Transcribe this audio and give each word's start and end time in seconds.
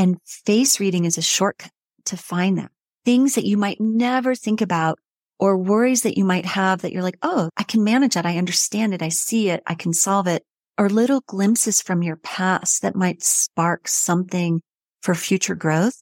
And 0.00 0.16
face 0.24 0.80
reading 0.80 1.04
is 1.04 1.18
a 1.18 1.22
shortcut 1.22 1.70
to 2.06 2.16
find 2.16 2.56
them. 2.56 2.70
Things 3.04 3.34
that 3.34 3.44
you 3.44 3.58
might 3.58 3.82
never 3.82 4.34
think 4.34 4.62
about 4.62 4.98
or 5.38 5.58
worries 5.58 6.04
that 6.04 6.16
you 6.16 6.24
might 6.24 6.46
have 6.46 6.80
that 6.80 6.92
you're 6.92 7.02
like, 7.02 7.18
oh, 7.20 7.50
I 7.58 7.64
can 7.64 7.84
manage 7.84 8.14
that. 8.14 8.24
I 8.24 8.38
understand 8.38 8.94
it. 8.94 9.02
I 9.02 9.10
see 9.10 9.50
it. 9.50 9.62
I 9.66 9.74
can 9.74 9.92
solve 9.92 10.26
it. 10.26 10.42
Or 10.78 10.88
little 10.88 11.20
glimpses 11.26 11.82
from 11.82 12.02
your 12.02 12.16
past 12.16 12.80
that 12.80 12.96
might 12.96 13.22
spark 13.22 13.88
something 13.88 14.62
for 15.02 15.14
future 15.14 15.54
growth. 15.54 16.00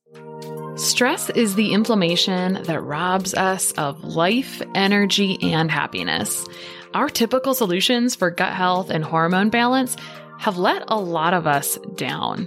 Stress 0.76 1.28
is 1.30 1.56
the 1.56 1.72
inflammation 1.72 2.62
that 2.62 2.80
robs 2.80 3.34
us 3.34 3.72
of 3.72 4.04
life, 4.04 4.62
energy, 4.76 5.38
and 5.42 5.72
happiness. 5.72 6.46
Our 6.94 7.08
typical 7.08 7.52
solutions 7.52 8.14
for 8.14 8.30
gut 8.30 8.52
health 8.52 8.90
and 8.90 9.02
hormone 9.02 9.50
balance 9.50 9.96
have 10.38 10.56
let 10.56 10.84
a 10.86 11.00
lot 11.00 11.34
of 11.34 11.48
us 11.48 11.78
down. 11.96 12.46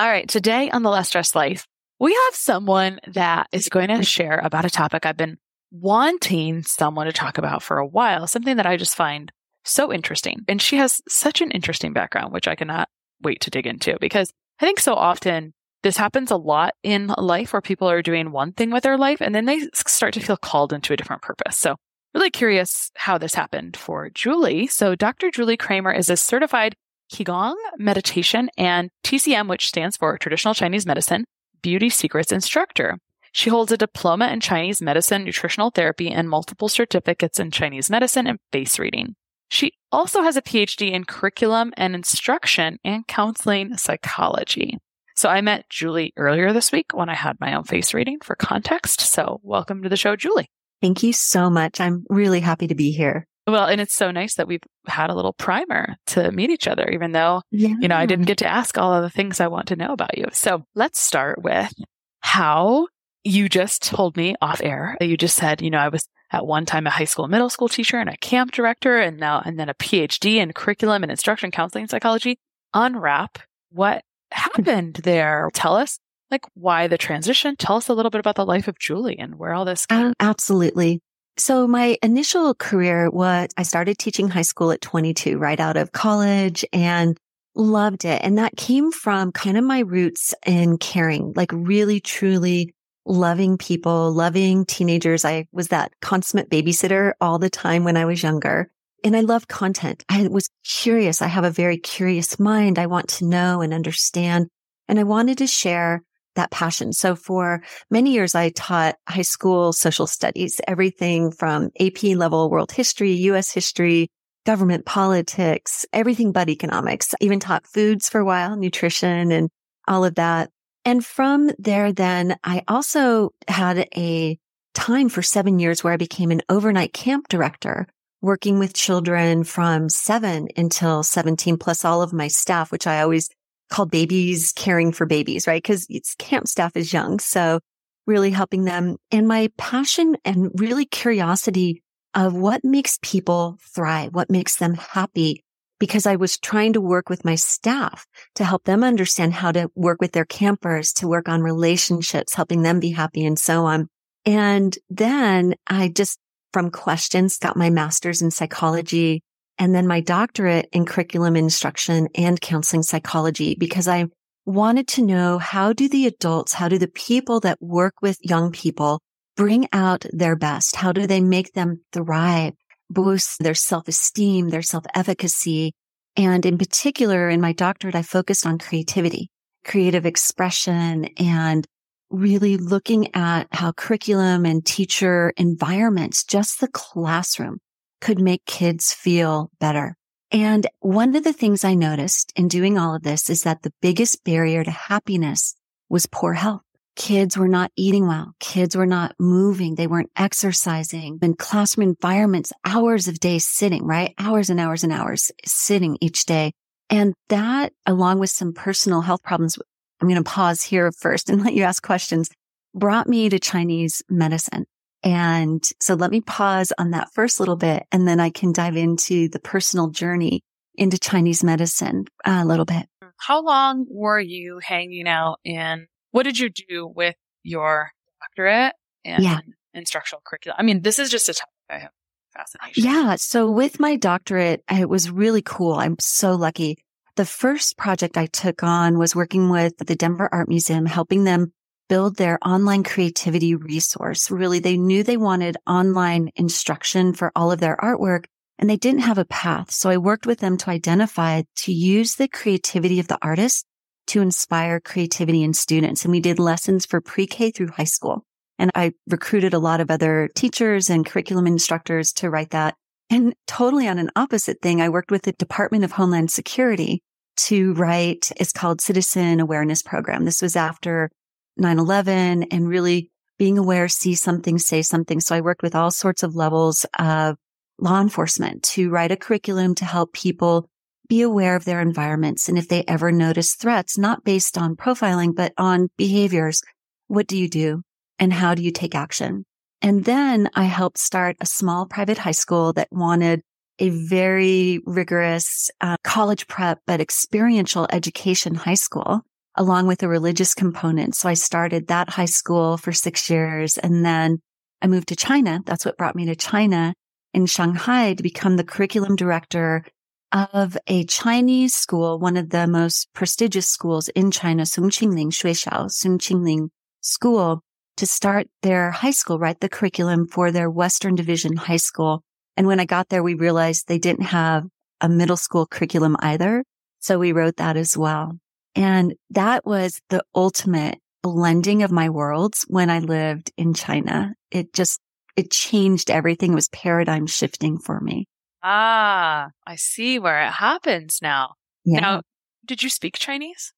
All 0.00 0.08
right. 0.08 0.28
Today 0.28 0.70
on 0.70 0.84
the 0.84 0.90
Less 0.90 1.08
Stressed 1.08 1.34
Life, 1.34 1.66
we 1.98 2.12
have 2.12 2.34
someone 2.36 3.00
that 3.08 3.48
is 3.50 3.68
going 3.68 3.88
to 3.88 4.04
share 4.04 4.38
about 4.38 4.64
a 4.64 4.70
topic 4.70 5.04
I've 5.04 5.16
been 5.16 5.38
wanting 5.72 6.62
someone 6.62 7.06
to 7.06 7.12
talk 7.12 7.36
about 7.36 7.64
for 7.64 7.78
a 7.78 7.86
while, 7.86 8.28
something 8.28 8.58
that 8.58 8.66
I 8.66 8.76
just 8.76 8.94
find 8.94 9.32
so 9.64 9.92
interesting. 9.92 10.44
And 10.46 10.62
she 10.62 10.76
has 10.76 11.02
such 11.08 11.40
an 11.40 11.50
interesting 11.50 11.92
background, 11.92 12.32
which 12.32 12.46
I 12.46 12.54
cannot 12.54 12.88
wait 13.22 13.40
to 13.40 13.50
dig 13.50 13.66
into 13.66 13.98
because 14.00 14.32
I 14.60 14.66
think 14.66 14.78
so 14.78 14.94
often 14.94 15.52
this 15.82 15.96
happens 15.96 16.30
a 16.30 16.36
lot 16.36 16.74
in 16.84 17.08
life 17.18 17.52
where 17.52 17.60
people 17.60 17.90
are 17.90 18.00
doing 18.00 18.30
one 18.30 18.52
thing 18.52 18.70
with 18.70 18.84
their 18.84 18.98
life 18.98 19.20
and 19.20 19.34
then 19.34 19.46
they 19.46 19.68
start 19.74 20.14
to 20.14 20.20
feel 20.20 20.36
called 20.36 20.72
into 20.72 20.92
a 20.92 20.96
different 20.96 21.22
purpose. 21.22 21.56
So 21.56 21.74
really 22.14 22.30
curious 22.30 22.92
how 22.94 23.18
this 23.18 23.34
happened 23.34 23.76
for 23.76 24.10
Juli. 24.10 24.68
So 24.68 24.94
Dr. 24.94 25.32
Juli 25.32 25.56
Kramer 25.56 25.92
is 25.92 26.08
a 26.08 26.16
certified 26.16 26.76
Qigong 27.12 27.54
meditation 27.78 28.50
and 28.56 28.90
TCM, 29.04 29.48
which 29.48 29.68
stands 29.68 29.96
for 29.96 30.16
Traditional 30.18 30.54
Chinese 30.54 30.86
Medicine, 30.86 31.24
Beauty 31.62 31.90
Secrets 31.90 32.32
Instructor. 32.32 32.98
She 33.32 33.50
holds 33.50 33.72
a 33.72 33.76
diploma 33.76 34.28
in 34.28 34.40
Chinese 34.40 34.80
medicine, 34.80 35.24
nutritional 35.24 35.70
therapy, 35.70 36.10
and 36.10 36.28
multiple 36.28 36.68
certificates 36.68 37.38
in 37.38 37.50
Chinese 37.50 37.90
medicine 37.90 38.26
and 38.26 38.38
face 38.52 38.78
reading. 38.78 39.14
She 39.48 39.72
also 39.90 40.22
has 40.22 40.36
a 40.36 40.42
PhD 40.42 40.92
in 40.92 41.04
curriculum 41.04 41.72
and 41.76 41.94
instruction 41.94 42.78
and 42.84 43.06
counseling 43.06 43.76
psychology. 43.76 44.78
So 45.14 45.28
I 45.28 45.40
met 45.40 45.68
Juli 45.68 46.12
earlier 46.16 46.52
this 46.52 46.70
week 46.70 46.92
when 46.92 47.08
I 47.08 47.14
had 47.14 47.40
my 47.40 47.54
own 47.54 47.64
face 47.64 47.92
reading 47.92 48.18
for 48.22 48.36
context. 48.36 49.00
So 49.00 49.40
welcome 49.42 49.82
to 49.82 49.88
the 49.88 49.96
show, 49.96 50.16
Juli. 50.16 50.48
Thank 50.80 51.02
you 51.02 51.12
so 51.12 51.50
much. 51.50 51.80
I'm 51.80 52.04
really 52.08 52.40
happy 52.40 52.68
to 52.68 52.74
be 52.74 52.92
here. 52.92 53.26
Well, 53.48 53.64
and 53.64 53.80
it's 53.80 53.94
so 53.94 54.10
nice 54.10 54.34
that 54.34 54.46
we've 54.46 54.62
had 54.86 55.08
a 55.08 55.14
little 55.14 55.32
primer 55.32 55.96
to 56.08 56.30
meet 56.30 56.50
each 56.50 56.68
other, 56.68 56.86
even 56.90 57.12
though, 57.12 57.40
yeah. 57.50 57.74
you 57.80 57.88
know, 57.88 57.96
I 57.96 58.04
didn't 58.04 58.26
get 58.26 58.38
to 58.38 58.46
ask 58.46 58.76
all 58.76 58.92
of 58.92 59.02
the 59.02 59.10
things 59.10 59.40
I 59.40 59.48
want 59.48 59.68
to 59.68 59.76
know 59.76 59.92
about 59.92 60.18
you. 60.18 60.26
So 60.32 60.64
let's 60.74 61.00
start 61.00 61.42
with 61.42 61.72
how 62.20 62.88
you 63.24 63.48
just 63.48 63.82
told 63.82 64.16
me 64.16 64.34
off 64.42 64.60
air 64.62 64.96
that 65.00 65.06
you 65.06 65.16
just 65.16 65.36
said, 65.36 65.62
you 65.62 65.70
know, 65.70 65.78
I 65.78 65.88
was 65.88 66.06
at 66.30 66.46
one 66.46 66.66
time 66.66 66.86
a 66.86 66.90
high 66.90 67.04
school, 67.04 67.26
middle 67.26 67.48
school 67.48 67.68
teacher 67.68 67.96
and 67.98 68.10
a 68.10 68.16
camp 68.18 68.52
director 68.52 68.98
and 68.98 69.18
now, 69.18 69.42
and 69.44 69.58
then 69.58 69.70
a 69.70 69.74
PhD 69.74 70.36
in 70.36 70.52
curriculum 70.52 71.02
and 71.02 71.10
instruction 71.10 71.50
counseling 71.50 71.88
psychology. 71.88 72.38
Unwrap 72.74 73.38
what 73.70 74.02
happened 74.30 74.96
there. 75.04 75.48
Tell 75.54 75.74
us 75.74 75.98
like 76.30 76.44
why 76.54 76.86
the 76.86 76.98
transition. 76.98 77.56
Tell 77.56 77.76
us 77.76 77.88
a 77.88 77.94
little 77.94 78.10
bit 78.10 78.20
about 78.20 78.36
the 78.36 78.44
life 78.44 78.68
of 78.68 78.78
Juli 78.78 79.18
and 79.18 79.38
where 79.38 79.54
all 79.54 79.64
this 79.64 79.86
came. 79.86 80.08
Uh, 80.08 80.12
absolutely. 80.20 81.00
So 81.38 81.68
my 81.68 81.96
initial 82.02 82.54
career 82.54 83.10
was 83.10 83.48
I 83.56 83.62
started 83.62 83.96
teaching 83.98 84.28
high 84.28 84.42
school 84.42 84.72
at 84.72 84.80
22, 84.80 85.38
right 85.38 85.60
out 85.60 85.76
of 85.76 85.92
college 85.92 86.64
and 86.72 87.16
loved 87.54 88.04
it. 88.04 88.20
And 88.24 88.38
that 88.38 88.56
came 88.56 88.90
from 88.90 89.30
kind 89.30 89.56
of 89.56 89.64
my 89.64 89.80
roots 89.80 90.34
in 90.44 90.78
caring, 90.78 91.32
like 91.36 91.52
really, 91.52 92.00
truly 92.00 92.74
loving 93.06 93.56
people, 93.56 94.12
loving 94.12 94.64
teenagers. 94.64 95.24
I 95.24 95.46
was 95.52 95.68
that 95.68 95.92
consummate 96.02 96.50
babysitter 96.50 97.12
all 97.20 97.38
the 97.38 97.50
time 97.50 97.84
when 97.84 97.96
I 97.96 98.04
was 98.04 98.22
younger. 98.22 98.70
And 99.04 99.16
I 99.16 99.20
love 99.20 99.46
content. 99.46 100.04
I 100.08 100.26
was 100.26 100.50
curious. 100.64 101.22
I 101.22 101.28
have 101.28 101.44
a 101.44 101.50
very 101.50 101.78
curious 101.78 102.40
mind. 102.40 102.80
I 102.80 102.86
want 102.86 103.08
to 103.10 103.24
know 103.24 103.60
and 103.60 103.72
understand. 103.72 104.48
And 104.88 104.98
I 104.98 105.04
wanted 105.04 105.38
to 105.38 105.46
share 105.46 106.02
that 106.38 106.50
passion. 106.50 106.92
So 106.92 107.14
for 107.14 107.62
many 107.90 108.12
years, 108.12 108.34
I 108.34 108.48
taught 108.50 108.96
high 109.06 109.22
school 109.22 109.72
social 109.72 110.06
studies, 110.06 110.60
everything 110.66 111.30
from 111.30 111.70
AP 111.78 112.02
level 112.02 112.50
world 112.50 112.72
history, 112.72 113.12
U.S. 113.12 113.52
history, 113.52 114.08
government 114.46 114.86
politics, 114.86 115.84
everything 115.92 116.32
but 116.32 116.48
economics. 116.48 117.12
I 117.14 117.18
even 117.20 117.40
taught 117.40 117.66
foods 117.66 118.08
for 118.08 118.20
a 118.20 118.24
while, 118.24 118.56
nutrition 118.56 119.30
and 119.30 119.50
all 119.86 120.04
of 120.04 120.14
that. 120.14 120.50
And 120.84 121.04
from 121.04 121.50
there, 121.58 121.92
then 121.92 122.36
I 122.42 122.62
also 122.66 123.30
had 123.46 123.88
a 123.94 124.38
time 124.74 125.08
for 125.08 125.22
seven 125.22 125.58
years 125.58 125.84
where 125.84 125.92
I 125.92 125.98
became 125.98 126.30
an 126.30 126.42
overnight 126.48 126.92
camp 126.92 127.28
director 127.28 127.86
working 128.20 128.58
with 128.58 128.74
children 128.74 129.44
from 129.44 129.88
seven 129.88 130.48
until 130.56 131.02
17 131.02 131.58
plus 131.58 131.84
all 131.84 132.02
of 132.02 132.12
my 132.12 132.28
staff, 132.28 132.72
which 132.72 132.86
I 132.86 133.02
always 133.02 133.28
called 133.70 133.90
babies 133.90 134.52
caring 134.52 134.92
for 134.92 135.06
babies, 135.06 135.46
right? 135.46 135.62
Cause 135.62 135.86
it's 135.88 136.14
camp 136.16 136.48
staff 136.48 136.76
is 136.76 136.92
young. 136.92 137.18
So 137.18 137.60
really 138.06 138.30
helping 138.30 138.64
them 138.64 138.96
and 139.10 139.28
my 139.28 139.50
passion 139.56 140.16
and 140.24 140.50
really 140.54 140.86
curiosity 140.86 141.82
of 142.14 142.34
what 142.34 142.64
makes 142.64 142.98
people 143.02 143.58
thrive, 143.74 144.14
what 144.14 144.30
makes 144.30 144.56
them 144.56 144.74
happy. 144.74 145.44
Because 145.78 146.06
I 146.06 146.16
was 146.16 146.38
trying 146.38 146.72
to 146.72 146.80
work 146.80 147.08
with 147.08 147.24
my 147.24 147.36
staff 147.36 148.04
to 148.34 148.44
help 148.44 148.64
them 148.64 148.82
understand 148.82 149.32
how 149.32 149.52
to 149.52 149.70
work 149.76 150.00
with 150.00 150.10
their 150.10 150.24
campers, 150.24 150.92
to 150.94 151.06
work 151.06 151.28
on 151.28 151.40
relationships, 151.40 152.34
helping 152.34 152.62
them 152.62 152.80
be 152.80 152.90
happy 152.90 153.24
and 153.24 153.38
so 153.38 153.64
on. 153.66 153.88
And 154.26 154.76
then 154.90 155.54
I 155.68 155.88
just 155.88 156.18
from 156.52 156.70
questions 156.70 157.38
got 157.38 157.56
my 157.56 157.70
master's 157.70 158.22
in 158.22 158.32
psychology 158.32 159.22
and 159.58 159.74
then 159.74 159.86
my 159.86 160.00
doctorate 160.00 160.68
in 160.72 160.86
curriculum 160.86 161.36
instruction 161.36 162.08
and 162.14 162.40
counseling 162.40 162.82
psychology 162.82 163.56
because 163.58 163.88
I 163.88 164.06
wanted 164.46 164.88
to 164.88 165.02
know 165.02 165.38
how 165.38 165.72
do 165.72 165.88
the 165.88 166.06
adults, 166.06 166.54
how 166.54 166.68
do 166.68 166.78
the 166.78 166.88
people 166.88 167.40
that 167.40 167.60
work 167.60 167.94
with 168.00 168.18
young 168.22 168.52
people 168.52 169.00
bring 169.36 169.68
out 169.72 170.06
their 170.12 170.36
best? 170.36 170.76
How 170.76 170.92
do 170.92 171.06
they 171.06 171.20
make 171.20 171.52
them 171.52 171.80
thrive, 171.92 172.54
boost 172.88 173.40
their 173.40 173.54
self-esteem, 173.54 174.48
their 174.48 174.62
self-efficacy? 174.62 175.72
And 176.16 176.46
in 176.46 176.56
particular, 176.56 177.28
in 177.28 177.40
my 177.40 177.52
doctorate, 177.52 177.94
I 177.94 178.02
focused 178.02 178.46
on 178.46 178.58
creativity, 178.58 179.30
creative 179.64 180.06
expression 180.06 181.06
and 181.18 181.66
really 182.10 182.56
looking 182.56 183.14
at 183.14 183.48
how 183.52 183.72
curriculum 183.72 184.46
and 184.46 184.64
teacher 184.64 185.32
environments, 185.36 186.24
just 186.24 186.60
the 186.60 186.68
classroom 186.68 187.58
could 188.00 188.20
make 188.20 188.44
kids 188.46 188.92
feel 188.92 189.50
better. 189.60 189.96
And 190.30 190.66
one 190.80 191.16
of 191.16 191.24
the 191.24 191.32
things 191.32 191.64
I 191.64 191.74
noticed 191.74 192.32
in 192.36 192.48
doing 192.48 192.76
all 192.76 192.94
of 192.94 193.02
this 193.02 193.30
is 193.30 193.42
that 193.42 193.62
the 193.62 193.72
biggest 193.80 194.24
barrier 194.24 194.62
to 194.62 194.70
happiness 194.70 195.54
was 195.88 196.06
poor 196.06 196.34
health. 196.34 196.62
Kids 196.96 197.38
were 197.38 197.48
not 197.48 197.70
eating 197.76 198.08
well. 198.08 198.32
Kids 198.40 198.76
were 198.76 198.84
not 198.84 199.14
moving. 199.20 199.76
They 199.76 199.86
weren't 199.86 200.10
exercising 200.16 201.18
in 201.22 201.34
classroom 201.34 201.90
environments, 201.90 202.52
hours 202.64 203.06
of 203.08 203.20
days 203.20 203.46
sitting, 203.46 203.84
right? 203.84 204.12
Hours 204.18 204.50
and 204.50 204.58
hours 204.58 204.82
and 204.82 204.92
hours 204.92 205.30
sitting 205.46 205.96
each 206.00 206.26
day. 206.26 206.52
And 206.90 207.14
that 207.28 207.72
along 207.86 208.18
with 208.18 208.30
some 208.30 208.52
personal 208.52 209.02
health 209.02 209.22
problems, 209.22 209.56
I'm 210.00 210.08
going 210.08 210.22
to 210.22 210.28
pause 210.28 210.62
here 210.62 210.90
first 210.90 211.30
and 211.30 211.42
let 211.44 211.54
you 211.54 211.62
ask 211.62 211.82
questions, 211.82 212.30
brought 212.74 213.08
me 213.08 213.28
to 213.28 213.38
Chinese 213.38 214.02
medicine. 214.10 214.66
And 215.02 215.64
so 215.80 215.94
let 215.94 216.10
me 216.10 216.20
pause 216.20 216.72
on 216.78 216.90
that 216.90 217.12
first 217.12 217.38
little 217.40 217.56
bit 217.56 217.84
and 217.92 218.06
then 218.06 218.18
I 218.20 218.30
can 218.30 218.52
dive 218.52 218.76
into 218.76 219.28
the 219.28 219.38
personal 219.38 219.88
journey 219.90 220.42
into 220.74 220.98
Chinese 220.98 221.42
medicine 221.42 222.04
a 222.24 222.44
little 222.44 222.64
bit. 222.64 222.86
How 223.16 223.42
long 223.42 223.86
were 223.88 224.20
you 224.20 224.60
hanging 224.62 225.08
out 225.08 225.40
in? 225.44 225.86
What 226.12 226.22
did 226.22 226.38
you 226.38 226.50
do 226.50 226.86
with 226.86 227.16
your 227.42 227.90
doctorate 228.20 228.74
and 229.04 229.22
Yeah. 229.22 229.40
instructional 229.74 230.22
curriculum? 230.24 230.56
I 230.58 230.62
mean, 230.62 230.82
this 230.82 230.98
is 230.98 231.10
just 231.10 231.28
a 231.28 231.34
topic 231.34 231.52
I 231.68 231.78
have 231.78 231.90
fascination. 232.34 232.84
Yeah. 232.84 233.16
So 233.16 233.50
with 233.50 233.80
my 233.80 233.96
doctorate, 233.96 234.62
it 234.70 234.88
was 234.88 235.10
really 235.10 235.42
cool. 235.42 235.74
I'm 235.74 235.96
so 235.98 236.34
lucky. 236.34 236.78
The 237.16 237.24
first 237.24 237.76
project 237.76 238.16
I 238.16 238.26
took 238.26 238.62
on 238.62 238.98
was 238.98 239.16
working 239.16 239.48
with 239.50 239.76
the 239.78 239.96
Denver 239.96 240.28
Art 240.30 240.48
Museum, 240.48 240.86
helping 240.86 241.24
them 241.24 241.52
build 241.88 242.16
their 242.16 242.38
online 242.44 242.82
creativity 242.82 243.54
resource. 243.54 244.30
Really, 244.30 244.58
they 244.58 244.76
knew 244.76 245.02
they 245.02 245.16
wanted 245.16 245.56
online 245.66 246.30
instruction 246.36 247.12
for 247.12 247.32
all 247.34 247.50
of 247.50 247.60
their 247.60 247.76
artwork 247.76 248.24
and 248.58 248.68
they 248.68 248.76
didn't 248.76 249.00
have 249.00 249.18
a 249.18 249.24
path. 249.24 249.70
So 249.70 249.88
I 249.88 249.98
worked 249.98 250.26
with 250.26 250.40
them 250.40 250.56
to 250.58 250.70
identify 250.70 251.42
to 251.56 251.72
use 251.72 252.16
the 252.16 252.28
creativity 252.28 252.98
of 253.00 253.08
the 253.08 253.18
artist 253.22 253.64
to 254.08 254.20
inspire 254.20 254.80
creativity 254.80 255.42
in 255.42 255.52
students. 255.52 256.04
And 256.04 256.12
we 256.12 256.20
did 256.20 256.38
lessons 256.38 256.84
for 256.84 257.00
pre-K 257.00 257.50
through 257.50 257.68
high 257.68 257.84
school. 257.84 258.24
And 258.58 258.70
I 258.74 258.92
recruited 259.08 259.54
a 259.54 259.58
lot 259.58 259.80
of 259.80 259.90
other 259.90 260.28
teachers 260.34 260.90
and 260.90 261.06
curriculum 261.06 261.46
instructors 261.46 262.12
to 262.14 262.30
write 262.30 262.50
that. 262.50 262.74
And 263.10 263.34
totally 263.46 263.86
on 263.86 263.98
an 263.98 264.10
opposite 264.16 264.60
thing, 264.60 264.82
I 264.82 264.88
worked 264.88 265.10
with 265.10 265.22
the 265.22 265.32
Department 265.32 265.84
of 265.84 265.92
Homeland 265.92 266.30
Security 266.30 267.02
to 267.36 267.72
write, 267.74 268.32
it's 268.36 268.52
called 268.52 268.80
Citizen 268.80 269.38
Awareness 269.38 269.82
Program. 269.82 270.24
This 270.24 270.42
was 270.42 270.56
after 270.56 271.10
9-11 271.58 272.46
and 272.50 272.68
really 272.68 273.10
being 273.38 273.58
aware, 273.58 273.88
see 273.88 274.14
something, 274.14 274.58
say 274.58 274.82
something. 274.82 275.20
So 275.20 275.36
I 275.36 275.40
worked 275.40 275.62
with 275.62 275.74
all 275.74 275.90
sorts 275.90 276.22
of 276.22 276.34
levels 276.34 276.84
of 276.98 277.36
law 277.78 278.00
enforcement 278.00 278.62
to 278.64 278.90
write 278.90 279.12
a 279.12 279.16
curriculum 279.16 279.74
to 279.76 279.84
help 279.84 280.12
people 280.12 280.68
be 281.08 281.22
aware 281.22 281.56
of 281.56 281.64
their 281.64 281.80
environments. 281.80 282.48
And 282.48 282.58
if 282.58 282.68
they 282.68 282.84
ever 282.86 283.10
notice 283.10 283.54
threats, 283.54 283.96
not 283.96 284.24
based 284.24 284.58
on 284.58 284.76
profiling, 284.76 285.34
but 285.34 285.52
on 285.56 285.88
behaviors, 285.96 286.60
what 287.06 287.26
do 287.26 287.36
you 287.36 287.48
do? 287.48 287.82
And 288.18 288.32
how 288.32 288.54
do 288.54 288.62
you 288.62 288.72
take 288.72 288.94
action? 288.94 289.44
And 289.80 290.04
then 290.04 290.50
I 290.54 290.64
helped 290.64 290.98
start 290.98 291.36
a 291.40 291.46
small 291.46 291.86
private 291.86 292.18
high 292.18 292.32
school 292.32 292.72
that 292.74 292.88
wanted 292.90 293.42
a 293.78 293.90
very 293.90 294.80
rigorous 294.84 295.70
uh, 295.80 295.96
college 296.02 296.48
prep, 296.48 296.80
but 296.84 297.00
experiential 297.00 297.86
education 297.90 298.56
high 298.56 298.74
school 298.74 299.22
along 299.58 299.88
with 299.88 300.04
a 300.04 300.08
religious 300.08 300.54
component. 300.54 301.16
So 301.16 301.28
I 301.28 301.34
started 301.34 301.88
that 301.88 302.10
high 302.10 302.26
school 302.26 302.76
for 302.76 302.92
six 302.92 303.28
years 303.28 303.76
and 303.76 304.04
then 304.04 304.40
I 304.80 304.86
moved 304.86 305.08
to 305.08 305.16
China. 305.16 305.60
That's 305.66 305.84
what 305.84 305.98
brought 305.98 306.14
me 306.14 306.26
to 306.26 306.36
China 306.36 306.94
in 307.34 307.46
Shanghai 307.46 308.14
to 308.14 308.22
become 308.22 308.56
the 308.56 308.64
curriculum 308.64 309.16
director 309.16 309.84
of 310.30 310.78
a 310.86 311.04
Chinese 311.06 311.74
school, 311.74 312.20
one 312.20 312.36
of 312.36 312.50
the 312.50 312.68
most 312.68 313.08
prestigious 313.14 313.68
schools 313.68 314.08
in 314.10 314.30
China, 314.30 314.62
Songqingling 314.62 315.32
Xuexiao, 315.32 315.86
Songqingling 315.90 316.68
School, 317.00 317.62
to 317.96 318.06
start 318.06 318.46
their 318.62 318.92
high 318.92 319.10
school, 319.10 319.40
write 319.40 319.58
the 319.58 319.68
curriculum 319.68 320.28
for 320.28 320.52
their 320.52 320.70
Western 320.70 321.16
Division 321.16 321.56
high 321.56 321.78
school. 321.78 322.22
And 322.56 322.68
when 322.68 322.78
I 322.78 322.84
got 322.84 323.08
there, 323.08 323.24
we 323.24 323.34
realized 323.34 323.88
they 323.88 323.98
didn't 323.98 324.26
have 324.26 324.66
a 325.00 325.08
middle 325.08 325.36
school 325.36 325.66
curriculum 325.66 326.16
either. 326.20 326.62
So 327.00 327.18
we 327.18 327.32
wrote 327.32 327.56
that 327.56 327.76
as 327.76 327.96
well. 327.96 328.38
And 328.78 329.14
that 329.30 329.66
was 329.66 330.00
the 330.08 330.22
ultimate 330.36 331.00
blending 331.24 331.82
of 331.82 331.90
my 331.90 332.08
worlds 332.08 332.64
when 332.68 332.90
I 332.90 333.00
lived 333.00 333.50
in 333.56 333.74
China. 333.74 334.34
It 334.52 334.72
just, 334.72 335.00
it 335.36 335.50
changed 335.50 336.12
everything. 336.12 336.52
It 336.52 336.54
was 336.54 336.68
paradigm 336.68 337.26
shifting 337.26 337.78
for 337.78 338.00
me. 338.00 338.28
Ah, 338.62 339.48
I 339.66 339.74
see 339.74 340.20
where 340.20 340.46
it 340.46 340.52
happens 340.52 341.18
now. 341.20 341.54
Yeah. 341.84 342.00
Now, 342.00 342.22
did 342.64 342.84
you 342.84 342.88
speak 342.88 343.18
Chinese? 343.18 343.72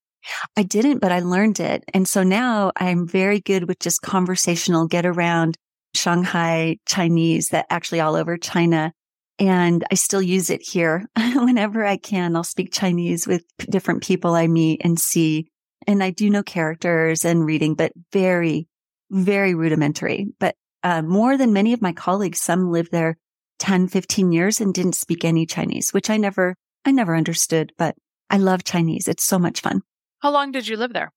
I 0.54 0.64
didn't, 0.64 0.98
but 0.98 1.12
I 1.12 1.20
learned 1.20 1.60
it. 1.60 1.82
And 1.94 2.06
so 2.06 2.22
now 2.22 2.70
I'm 2.76 3.08
very 3.08 3.40
good 3.40 3.68
with 3.68 3.78
just 3.78 4.02
conversational 4.02 4.86
get 4.86 5.06
around 5.06 5.56
Shanghai 5.94 6.76
Chinese 6.86 7.48
that 7.48 7.64
actually 7.70 8.00
all 8.00 8.16
over 8.16 8.36
China. 8.36 8.92
And 9.40 9.84
I 9.90 9.94
still 9.94 10.20
use 10.20 10.50
it 10.50 10.60
here 10.60 11.06
whenever 11.16 11.84
I 11.84 11.96
can. 11.96 12.36
I'll 12.36 12.44
speak 12.44 12.72
Chinese 12.72 13.26
with 13.26 13.42
different 13.58 14.02
people 14.02 14.34
I 14.34 14.46
meet 14.46 14.82
and 14.84 15.00
see. 15.00 15.48
And 15.86 16.04
I 16.04 16.10
do 16.10 16.28
know 16.28 16.42
characters 16.42 17.24
and 17.24 17.44
reading, 17.44 17.74
but 17.74 17.92
very, 18.12 18.68
very 19.10 19.54
rudimentary. 19.54 20.26
But 20.38 20.56
uh, 20.82 21.00
more 21.00 21.38
than 21.38 21.54
many 21.54 21.72
of 21.72 21.80
my 21.80 21.92
colleagues, 21.92 22.40
some 22.40 22.70
lived 22.70 22.92
there 22.92 23.16
10, 23.60 23.88
15 23.88 24.30
years 24.30 24.60
and 24.60 24.74
didn't 24.74 24.94
speak 24.94 25.24
any 25.24 25.46
Chinese, 25.46 25.90
which 25.90 26.10
I 26.10 26.18
never, 26.18 26.54
I 26.84 26.92
never 26.92 27.16
understood, 27.16 27.72
but 27.78 27.94
I 28.28 28.36
love 28.36 28.62
Chinese. 28.62 29.08
It's 29.08 29.24
so 29.24 29.38
much 29.38 29.60
fun. 29.60 29.80
How 30.20 30.30
long 30.30 30.52
did 30.52 30.68
you 30.68 30.76
live 30.76 30.92
there? 30.92 31.12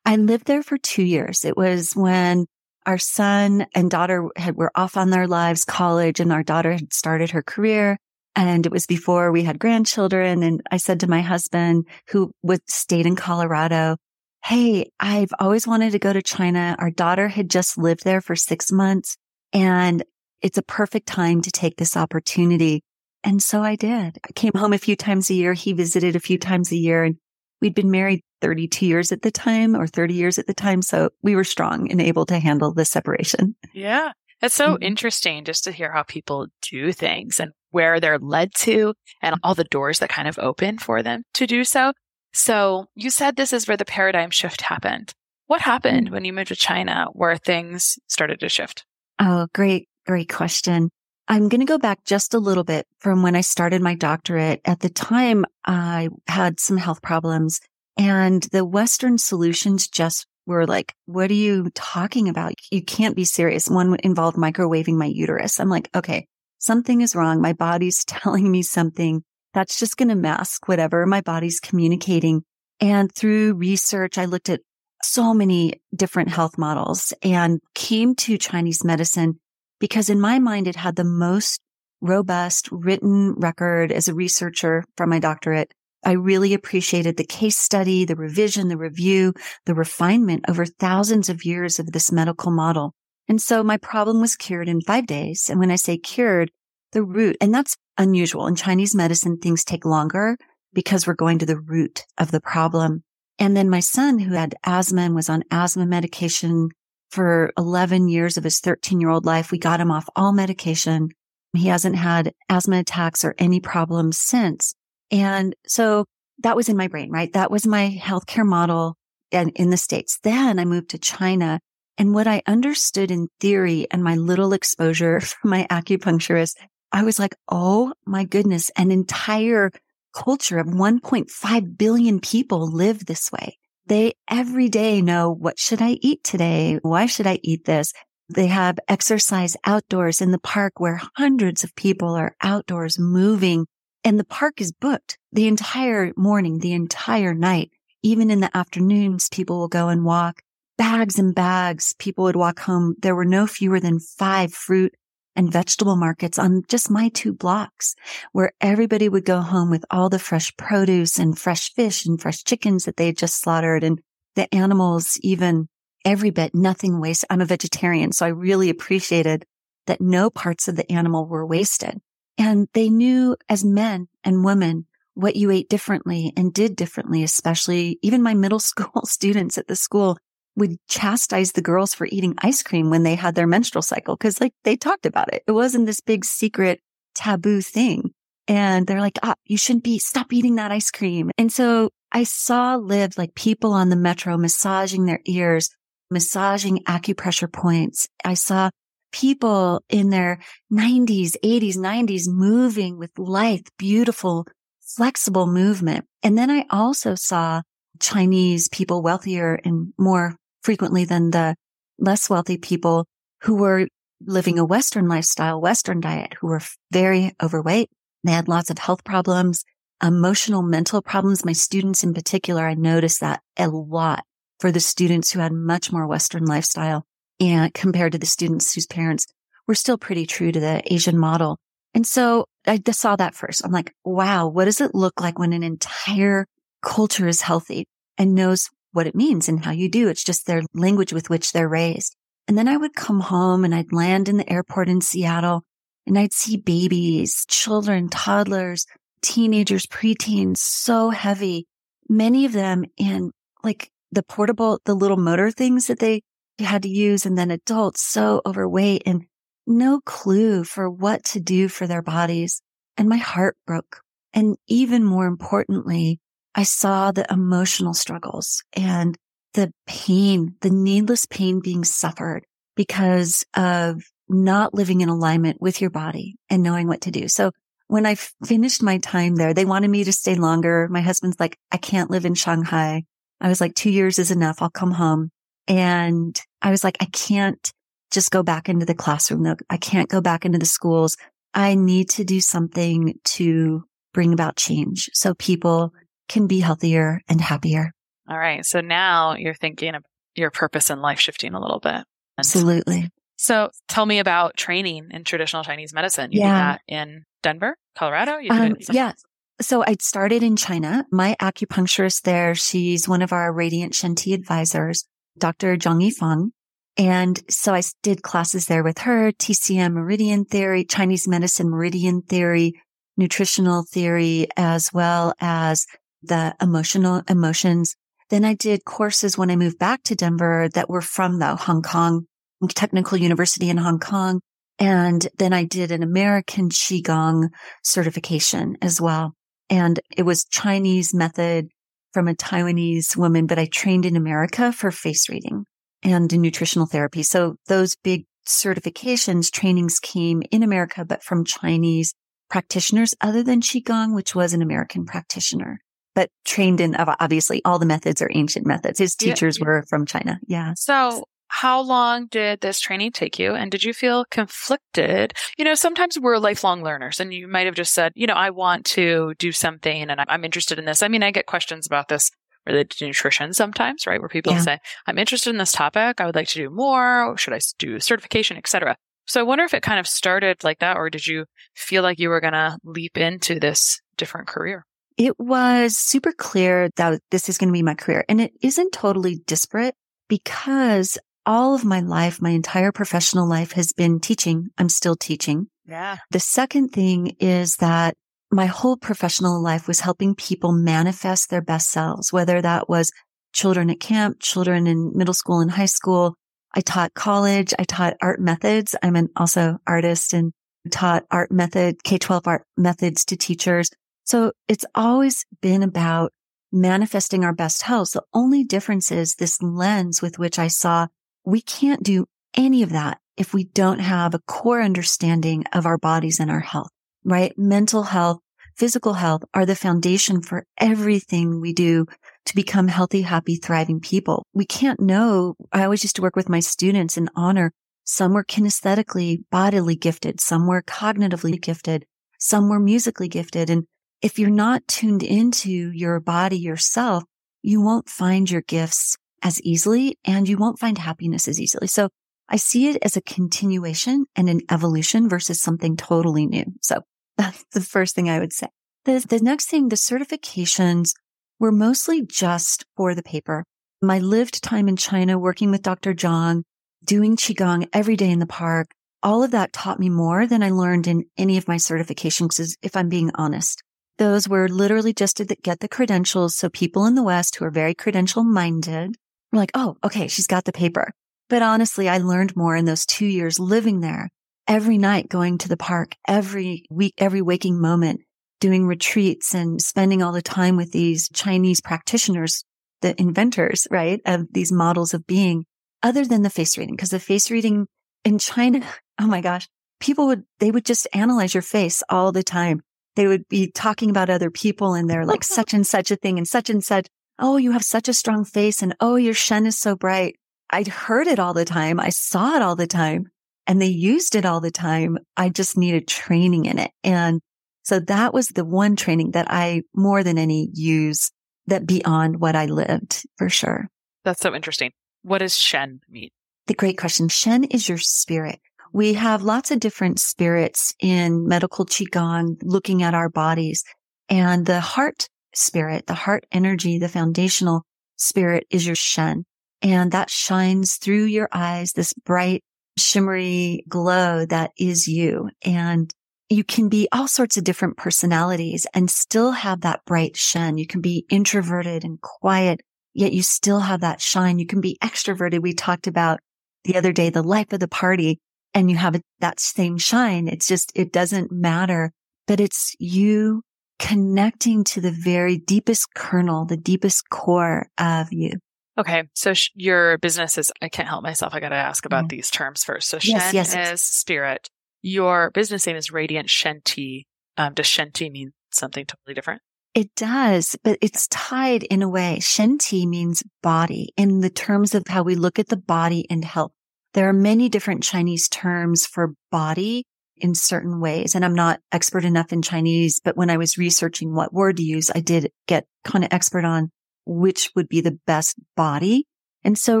I 0.04 0.16
lived 0.16 0.46
there 0.46 0.62
for 0.62 0.76
two 0.76 1.02
years. 1.02 1.44
It 1.44 1.56
was 1.56 1.94
when 1.94 2.46
our 2.86 2.98
son 2.98 3.66
and 3.74 3.90
daughter 3.90 4.28
had, 4.36 4.56
were 4.56 4.72
off 4.74 4.96
on 4.96 5.10
their 5.10 5.26
lives, 5.26 5.64
college, 5.64 6.20
and 6.20 6.32
our 6.32 6.42
daughter 6.42 6.72
had 6.72 6.92
started 6.92 7.30
her 7.30 7.42
career. 7.42 7.98
And 8.34 8.64
it 8.64 8.72
was 8.72 8.86
before 8.86 9.30
we 9.30 9.44
had 9.44 9.58
grandchildren. 9.58 10.42
And 10.42 10.62
I 10.70 10.78
said 10.78 11.00
to 11.00 11.10
my 11.10 11.20
husband, 11.20 11.86
who 12.08 12.32
was 12.42 12.60
stayed 12.66 13.06
in 13.06 13.16
Colorado, 13.16 13.96
Hey, 14.44 14.90
I've 14.98 15.32
always 15.38 15.66
wanted 15.66 15.92
to 15.92 16.00
go 16.00 16.12
to 16.12 16.22
China. 16.22 16.74
Our 16.78 16.90
daughter 16.90 17.28
had 17.28 17.48
just 17.48 17.78
lived 17.78 18.04
there 18.04 18.20
for 18.20 18.34
six 18.34 18.72
months 18.72 19.16
and 19.52 20.02
it's 20.40 20.58
a 20.58 20.62
perfect 20.62 21.06
time 21.06 21.40
to 21.42 21.50
take 21.50 21.76
this 21.76 21.96
opportunity. 21.96 22.82
And 23.22 23.40
so 23.40 23.62
I 23.62 23.76
did. 23.76 24.18
I 24.26 24.32
came 24.34 24.52
home 24.56 24.72
a 24.72 24.78
few 24.78 24.96
times 24.96 25.30
a 25.30 25.34
year. 25.34 25.52
He 25.52 25.72
visited 25.72 26.16
a 26.16 26.20
few 26.20 26.38
times 26.38 26.72
a 26.72 26.76
year 26.76 27.04
and 27.04 27.16
we'd 27.62 27.74
been 27.74 27.90
married 27.90 28.20
32 28.42 28.84
years 28.84 29.12
at 29.12 29.22
the 29.22 29.30
time 29.30 29.74
or 29.74 29.86
30 29.86 30.12
years 30.14 30.38
at 30.38 30.46
the 30.46 30.52
time. 30.54 30.82
So 30.82 31.08
we 31.22 31.34
were 31.36 31.44
strong 31.44 31.90
and 31.90 32.00
able 32.00 32.26
to 32.26 32.38
handle 32.38 32.74
the 32.74 32.84
separation. 32.84 33.54
Yeah. 33.72 34.12
That's 34.40 34.54
so 34.54 34.74
Mhm. 34.76 34.82
interesting 34.82 35.44
just 35.44 35.62
to 35.64 35.72
hear 35.72 35.92
how 35.92 36.02
people 36.02 36.48
do 36.70 36.92
things 36.92 37.38
and 37.38 37.52
where 37.70 38.00
they're 38.00 38.18
led 38.18 38.52
to 38.56 38.92
and 39.22 39.36
all 39.44 39.54
the 39.54 39.64
doors 39.64 40.00
that 40.00 40.08
kind 40.10 40.26
of 40.28 40.38
open 40.40 40.78
for 40.78 41.02
them 41.02 41.22
to 41.34 41.46
do 41.46 41.62
so. 41.64 41.92
So 42.34 42.86
you 42.96 43.08
said 43.10 43.36
this 43.36 43.52
is 43.52 43.68
where 43.68 43.76
the 43.76 43.84
paradigm 43.84 44.30
shift 44.30 44.62
happened. 44.62 45.14
What 45.46 45.60
happened 45.60 46.10
when 46.10 46.24
you 46.24 46.32
moved 46.32 46.48
to 46.48 46.56
China 46.56 47.06
where 47.12 47.36
things 47.36 47.98
started 48.08 48.40
to 48.40 48.48
shift? 48.48 48.84
Oh, 49.20 49.46
great, 49.54 49.88
great 50.06 50.28
question. 50.28 50.90
I'm 51.32 51.48
going 51.48 51.62
to 51.62 51.66
go 51.66 51.78
back 51.78 52.04
just 52.04 52.34
a 52.34 52.38
little 52.38 52.62
bit 52.62 52.86
from 52.98 53.22
when 53.22 53.34
I 53.34 53.40
started 53.40 53.80
my 53.80 53.94
doctorate. 53.94 54.60
At 54.66 54.80
the 54.80 54.90
time, 54.90 55.46
I 55.64 56.10
had 56.28 56.60
some 56.60 56.76
health 56.76 57.00
problems 57.00 57.58
and 57.96 58.42
the 58.52 58.66
Western 58.66 59.16
solutions 59.16 59.88
just 59.88 60.26
were 60.44 60.66
like, 60.66 60.94
what 61.06 61.30
are 61.30 61.34
you 61.34 61.70
talking 61.74 62.28
about? 62.28 62.52
You 62.70 62.82
can't 62.82 63.16
be 63.16 63.24
serious. 63.24 63.66
One 63.66 63.96
involved 64.04 64.36
microwaving 64.36 64.96
my 64.96 65.06
uterus. 65.06 65.58
I'm 65.58 65.70
like, 65.70 65.88
okay, 65.94 66.26
something 66.58 67.00
is 67.00 67.16
wrong. 67.16 67.40
My 67.40 67.54
body's 67.54 68.04
telling 68.06 68.50
me 68.50 68.60
something 68.60 69.24
that's 69.54 69.78
just 69.78 69.96
going 69.96 70.10
to 70.10 70.14
mask 70.14 70.68
whatever 70.68 71.06
my 71.06 71.22
body's 71.22 71.60
communicating. 71.60 72.42
And 72.78 73.10
through 73.10 73.54
research, 73.54 74.18
I 74.18 74.26
looked 74.26 74.50
at 74.50 74.60
so 75.02 75.32
many 75.32 75.80
different 75.96 76.28
health 76.28 76.58
models 76.58 77.14
and 77.22 77.58
came 77.74 78.16
to 78.16 78.36
Chinese 78.36 78.84
medicine 78.84 79.40
because 79.82 80.08
in 80.08 80.20
my 80.20 80.38
mind, 80.38 80.68
it 80.68 80.76
had 80.76 80.94
the 80.94 81.02
most 81.02 81.60
robust 82.00 82.68
written 82.70 83.34
record 83.36 83.90
as 83.90 84.06
a 84.06 84.14
researcher 84.14 84.84
from 84.96 85.10
my 85.10 85.18
doctorate 85.18 85.74
I 86.04 86.12
really 86.12 86.52
appreciated 86.52 87.16
the 87.16 87.24
case 87.24 87.56
study, 87.56 88.04
the 88.04 88.16
revision, 88.16 88.68
the 88.68 88.76
review, 88.76 89.34
the 89.66 89.74
refinement 89.74 90.44
over 90.48 90.64
thousands 90.64 91.28
of 91.28 91.44
years 91.44 91.78
of 91.78 91.92
this 91.92 92.10
medical 92.10 92.50
model. 92.50 92.92
And 93.28 93.40
so 93.40 93.62
my 93.62 93.76
problem 93.76 94.20
was 94.20 94.34
cured 94.34 94.68
in 94.68 94.80
five 94.80 95.06
days. 95.06 95.48
And 95.48 95.60
when 95.60 95.70
I 95.70 95.76
say 95.76 95.96
cured, 95.96 96.50
the 96.90 97.04
root, 97.04 97.36
and 97.40 97.54
that's 97.54 97.76
unusual. 97.98 98.48
In 98.48 98.56
Chinese 98.56 98.96
medicine, 98.96 99.38
things 99.38 99.64
take 99.64 99.84
longer 99.84 100.36
because 100.72 101.06
we're 101.06 101.14
going 101.14 101.38
to 101.38 101.46
the 101.46 101.60
root 101.60 102.04
of 102.18 102.32
the 102.32 102.40
problem. 102.40 103.04
And 103.38 103.56
then 103.56 103.70
my 103.70 103.80
son 103.80 104.18
who 104.18 104.34
had 104.34 104.56
asthma 104.64 105.02
and 105.02 105.14
was 105.14 105.28
on 105.28 105.44
asthma 105.52 105.86
medication 105.86 106.70
for 107.12 107.52
11 107.58 108.08
years 108.08 108.36
of 108.36 108.44
his 108.44 108.58
13 108.60 109.00
year 109.00 109.10
old 109.10 109.26
life, 109.26 109.52
we 109.52 109.58
got 109.58 109.80
him 109.80 109.90
off 109.90 110.08
all 110.16 110.32
medication. 110.32 111.10
He 111.54 111.68
hasn't 111.68 111.96
had 111.96 112.32
asthma 112.48 112.78
attacks 112.78 113.24
or 113.24 113.34
any 113.38 113.60
problems 113.60 114.18
since. 114.18 114.74
And 115.10 115.54
so 115.66 116.06
that 116.42 116.56
was 116.56 116.70
in 116.70 116.76
my 116.76 116.88
brain, 116.88 117.10
right? 117.10 117.32
That 117.34 117.50
was 117.50 117.66
my 117.66 117.96
healthcare 118.00 118.46
model 118.46 118.96
and 119.30 119.50
in 119.54 119.68
the 119.68 119.76
States. 119.76 120.18
Then 120.22 120.58
I 120.58 120.64
moved 120.64 120.90
to 120.90 120.98
China 120.98 121.60
and 121.98 122.14
what 122.14 122.26
I 122.26 122.42
understood 122.46 123.10
in 123.10 123.28
theory 123.38 123.86
and 123.90 124.02
my 124.02 124.16
little 124.16 124.54
exposure 124.54 125.20
from 125.20 125.50
my 125.50 125.66
acupuncturist, 125.70 126.56
I 126.90 127.02
was 127.04 127.18
like, 127.18 127.36
Oh 127.48 127.92
my 128.06 128.24
goodness, 128.24 128.70
an 128.76 128.90
entire 128.90 129.70
culture 130.14 130.58
of 130.58 130.66
1.5 130.66 131.78
billion 131.78 132.20
people 132.20 132.70
live 132.70 133.04
this 133.04 133.30
way. 133.30 133.58
They 133.86 134.14
every 134.28 134.68
day 134.68 135.02
know 135.02 135.30
what 135.30 135.58
should 135.58 135.82
I 135.82 135.98
eat 136.00 136.22
today? 136.22 136.78
Why 136.82 137.06
should 137.06 137.26
I 137.26 137.40
eat 137.42 137.64
this? 137.64 137.92
They 138.28 138.46
have 138.46 138.78
exercise 138.88 139.56
outdoors 139.64 140.20
in 140.20 140.30
the 140.30 140.38
park 140.38 140.74
where 140.78 141.00
hundreds 141.16 141.64
of 141.64 141.74
people 141.74 142.14
are 142.14 142.36
outdoors 142.40 142.98
moving 142.98 143.66
and 144.04 144.18
the 144.18 144.24
park 144.24 144.60
is 144.60 144.72
booked 144.72 145.18
the 145.32 145.46
entire 145.46 146.12
morning, 146.16 146.58
the 146.58 146.72
entire 146.72 147.34
night. 147.34 147.70
Even 148.02 148.30
in 148.30 148.40
the 148.40 148.56
afternoons, 148.56 149.28
people 149.28 149.58
will 149.58 149.68
go 149.68 149.88
and 149.88 150.04
walk 150.04 150.42
bags 150.76 151.18
and 151.18 151.34
bags. 151.34 151.94
People 151.98 152.24
would 152.24 152.36
walk 152.36 152.60
home. 152.60 152.94
There 153.00 153.14
were 153.14 153.24
no 153.24 153.46
fewer 153.46 153.78
than 153.78 154.00
five 154.00 154.52
fruit 154.52 154.94
and 155.34 155.52
vegetable 155.52 155.96
markets 155.96 156.38
on 156.38 156.62
just 156.68 156.90
my 156.90 157.08
two 157.08 157.32
blocks 157.32 157.94
where 158.32 158.52
everybody 158.60 159.08
would 159.08 159.24
go 159.24 159.40
home 159.40 159.70
with 159.70 159.84
all 159.90 160.08
the 160.08 160.18
fresh 160.18 160.54
produce 160.56 161.18
and 161.18 161.38
fresh 161.38 161.72
fish 161.72 162.06
and 162.06 162.20
fresh 162.20 162.44
chickens 162.44 162.84
that 162.84 162.96
they 162.96 163.06
had 163.06 163.16
just 163.16 163.40
slaughtered 163.40 163.84
and 163.84 164.00
the 164.34 164.52
animals, 164.54 165.18
even 165.22 165.68
every 166.04 166.30
bit, 166.30 166.54
nothing 166.54 167.00
waste. 167.00 167.24
I'm 167.30 167.40
a 167.40 167.46
vegetarian. 167.46 168.12
So 168.12 168.26
I 168.26 168.30
really 168.30 168.70
appreciated 168.70 169.44
that 169.86 170.00
no 170.00 170.30
parts 170.30 170.68
of 170.68 170.76
the 170.76 170.90
animal 170.90 171.26
were 171.26 171.46
wasted. 171.46 172.00
And 172.38 172.68
they 172.72 172.88
knew 172.88 173.36
as 173.48 173.64
men 173.64 174.08
and 174.24 174.44
women 174.44 174.86
what 175.14 175.36
you 175.36 175.50
ate 175.50 175.68
differently 175.68 176.32
and 176.36 176.54
did 176.54 176.76
differently, 176.76 177.22
especially 177.22 177.98
even 178.02 178.22
my 178.22 178.34
middle 178.34 178.58
school 178.60 179.04
students 179.04 179.58
at 179.58 179.66
the 179.66 179.76
school 179.76 180.18
would 180.56 180.76
chastise 180.88 181.52
the 181.52 181.62
girls 181.62 181.94
for 181.94 182.06
eating 182.10 182.34
ice 182.38 182.62
cream 182.62 182.90
when 182.90 183.02
they 183.02 183.14
had 183.14 183.34
their 183.34 183.46
menstrual 183.46 183.82
cycle. 183.82 184.16
Cause 184.16 184.40
like 184.40 184.52
they 184.64 184.76
talked 184.76 185.06
about 185.06 185.32
it. 185.32 185.42
It 185.46 185.52
wasn't 185.52 185.86
this 185.86 186.00
big 186.00 186.24
secret 186.24 186.80
taboo 187.14 187.60
thing. 187.60 188.10
And 188.48 188.86
they're 188.86 189.00
like, 189.00 189.18
ah, 189.22 189.34
you 189.46 189.56
shouldn't 189.56 189.84
be, 189.84 189.98
stop 189.98 190.32
eating 190.32 190.56
that 190.56 190.72
ice 190.72 190.90
cream. 190.90 191.30
And 191.38 191.52
so 191.52 191.90
I 192.10 192.24
saw 192.24 192.74
live 192.74 193.16
like 193.16 193.34
people 193.34 193.72
on 193.72 193.88
the 193.88 193.96
metro 193.96 194.36
massaging 194.36 195.06
their 195.06 195.20
ears, 195.26 195.70
massaging 196.10 196.80
acupressure 196.84 197.50
points. 197.50 198.08
I 198.24 198.34
saw 198.34 198.70
people 199.12 199.82
in 199.88 200.10
their 200.10 200.40
90s, 200.72 201.36
80s, 201.44 201.76
90s 201.76 202.26
moving 202.26 202.98
with 202.98 203.16
lithe, 203.18 203.66
beautiful, 203.78 204.46
flexible 204.80 205.46
movement. 205.46 206.06
And 206.22 206.36
then 206.36 206.50
I 206.50 206.66
also 206.70 207.14
saw 207.14 207.62
Chinese 208.00 208.68
people 208.68 209.02
wealthier 209.02 209.60
and 209.64 209.92
more 209.98 210.36
frequently 210.62 211.04
than 211.04 211.30
the 211.30 211.56
less 211.98 212.30
wealthy 212.30 212.56
people 212.56 213.06
who 213.42 213.56
were 213.56 213.88
living 214.24 214.58
a 214.58 214.64
Western 214.64 215.08
lifestyle, 215.08 215.60
Western 215.60 216.00
diet, 216.00 216.34
who 216.40 216.48
were 216.48 216.60
very 216.90 217.32
overweight. 217.42 217.90
They 218.24 218.32
had 218.32 218.48
lots 218.48 218.70
of 218.70 218.78
health 218.78 219.04
problems, 219.04 219.64
emotional, 220.02 220.62
mental 220.62 221.02
problems. 221.02 221.44
My 221.44 221.52
students 221.52 222.04
in 222.04 222.14
particular, 222.14 222.66
I 222.66 222.74
noticed 222.74 223.20
that 223.20 223.40
a 223.56 223.68
lot 223.68 224.24
for 224.60 224.70
the 224.70 224.80
students 224.80 225.32
who 225.32 225.40
had 225.40 225.52
much 225.52 225.92
more 225.92 226.06
Western 226.06 226.44
lifestyle 226.44 227.04
and 227.40 227.74
compared 227.74 228.12
to 228.12 228.18
the 228.18 228.26
students 228.26 228.74
whose 228.74 228.86
parents 228.86 229.26
were 229.66 229.74
still 229.74 229.98
pretty 229.98 230.26
true 230.26 230.52
to 230.52 230.60
the 230.60 230.82
Asian 230.92 231.18
model. 231.18 231.58
And 231.94 232.06
so 232.06 232.46
I 232.66 232.78
just 232.78 233.00
saw 233.00 233.16
that 233.16 233.34
first. 233.34 233.64
I'm 233.64 233.72
like, 233.72 233.92
wow, 234.04 234.46
what 234.46 234.66
does 234.66 234.80
it 234.80 234.94
look 234.94 235.20
like 235.20 235.38
when 235.38 235.52
an 235.52 235.62
entire 235.62 236.46
culture 236.80 237.28
is 237.28 237.42
healthy 237.42 237.86
and 238.16 238.34
knows 238.34 238.70
what 238.92 239.06
it 239.06 239.14
means 239.14 239.48
and 239.48 239.64
how 239.64 239.72
you 239.72 239.88
do. 239.88 240.08
It's 240.08 240.24
just 240.24 240.46
their 240.46 240.62
language 240.74 241.12
with 241.12 241.30
which 241.30 241.52
they're 241.52 241.68
raised. 241.68 242.16
And 242.48 242.58
then 242.58 242.68
I 242.68 242.76
would 242.76 242.94
come 242.94 243.20
home 243.20 243.64
and 243.64 243.74
I'd 243.74 243.92
land 243.92 244.28
in 244.28 244.36
the 244.36 244.50
airport 244.50 244.88
in 244.88 245.00
Seattle 245.00 245.62
and 246.06 246.18
I'd 246.18 246.32
see 246.32 246.56
babies, 246.56 247.44
children, 247.48 248.08
toddlers, 248.08 248.86
teenagers, 249.22 249.86
preteens, 249.86 250.58
so 250.58 251.10
heavy. 251.10 251.66
Many 252.08 252.44
of 252.44 252.52
them 252.52 252.84
in 252.96 253.30
like 253.62 253.90
the 254.10 254.22
portable, 254.22 254.80
the 254.84 254.94
little 254.94 255.16
motor 255.16 255.50
things 255.50 255.86
that 255.86 256.00
they 256.00 256.22
had 256.58 256.82
to 256.82 256.88
use. 256.88 257.24
And 257.24 257.38
then 257.38 257.50
adults 257.50 258.02
so 258.02 258.42
overweight 258.44 259.02
and 259.06 259.24
no 259.66 260.00
clue 260.00 260.64
for 260.64 260.90
what 260.90 261.24
to 261.24 261.40
do 261.40 261.68
for 261.68 261.86
their 261.86 262.02
bodies. 262.02 262.60
And 262.96 263.08
my 263.08 263.16
heart 263.16 263.56
broke. 263.66 264.00
And 264.34 264.56
even 264.66 265.04
more 265.04 265.26
importantly, 265.26 266.18
I 266.54 266.64
saw 266.64 267.12
the 267.12 267.26
emotional 267.30 267.94
struggles 267.94 268.62
and 268.74 269.16
the 269.54 269.72
pain, 269.86 270.56
the 270.60 270.70
needless 270.70 271.26
pain 271.26 271.60
being 271.60 271.84
suffered 271.84 272.44
because 272.76 273.44
of 273.54 274.02
not 274.28 274.74
living 274.74 275.00
in 275.00 275.08
alignment 275.08 275.60
with 275.60 275.80
your 275.80 275.90
body 275.90 276.36
and 276.48 276.62
knowing 276.62 276.88
what 276.88 277.02
to 277.02 277.10
do. 277.10 277.28
So 277.28 277.50
when 277.88 278.06
I 278.06 278.14
finished 278.14 278.82
my 278.82 278.98
time 278.98 279.36
there, 279.36 279.52
they 279.52 279.66
wanted 279.66 279.88
me 279.88 280.04
to 280.04 280.12
stay 280.12 280.34
longer. 280.34 280.88
My 280.90 281.02
husband's 281.02 281.38
like, 281.38 281.58
I 281.70 281.76
can't 281.76 282.10
live 282.10 282.24
in 282.24 282.34
Shanghai. 282.34 283.02
I 283.40 283.48
was 283.48 283.60
like, 283.60 283.74
two 283.74 283.90
years 283.90 284.18
is 284.18 284.30
enough. 284.30 284.62
I'll 284.62 284.70
come 284.70 284.92
home. 284.92 285.30
And 285.68 286.38
I 286.62 286.70
was 286.70 286.82
like, 286.82 286.96
I 287.00 287.06
can't 287.06 287.72
just 288.10 288.30
go 288.30 288.42
back 288.42 288.68
into 288.68 288.86
the 288.86 288.94
classroom. 288.94 289.56
I 289.68 289.76
can't 289.76 290.08
go 290.08 290.20
back 290.20 290.46
into 290.46 290.58
the 290.58 290.66
schools. 290.66 291.16
I 291.54 291.74
need 291.74 292.08
to 292.10 292.24
do 292.24 292.40
something 292.40 293.14
to 293.24 293.84
bring 294.14 294.32
about 294.32 294.56
change 294.56 295.10
so 295.12 295.34
people 295.34 295.92
can 296.28 296.46
be 296.46 296.60
healthier 296.60 297.20
and 297.28 297.40
happier. 297.40 297.92
All 298.28 298.38
right. 298.38 298.64
So 298.64 298.80
now 298.80 299.34
you're 299.34 299.54
thinking 299.54 299.94
of 299.94 300.04
your 300.34 300.50
purpose 300.50 300.90
in 300.90 301.00
life 301.00 301.20
shifting 301.20 301.54
a 301.54 301.60
little 301.60 301.80
bit. 301.80 302.04
Absolutely. 302.38 303.10
So 303.36 303.70
tell 303.88 304.06
me 304.06 304.18
about 304.18 304.56
training 304.56 305.08
in 305.10 305.24
traditional 305.24 305.64
Chinese 305.64 305.92
medicine. 305.92 306.32
You 306.32 306.40
yeah. 306.40 306.46
did 306.46 306.54
that 306.54 306.80
in 306.86 307.24
Denver, 307.42 307.76
Colorado? 307.96 308.38
Um, 308.48 308.76
yeah. 308.90 309.12
So 309.60 309.84
I 309.84 309.96
started 310.00 310.42
in 310.42 310.56
China. 310.56 311.04
My 311.10 311.36
acupuncturist 311.40 312.22
there, 312.22 312.54
she's 312.54 313.08
one 313.08 313.22
of 313.22 313.32
our 313.32 313.52
Radiant 313.52 313.92
Shenti 313.92 314.32
advisors, 314.32 315.04
Dr. 315.38 315.76
Zhang 315.76 316.08
Yifang. 316.08 316.50
And 316.96 317.42
so 317.48 317.74
I 317.74 317.82
did 318.02 318.22
classes 318.22 318.66
there 318.66 318.84
with 318.84 318.98
her, 318.98 319.32
TCM 319.32 319.94
meridian 319.94 320.44
theory, 320.44 320.84
Chinese 320.84 321.26
medicine 321.26 321.70
meridian 321.70 322.22
theory, 322.22 322.74
nutritional 323.16 323.84
theory, 323.90 324.46
as 324.56 324.92
well 324.92 325.32
as 325.40 325.86
the 326.22 326.54
emotional 326.60 327.22
emotions. 327.28 327.94
Then 328.30 328.44
I 328.44 328.54
did 328.54 328.84
courses 328.84 329.36
when 329.36 329.50
I 329.50 329.56
moved 329.56 329.78
back 329.78 330.02
to 330.04 330.14
Denver 330.14 330.68
that 330.74 330.88
were 330.88 331.02
from 331.02 331.38
the 331.38 331.56
Hong 331.56 331.82
Kong 331.82 332.26
Technical 332.68 333.18
University 333.18 333.68
in 333.68 333.76
Hong 333.76 333.98
Kong. 333.98 334.40
And 334.78 335.28
then 335.38 335.52
I 335.52 335.64
did 335.64 335.90
an 335.90 336.02
American 336.02 336.68
Qigong 336.68 337.48
certification 337.82 338.76
as 338.80 339.00
well. 339.00 339.34
And 339.68 340.00
it 340.16 340.22
was 340.22 340.44
Chinese 340.44 341.14
method 341.14 341.68
from 342.12 342.28
a 342.28 342.34
Taiwanese 342.34 343.16
woman, 343.16 343.46
but 343.46 343.58
I 343.58 343.66
trained 343.66 344.06
in 344.06 344.16
America 344.16 344.72
for 344.72 344.90
face 344.90 345.28
reading 345.28 345.64
and 346.02 346.32
in 346.32 346.40
nutritional 346.40 346.86
therapy. 346.86 347.22
So 347.22 347.56
those 347.68 347.96
big 347.96 348.24
certifications, 348.46 349.50
trainings 349.50 349.98
came 349.98 350.42
in 350.50 350.62
America, 350.62 351.04
but 351.04 351.22
from 351.22 351.44
Chinese 351.44 352.14
practitioners 352.50 353.14
other 353.20 353.42
than 353.42 353.60
Qigong, 353.60 354.14
which 354.14 354.34
was 354.34 354.52
an 354.52 354.62
American 354.62 355.06
practitioner 355.06 355.80
but 356.14 356.30
trained 356.44 356.80
in 356.80 356.94
obviously 356.96 357.62
all 357.64 357.78
the 357.78 357.86
methods 357.86 358.20
are 358.22 358.30
ancient 358.32 358.66
methods. 358.66 358.98
His 358.98 359.14
teachers 359.14 359.58
yeah. 359.58 359.64
were 359.64 359.84
from 359.88 360.06
China. 360.06 360.38
Yeah. 360.46 360.74
So 360.76 361.24
how 361.48 361.82
long 361.82 362.26
did 362.26 362.62
this 362.62 362.80
training 362.80 363.12
take 363.12 363.38
you? 363.38 363.54
And 363.54 363.70
did 363.70 363.84
you 363.84 363.92
feel 363.92 364.24
conflicted? 364.30 365.34
You 365.58 365.66
know, 365.66 365.74
sometimes 365.74 366.18
we're 366.18 366.38
lifelong 366.38 366.82
learners 366.82 367.20
and 367.20 367.32
you 367.34 367.46
might 367.46 367.66
have 367.66 367.74
just 367.74 367.92
said, 367.92 368.12
you 368.14 368.26
know, 368.26 368.34
I 368.34 368.50
want 368.50 368.86
to 368.86 369.34
do 369.38 369.52
something 369.52 370.02
and 370.02 370.18
I'm 370.28 370.44
interested 370.44 370.78
in 370.78 370.86
this. 370.86 371.02
I 371.02 371.08
mean, 371.08 371.22
I 371.22 371.30
get 371.30 371.46
questions 371.46 371.86
about 371.86 372.08
this 372.08 372.30
related 372.66 372.90
to 372.90 373.06
nutrition 373.06 373.52
sometimes, 373.52 374.06
right? 374.06 374.18
Where 374.18 374.30
people 374.30 374.52
yeah. 374.54 374.60
say, 374.60 374.78
I'm 375.06 375.18
interested 375.18 375.50
in 375.50 375.58
this 375.58 375.72
topic. 375.72 376.20
I 376.20 376.26
would 376.26 376.34
like 376.34 376.48
to 376.48 376.58
do 376.58 376.70
more. 376.70 377.36
Should 377.36 377.52
I 377.52 377.60
do 377.78 378.00
certification, 378.00 378.56
etc. 378.56 378.96
So 379.26 379.40
I 379.40 379.44
wonder 379.44 379.64
if 379.64 379.74
it 379.74 379.82
kind 379.82 380.00
of 380.00 380.06
started 380.06 380.64
like 380.64 380.78
that, 380.78 380.96
or 380.96 381.10
did 381.10 381.26
you 381.26 381.44
feel 381.74 382.02
like 382.02 382.18
you 382.18 382.28
were 382.28 382.40
going 382.40 382.54
to 382.54 382.78
leap 382.82 383.18
into 383.18 383.60
this 383.60 384.00
different 384.16 384.48
career? 384.48 384.84
It 385.16 385.38
was 385.38 385.96
super 385.96 386.32
clear 386.32 386.90
that 386.96 387.20
this 387.30 387.48
is 387.48 387.58
going 387.58 387.68
to 387.68 387.72
be 387.72 387.82
my 387.82 387.94
career. 387.94 388.24
And 388.28 388.40
it 388.40 388.52
isn't 388.60 388.92
totally 388.92 389.40
disparate 389.46 389.94
because 390.28 391.18
all 391.44 391.74
of 391.74 391.84
my 391.84 392.00
life, 392.00 392.40
my 392.40 392.50
entire 392.50 392.92
professional 392.92 393.48
life 393.48 393.72
has 393.72 393.92
been 393.92 394.20
teaching. 394.20 394.68
I'm 394.78 394.88
still 394.88 395.16
teaching. 395.16 395.66
Yeah. 395.86 396.18
The 396.30 396.40
second 396.40 396.90
thing 396.90 397.36
is 397.40 397.76
that 397.76 398.14
my 398.50 398.66
whole 398.66 398.96
professional 398.96 399.60
life 399.62 399.88
was 399.88 400.00
helping 400.00 400.34
people 400.34 400.72
manifest 400.72 401.50
their 401.50 401.62
best 401.62 401.90
selves, 401.90 402.32
whether 402.32 402.60
that 402.60 402.88
was 402.88 403.10
children 403.52 403.90
at 403.90 404.00
camp, 404.00 404.38
children 404.40 404.86
in 404.86 405.12
middle 405.14 405.34
school 405.34 405.60
and 405.60 405.70
high 405.70 405.86
school. 405.86 406.34
I 406.74 406.80
taught 406.80 407.14
college. 407.14 407.74
I 407.78 407.84
taught 407.84 408.16
art 408.22 408.40
methods. 408.40 408.94
I'm 409.02 409.16
an 409.16 409.28
also 409.36 409.78
artist 409.86 410.32
and 410.32 410.52
taught 410.90 411.24
art 411.30 411.50
method, 411.50 412.02
K-12 412.04 412.42
art 412.46 412.64
methods 412.76 413.24
to 413.26 413.36
teachers. 413.36 413.90
So 414.24 414.52
it's 414.68 414.86
always 414.94 415.44
been 415.60 415.82
about 415.82 416.32
manifesting 416.72 417.44
our 417.44 417.52
best 417.52 417.82
health. 417.82 418.12
The 418.12 418.22
only 418.32 418.64
difference 418.64 419.12
is 419.12 419.34
this 419.34 419.62
lens 419.62 420.22
with 420.22 420.38
which 420.38 420.58
I 420.58 420.68
saw 420.68 421.08
we 421.44 421.60
can't 421.60 422.02
do 422.02 422.26
any 422.56 422.82
of 422.82 422.90
that 422.90 423.18
if 423.36 423.52
we 423.52 423.64
don't 423.64 423.98
have 423.98 424.34
a 424.34 424.40
core 424.40 424.80
understanding 424.80 425.64
of 425.72 425.86
our 425.86 425.98
bodies 425.98 426.38
and 426.38 426.50
our 426.50 426.60
health, 426.60 426.90
right? 427.24 427.52
Mental 427.58 428.04
health, 428.04 428.38
physical 428.76 429.14
health 429.14 429.42
are 429.52 429.66
the 429.66 429.74
foundation 429.74 430.40
for 430.40 430.66
everything 430.78 431.60
we 431.60 431.72
do 431.72 432.06
to 432.46 432.54
become 432.54 432.88
healthy, 432.88 433.22
happy, 433.22 433.56
thriving 433.56 434.00
people. 434.00 434.46
We 434.54 434.66
can't 434.66 435.00
know. 435.00 435.56
I 435.72 435.84
always 435.84 436.04
used 436.04 436.16
to 436.16 436.22
work 436.22 436.36
with 436.36 436.48
my 436.48 436.60
students 436.60 437.16
and 437.16 437.30
honor 437.34 437.72
some 438.04 438.32
were 438.32 438.44
kinesthetically, 438.44 439.44
bodily 439.50 439.94
gifted. 439.94 440.40
Some 440.40 440.66
were 440.66 440.82
cognitively 440.82 441.60
gifted. 441.60 442.04
Some 442.38 442.68
were 442.68 442.80
musically 442.80 443.28
gifted. 443.28 443.70
And 443.70 443.86
if 444.22 444.38
you're 444.38 444.50
not 444.50 444.86
tuned 444.86 445.24
into 445.24 445.68
your 445.70 446.20
body 446.20 446.56
yourself, 446.56 447.24
you 447.60 447.82
won't 447.82 448.08
find 448.08 448.48
your 448.48 448.62
gifts 448.62 449.16
as 449.42 449.60
easily 449.62 450.16
and 450.24 450.48
you 450.48 450.56
won't 450.56 450.78
find 450.78 450.96
happiness 450.96 451.48
as 451.48 451.60
easily. 451.60 451.88
So 451.88 452.08
I 452.48 452.56
see 452.56 452.88
it 452.88 452.98
as 453.02 453.16
a 453.16 453.22
continuation 453.22 454.26
and 454.36 454.48
an 454.48 454.60
evolution 454.70 455.28
versus 455.28 455.60
something 455.60 455.96
totally 455.96 456.46
new. 456.46 456.64
So 456.80 457.00
that's 457.36 457.64
the 457.72 457.80
first 457.80 458.14
thing 458.14 458.30
I 458.30 458.38
would 458.38 458.52
say. 458.52 458.68
The, 459.04 459.24
the 459.28 459.40
next 459.40 459.66
thing, 459.66 459.88
the 459.88 459.96
certifications 459.96 461.10
were 461.58 461.72
mostly 461.72 462.24
just 462.24 462.84
for 462.96 463.14
the 463.16 463.22
paper. 463.22 463.64
My 464.00 464.20
lived 464.20 464.62
time 464.62 464.88
in 464.88 464.96
China 464.96 465.38
working 465.38 465.72
with 465.72 465.82
Dr. 465.82 466.14
Zhang, 466.14 466.62
doing 467.04 467.36
Qigong 467.36 467.88
every 467.92 468.16
day 468.16 468.30
in 468.30 468.38
the 468.38 468.46
park, 468.46 468.88
all 469.22 469.42
of 469.42 469.52
that 469.52 469.72
taught 469.72 470.00
me 470.00 470.08
more 470.08 470.46
than 470.46 470.62
I 470.62 470.70
learned 470.70 471.06
in 471.06 471.24
any 471.36 471.56
of 471.56 471.68
my 471.68 471.76
certifications, 471.76 472.76
if 472.82 472.96
I'm 472.96 473.08
being 473.08 473.30
honest. 473.34 473.82
Those 474.18 474.48
were 474.48 474.68
literally 474.68 475.12
just 475.12 475.38
to 475.38 475.44
get 475.44 475.80
the 475.80 475.88
credentials. 475.88 476.54
So 476.54 476.68
people 476.68 477.06
in 477.06 477.14
the 477.14 477.22
West 477.22 477.56
who 477.56 477.64
are 477.64 477.70
very 477.70 477.94
credential 477.94 478.44
minded 478.44 479.16
were 479.50 479.58
like, 479.58 479.72
Oh, 479.74 479.96
okay. 480.04 480.28
She's 480.28 480.46
got 480.46 480.64
the 480.64 480.72
paper. 480.72 481.12
But 481.48 481.62
honestly, 481.62 482.08
I 482.08 482.18
learned 482.18 482.56
more 482.56 482.76
in 482.76 482.84
those 482.84 483.04
two 483.04 483.26
years 483.26 483.58
living 483.58 484.00
there 484.00 484.30
every 484.66 484.98
night, 484.98 485.28
going 485.28 485.58
to 485.58 485.68
the 485.68 485.76
park 485.76 486.14
every 486.26 486.84
week, 486.90 487.14
every 487.18 487.42
waking 487.42 487.80
moment, 487.80 488.20
doing 488.60 488.86
retreats 488.86 489.54
and 489.54 489.80
spending 489.80 490.22
all 490.22 490.32
the 490.32 490.42
time 490.42 490.76
with 490.76 490.92
these 490.92 491.28
Chinese 491.30 491.80
practitioners, 491.80 492.64
the 493.00 493.20
inventors, 493.20 493.86
right? 493.90 494.20
Of 494.24 494.46
these 494.52 494.72
models 494.72 495.14
of 495.14 495.26
being 495.26 495.66
other 496.02 496.24
than 496.24 496.42
the 496.42 496.50
face 496.50 496.78
reading. 496.78 496.96
Cause 496.96 497.10
the 497.10 497.20
face 497.20 497.50
reading 497.50 497.86
in 498.24 498.38
China, 498.38 498.86
oh 499.20 499.26
my 499.26 499.40
gosh, 499.40 499.68
people 500.00 500.26
would, 500.28 500.44
they 500.58 500.70
would 500.70 500.84
just 500.84 501.08
analyze 501.12 501.54
your 501.54 501.62
face 501.62 502.02
all 502.08 502.32
the 502.32 502.42
time 502.42 502.82
they 503.16 503.26
would 503.26 503.48
be 503.48 503.70
talking 503.70 504.10
about 504.10 504.30
other 504.30 504.50
people 504.50 504.94
and 504.94 505.08
they're 505.08 505.26
like 505.26 505.40
uh-huh. 505.40 505.54
such 505.54 505.74
and 505.74 505.86
such 505.86 506.10
a 506.10 506.16
thing 506.16 506.38
and 506.38 506.46
such 506.46 506.70
and 506.70 506.82
such. 506.82 507.06
Oh, 507.38 507.56
you 507.56 507.72
have 507.72 507.82
such 507.82 508.08
a 508.08 508.14
strong 508.14 508.44
face 508.44 508.82
and 508.82 508.94
oh, 509.00 509.16
your 509.16 509.34
shen 509.34 509.66
is 509.66 509.78
so 509.78 509.96
bright. 509.96 510.36
I'd 510.70 510.88
heard 510.88 511.26
it 511.26 511.38
all 511.38 511.54
the 511.54 511.64
time. 511.64 512.00
I 512.00 512.10
saw 512.10 512.56
it 512.56 512.62
all 512.62 512.76
the 512.76 512.86
time 512.86 513.26
and 513.66 513.80
they 513.80 513.86
used 513.86 514.34
it 514.34 514.46
all 514.46 514.60
the 514.60 514.70
time. 514.70 515.18
I 515.36 515.48
just 515.48 515.76
needed 515.76 516.08
training 516.08 516.64
in 516.64 516.78
it. 516.78 516.90
And 517.04 517.40
so 517.82 518.00
that 518.00 518.32
was 518.32 518.48
the 518.48 518.64
one 518.64 518.96
training 518.96 519.32
that 519.32 519.46
I 519.50 519.82
more 519.94 520.22
than 520.22 520.38
any 520.38 520.70
use 520.72 521.30
that 521.66 521.86
beyond 521.86 522.40
what 522.40 522.56
I 522.56 522.66
lived 522.66 523.24
for 523.36 523.48
sure. 523.48 523.88
That's 524.24 524.40
so 524.40 524.54
interesting. 524.54 524.92
What 525.22 525.38
does 525.38 525.56
Shen 525.56 526.00
mean? 526.08 526.30
The 526.66 526.74
great 526.74 526.98
question. 526.98 527.28
Shen 527.28 527.64
is 527.64 527.88
your 527.88 527.98
spirit. 527.98 528.60
We 528.92 529.14
have 529.14 529.42
lots 529.42 529.70
of 529.70 529.80
different 529.80 530.20
spirits 530.20 530.94
in 531.00 531.48
medical 531.48 531.86
Qigong 531.86 532.58
looking 532.62 533.02
at 533.02 533.14
our 533.14 533.30
bodies 533.30 533.84
and 534.28 534.66
the 534.66 534.80
heart 534.80 535.28
spirit, 535.54 536.06
the 536.06 536.14
heart 536.14 536.44
energy, 536.52 536.98
the 536.98 537.08
foundational 537.08 537.84
spirit 538.16 538.66
is 538.70 538.86
your 538.86 538.94
Shen. 538.94 539.44
And 539.80 540.12
that 540.12 540.28
shines 540.28 540.96
through 540.96 541.24
your 541.24 541.48
eyes, 541.52 541.92
this 541.92 542.12
bright, 542.12 542.62
shimmery 542.98 543.84
glow 543.88 544.44
that 544.46 544.72
is 544.78 545.08
you. 545.08 545.50
And 545.64 546.12
you 546.50 546.62
can 546.62 546.90
be 546.90 547.08
all 547.12 547.26
sorts 547.26 547.56
of 547.56 547.64
different 547.64 547.96
personalities 547.96 548.86
and 548.92 549.10
still 549.10 549.52
have 549.52 549.80
that 549.80 550.04
bright 550.04 550.36
Shen. 550.36 550.76
You 550.76 550.86
can 550.86 551.00
be 551.00 551.24
introverted 551.30 552.04
and 552.04 552.20
quiet, 552.20 552.80
yet 553.14 553.32
you 553.32 553.42
still 553.42 553.80
have 553.80 554.02
that 554.02 554.20
shine. 554.20 554.58
You 554.58 554.66
can 554.66 554.82
be 554.82 554.98
extroverted. 555.02 555.62
We 555.62 555.72
talked 555.72 556.06
about 556.06 556.40
the 556.84 556.96
other 556.96 557.12
day, 557.12 557.30
the 557.30 557.42
life 557.42 557.72
of 557.72 557.80
the 557.80 557.88
party 557.88 558.38
and 558.74 558.90
you 558.90 558.96
have 558.96 559.20
that 559.40 559.60
same 559.60 559.98
shine. 559.98 560.48
It's 560.48 560.66
just, 560.66 560.92
it 560.94 561.12
doesn't 561.12 561.52
matter, 561.52 562.12
but 562.46 562.60
it's 562.60 562.94
you 562.98 563.62
connecting 563.98 564.84
to 564.84 565.00
the 565.00 565.12
very 565.12 565.58
deepest 565.58 566.14
kernel, 566.14 566.64
the 566.64 566.76
deepest 566.76 567.30
core 567.30 567.86
of 567.98 568.32
you. 568.32 568.52
Okay. 568.98 569.24
So 569.34 569.54
sh- 569.54 569.70
your 569.74 570.18
business 570.18 570.58
is, 570.58 570.72
I 570.82 570.88
can't 570.88 571.08
help 571.08 571.22
myself. 571.22 571.54
I 571.54 571.60
got 571.60 571.70
to 571.70 571.76
ask 571.76 572.04
about 572.04 572.24
mm-hmm. 572.24 572.36
these 572.36 572.50
terms 572.50 572.84
first. 572.84 573.08
So 573.08 573.18
Shen 573.18 573.36
yes, 573.36 573.54
yes, 573.54 573.92
is 573.92 574.02
spirit. 574.02 574.68
Your 575.02 575.50
business 575.50 575.86
name 575.86 575.96
is 575.96 576.10
Radiant 576.10 576.48
Shenti. 576.48 577.24
Um, 577.56 577.74
does 577.74 577.86
Shen-Ti 577.86 578.30
mean 578.30 578.52
something 578.70 579.04
totally 579.04 579.34
different? 579.34 579.62
It 579.94 580.14
does, 580.14 580.76
but 580.82 580.98
it's 581.02 581.28
tied 581.28 581.82
in 581.82 582.02
a 582.02 582.08
way. 582.08 582.38
Shen-Ti 582.40 583.06
means 583.06 583.42
body 583.62 584.12
in 584.16 584.40
the 584.40 584.50
terms 584.50 584.94
of 584.94 585.06
how 585.08 585.22
we 585.22 585.34
look 585.34 585.58
at 585.58 585.68
the 585.68 585.76
body 585.76 586.26
and 586.30 586.44
health. 586.44 586.72
There 587.14 587.28
are 587.28 587.34
many 587.34 587.68
different 587.68 588.02
Chinese 588.02 588.48
terms 588.48 589.06
for 589.06 589.34
body 589.50 590.04
in 590.36 590.54
certain 590.54 591.00
ways. 591.00 591.34
And 591.34 591.44
I'm 591.44 591.54
not 591.54 591.80
expert 591.92 592.24
enough 592.24 592.52
in 592.52 592.62
Chinese, 592.62 593.20
but 593.22 593.36
when 593.36 593.50
I 593.50 593.56
was 593.56 593.78
researching 593.78 594.34
what 594.34 594.52
word 594.52 594.76
to 594.78 594.82
use, 594.82 595.10
I 595.14 595.20
did 595.20 595.50
get 595.66 595.86
kind 596.04 596.24
of 596.24 596.32
expert 596.32 596.64
on 596.64 596.90
which 597.24 597.70
would 597.76 597.88
be 597.88 598.00
the 598.00 598.18
best 598.26 598.56
body. 598.76 599.26
And 599.62 599.78
so 599.78 600.00